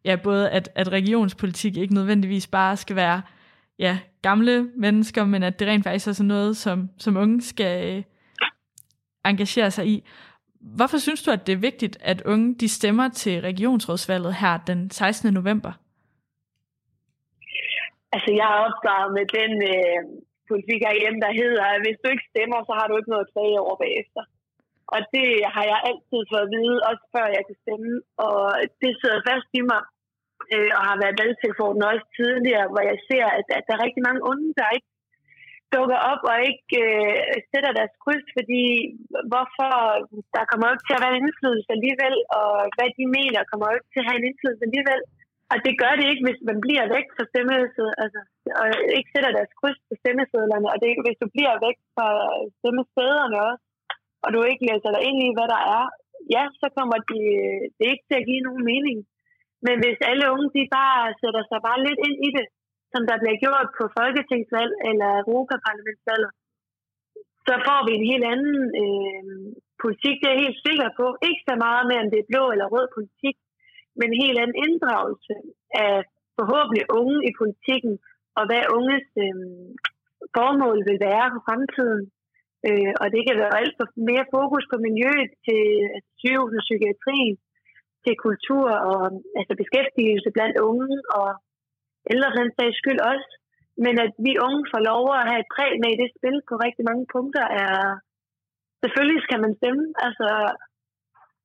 ja, 0.10 0.16
både 0.16 0.50
at, 0.50 0.70
at 0.76 0.92
regionspolitik 0.92 1.78
ikke 1.78 1.94
nødvendigvis 1.94 2.48
bare 2.48 2.78
skal 2.78 2.96
være 2.96 3.22
ja, 3.80 4.00
gamle 4.22 4.72
mennesker, 4.76 5.26
men 5.26 5.44
at 5.44 5.60
det 5.60 5.68
rent 5.68 5.84
faktisk 5.84 6.08
er 6.08 6.12
sådan 6.12 6.28
noget, 6.28 6.58
som, 6.58 6.90
som 6.98 7.18
unge 7.18 7.42
skal 7.42 7.98
øh, 7.98 8.04
engagere 9.26 9.72
sig 9.72 9.86
i. 9.88 9.96
Hvorfor 10.78 10.98
synes 10.98 11.24
du, 11.24 11.32
at 11.32 11.48
det 11.48 11.54
er 11.54 11.68
vigtigt, 11.70 11.98
at 12.02 12.22
unge 12.22 12.56
de 12.56 12.70
stemmer 12.70 13.10
til 13.10 13.42
regionsrådsvalget 13.42 14.34
her 14.36 14.58
den 14.68 14.92
16. 14.92 15.34
november? 15.34 15.72
Altså, 18.14 18.30
jeg 18.40 18.48
er 18.56 18.60
opdraget 18.68 19.10
med 19.18 19.26
den 19.40 19.52
øh, 19.74 20.02
politik 20.50 20.80
herhjemme, 20.88 21.20
der 21.26 21.34
hedder, 21.42 21.64
at 21.74 21.82
hvis 21.86 22.00
du 22.02 22.08
ikke 22.12 22.30
stemmer, 22.34 22.58
så 22.68 22.74
har 22.80 22.86
du 22.88 22.94
ikke 22.98 23.12
noget 23.14 23.26
at 23.26 23.34
klage 23.34 23.60
over 23.66 23.76
bagefter. 23.86 24.24
Og 24.94 25.00
det 25.16 25.28
har 25.56 25.66
jeg 25.72 25.80
altid 25.90 26.20
fået 26.32 26.46
at 26.48 26.54
vide, 26.58 26.78
også 26.90 27.04
før 27.16 27.26
jeg 27.38 27.44
kan 27.48 27.58
stemme. 27.64 27.92
Og 28.28 28.40
det 28.82 28.92
sidder 29.02 29.20
fast 29.30 29.50
i 29.60 29.62
mig, 29.72 29.82
øh, 30.54 30.72
og 30.78 30.84
har 30.90 30.98
været 31.04 31.20
valgtilforordnet 31.22 31.86
også 31.92 32.08
tidligere, 32.20 32.66
hvor 32.72 32.84
jeg 32.92 32.98
ser, 33.10 33.26
at, 33.38 33.48
at 33.58 33.64
der 33.68 33.74
er 33.76 33.86
rigtig 33.86 34.04
mange 34.08 34.22
unge, 34.32 34.48
der 34.60 34.76
ikke 34.78 34.90
dukker 35.76 36.00
op 36.12 36.22
og 36.32 36.38
ikke 36.50 36.68
øh, 36.86 37.36
sætter 37.52 37.72
deres 37.80 37.94
kryds, 38.04 38.28
fordi 38.38 38.64
hvorfor 39.32 39.72
der 40.36 40.44
kommer 40.52 40.68
ikke 40.68 40.88
til 40.88 40.98
at 40.98 41.04
være 41.04 41.14
en 41.16 41.22
indflydelse 41.22 41.70
alligevel, 41.78 42.16
og 42.40 42.52
hvad 42.76 42.90
de 42.98 43.06
mener 43.18 43.50
kommer 43.52 43.68
ikke 43.70 43.92
til 43.94 44.02
at 44.04 44.08
have 44.08 44.20
en 44.20 44.30
indflydelse 44.30 44.66
alligevel. 44.70 45.02
Og 45.52 45.58
det 45.66 45.74
gør 45.82 45.94
det 46.00 46.06
ikke, 46.12 46.26
hvis 46.28 46.42
man 46.50 46.58
bliver 46.66 46.86
væk 46.96 47.08
fra 47.16 47.24
stemmesedlerne, 47.32 48.00
altså, 48.04 48.20
og 48.60 48.66
ikke 48.98 49.14
sætter 49.14 49.32
deres 49.38 49.54
kryds 49.60 49.80
på 49.88 49.94
stemmesedlerne, 50.02 50.68
og 50.72 50.76
det 50.78 50.86
er 50.86 50.94
ikke, 50.94 51.08
hvis 51.08 51.22
du 51.24 51.28
bliver 51.36 51.56
væk 51.68 51.78
fra 51.96 52.10
stemmestederne 52.60 53.38
også, 53.50 53.66
og 54.24 54.30
du 54.34 54.40
ikke 54.52 54.68
læser 54.70 54.90
dig 54.96 55.04
ind 55.10 55.20
i, 55.28 55.30
hvad 55.38 55.48
der 55.56 55.62
er, 55.78 55.86
ja, 56.36 56.44
så 56.62 56.68
kommer 56.78 56.98
de, 57.12 57.22
øh, 57.46 57.62
det 57.78 57.86
ikke 57.94 58.06
til 58.08 58.20
at 58.20 58.28
give 58.30 58.46
nogen 58.48 58.64
mening. 58.72 58.98
Men 59.66 59.76
hvis 59.84 60.00
alle 60.10 60.26
unge, 60.34 60.50
de 60.56 60.64
bare 60.80 61.04
sætter 61.22 61.44
sig 61.50 61.60
bare 61.68 61.84
lidt 61.88 62.02
ind 62.08 62.18
i 62.28 62.30
det, 62.38 62.48
som 62.94 63.02
der 63.10 63.18
bliver 63.22 63.38
gjort 63.46 63.68
på 63.78 63.84
folketingsvalg 64.00 64.74
eller 64.90 65.10
Europaparlamentsvalg, 65.24 66.26
så 67.48 67.54
får 67.68 67.80
vi 67.88 67.92
en 67.96 68.10
helt 68.12 68.26
anden 68.34 68.60
øh, 68.84 69.24
politik, 69.84 70.16
det 70.20 70.28
er 70.28 70.36
jeg 70.36 70.44
helt 70.46 70.60
sikker 70.68 70.90
på. 71.00 71.06
Ikke 71.30 71.44
så 71.50 71.56
meget 71.66 71.84
med, 71.90 71.98
om 72.04 72.10
det 72.12 72.20
er 72.20 72.32
blå 72.32 72.44
eller 72.54 72.74
rød 72.76 72.88
politik, 72.98 73.36
men 73.98 74.08
en 74.10 74.22
helt 74.24 74.40
anden 74.44 74.58
inddragelse 74.66 75.34
af 75.86 75.96
forhåbentlig 76.38 76.86
unge 77.00 77.18
i 77.30 77.32
politikken, 77.42 77.94
og 78.38 78.44
hvad 78.50 78.64
unges 78.78 79.08
øh, 79.26 79.36
formål 80.36 80.78
vil 80.90 81.00
være 81.10 81.28
for 81.34 81.42
fremtiden. 81.48 82.04
Øh, 82.68 82.92
og 83.02 83.08
det 83.14 83.22
kan 83.28 83.36
være 83.42 83.58
alt 83.62 83.76
for 83.80 83.88
mere 84.10 84.26
fokus 84.36 84.66
på 84.72 84.78
miljøet 84.88 85.32
til 85.46 85.62
altså, 85.96 86.12
sygehus 86.22 86.60
og 86.60 86.66
psykiatrien, 86.68 87.36
til 88.10 88.24
kultur 88.28 88.68
og 88.90 89.00
altså 89.40 89.54
beskæftigelse 89.62 90.30
blandt 90.36 90.58
unge 90.70 90.92
og 91.20 91.30
ældre 92.12 92.30
for 92.32 92.40
den 92.44 92.52
sags 92.58 92.78
skyld 92.82 93.02
også. 93.14 93.30
Men 93.86 93.94
at 94.06 94.14
vi 94.26 94.34
unge 94.46 94.64
får 94.72 94.82
lov 94.92 95.04
at 95.20 95.28
have 95.30 95.42
et 95.44 95.52
præg 95.56 95.72
med 95.84 95.90
i 95.94 96.02
det 96.02 96.10
spil 96.18 96.38
på 96.50 96.54
rigtig 96.66 96.84
mange 96.90 97.06
punkter 97.16 97.46
er... 97.64 97.76
Selvfølgelig 98.84 99.22
skal 99.28 99.40
man 99.46 99.54
stemme. 99.60 99.84
Altså, 100.06 100.28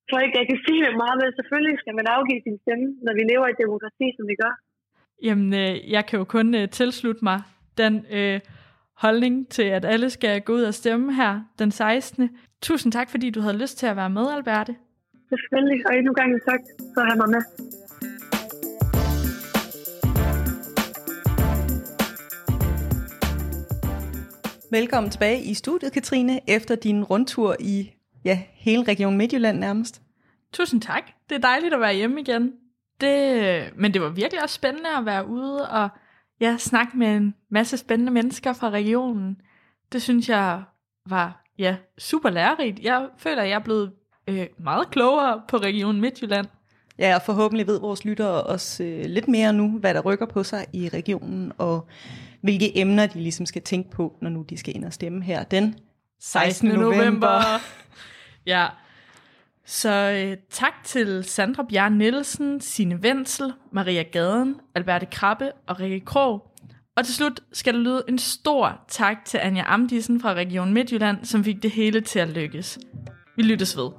jeg 0.00 0.06
tror 0.08 0.20
ikke, 0.24 0.38
jeg 0.40 0.48
kan 0.50 0.60
sige 0.66 0.80
det 0.86 1.00
meget, 1.02 1.16
men 1.22 1.30
selvfølgelig 1.38 1.76
skal 1.82 1.94
man 1.98 2.06
afgive 2.16 2.42
sin 2.46 2.58
stemme, 2.64 2.86
når 3.04 3.12
vi 3.18 3.22
lever 3.32 3.46
i 3.46 3.54
et 3.54 3.62
demokrati, 3.64 4.06
som 4.16 4.24
vi 4.30 4.36
gør. 4.42 4.54
Jamen, 5.26 5.50
øh, 5.62 5.74
jeg 5.94 6.02
kan 6.06 6.18
jo 6.20 6.24
kun 6.36 6.48
øh, 6.60 6.68
tilslutte 6.78 7.22
mig 7.30 7.38
den 7.82 7.94
øh, 8.18 8.40
holdning 9.04 9.48
til, 9.48 9.66
at 9.78 9.84
alle 9.84 10.10
skal 10.10 10.34
gå 10.46 10.52
ud 10.52 10.62
og 10.62 10.74
stemme 10.74 11.14
her 11.20 11.32
den 11.58 11.70
16. 11.70 12.30
Tusind 12.62 12.92
tak, 12.92 13.10
fordi 13.10 13.30
du 13.30 13.40
havde 13.40 13.58
lyst 13.58 13.78
til 13.78 13.86
at 13.86 13.96
være 13.96 14.10
med, 14.10 14.26
Alberte. 14.36 14.74
Selvfølgelig, 15.42 15.86
og 15.86 15.96
endnu 15.96 16.12
gang 16.12 16.42
tak 16.48 16.60
for 16.94 17.00
at 17.00 17.06
have 17.06 17.16
mig 17.16 17.28
med. 17.28 17.42
Velkommen 24.70 25.10
tilbage 25.10 25.42
i 25.42 25.54
studiet, 25.54 25.92
Katrine, 25.92 26.40
efter 26.50 26.74
din 26.74 27.04
rundtur 27.04 27.56
i 27.60 27.90
ja, 28.24 28.42
hele 28.52 28.82
Region 28.82 29.16
Midtjylland 29.16 29.58
nærmest. 29.58 30.02
Tusind 30.52 30.80
tak. 30.82 31.02
Det 31.28 31.34
er 31.34 31.40
dejligt 31.40 31.74
at 31.74 31.80
være 31.80 31.94
hjemme 31.94 32.20
igen. 32.20 32.52
Det, 33.00 33.70
men 33.76 33.94
det 33.94 34.02
var 34.02 34.08
virkelig 34.08 34.42
også 34.42 34.54
spændende 34.54 34.88
at 34.98 35.06
være 35.06 35.26
ude 35.28 35.68
og 35.68 35.88
ja, 36.40 36.56
snakke 36.58 36.98
med 36.98 37.16
en 37.16 37.34
masse 37.50 37.76
spændende 37.76 38.12
mennesker 38.12 38.52
fra 38.52 38.70
regionen. 38.70 39.40
Det 39.92 40.02
synes 40.02 40.28
jeg 40.28 40.62
var 41.06 41.44
ja, 41.58 41.76
super 41.98 42.30
lærerigt. 42.30 42.80
Jeg 42.80 43.08
føler, 43.18 43.42
at 43.42 43.48
jeg 43.48 43.54
er 43.54 43.64
blevet 43.64 43.92
øh, 44.28 44.46
meget 44.58 44.90
klogere 44.90 45.42
på 45.48 45.56
Region 45.56 46.00
Midtjylland. 46.00 46.46
Ja, 46.98 47.14
og 47.14 47.22
forhåbentlig 47.22 47.66
ved 47.66 47.80
vores 47.80 48.04
lyttere 48.04 48.42
også 48.42 48.84
øh, 48.84 49.04
lidt 49.04 49.28
mere 49.28 49.52
nu, 49.52 49.78
hvad 49.78 49.94
der 49.94 50.00
rykker 50.00 50.26
på 50.26 50.42
sig 50.42 50.66
i 50.72 50.88
regionen, 50.88 51.52
og 51.58 51.86
hvilke 52.40 52.78
emner 52.78 53.06
de 53.06 53.18
ligesom 53.20 53.46
skal 53.46 53.62
tænke 53.62 53.90
på, 53.90 54.16
når 54.22 54.30
nu 54.30 54.42
de 54.42 54.56
skal 54.56 54.76
ind 54.76 54.84
og 54.84 54.92
stemme 54.92 55.22
her 55.22 55.44
den 55.44 55.74
16. 56.20 56.68
november. 56.68 57.42
ja, 58.46 58.66
så 59.66 59.90
øh, 59.90 60.36
tak 60.50 60.72
til 60.84 61.24
Sandra 61.24 61.62
Bjarn 61.62 61.92
Nielsen, 61.92 62.60
Sine 62.60 62.96
Wenzel, 62.96 63.52
Maria 63.72 64.02
Gaden, 64.02 64.56
Alberte 64.74 65.06
Krabbe 65.06 65.52
og 65.66 65.80
Rikke 65.80 66.00
Krog. 66.00 66.50
Og 66.96 67.04
til 67.04 67.14
slut 67.14 67.40
skal 67.52 67.74
der 67.74 67.80
lyde 67.80 68.02
en 68.08 68.18
stor 68.18 68.84
tak 68.88 69.24
til 69.24 69.38
Anja 69.38 69.62
Amdisen 69.66 70.20
fra 70.20 70.34
Region 70.34 70.72
Midtjylland, 70.72 71.24
som 71.24 71.44
fik 71.44 71.62
det 71.62 71.70
hele 71.70 72.00
til 72.00 72.18
at 72.18 72.28
lykkes. 72.28 72.78
Vi 73.36 73.42
lyttes 73.42 73.76
ved. 73.76 73.90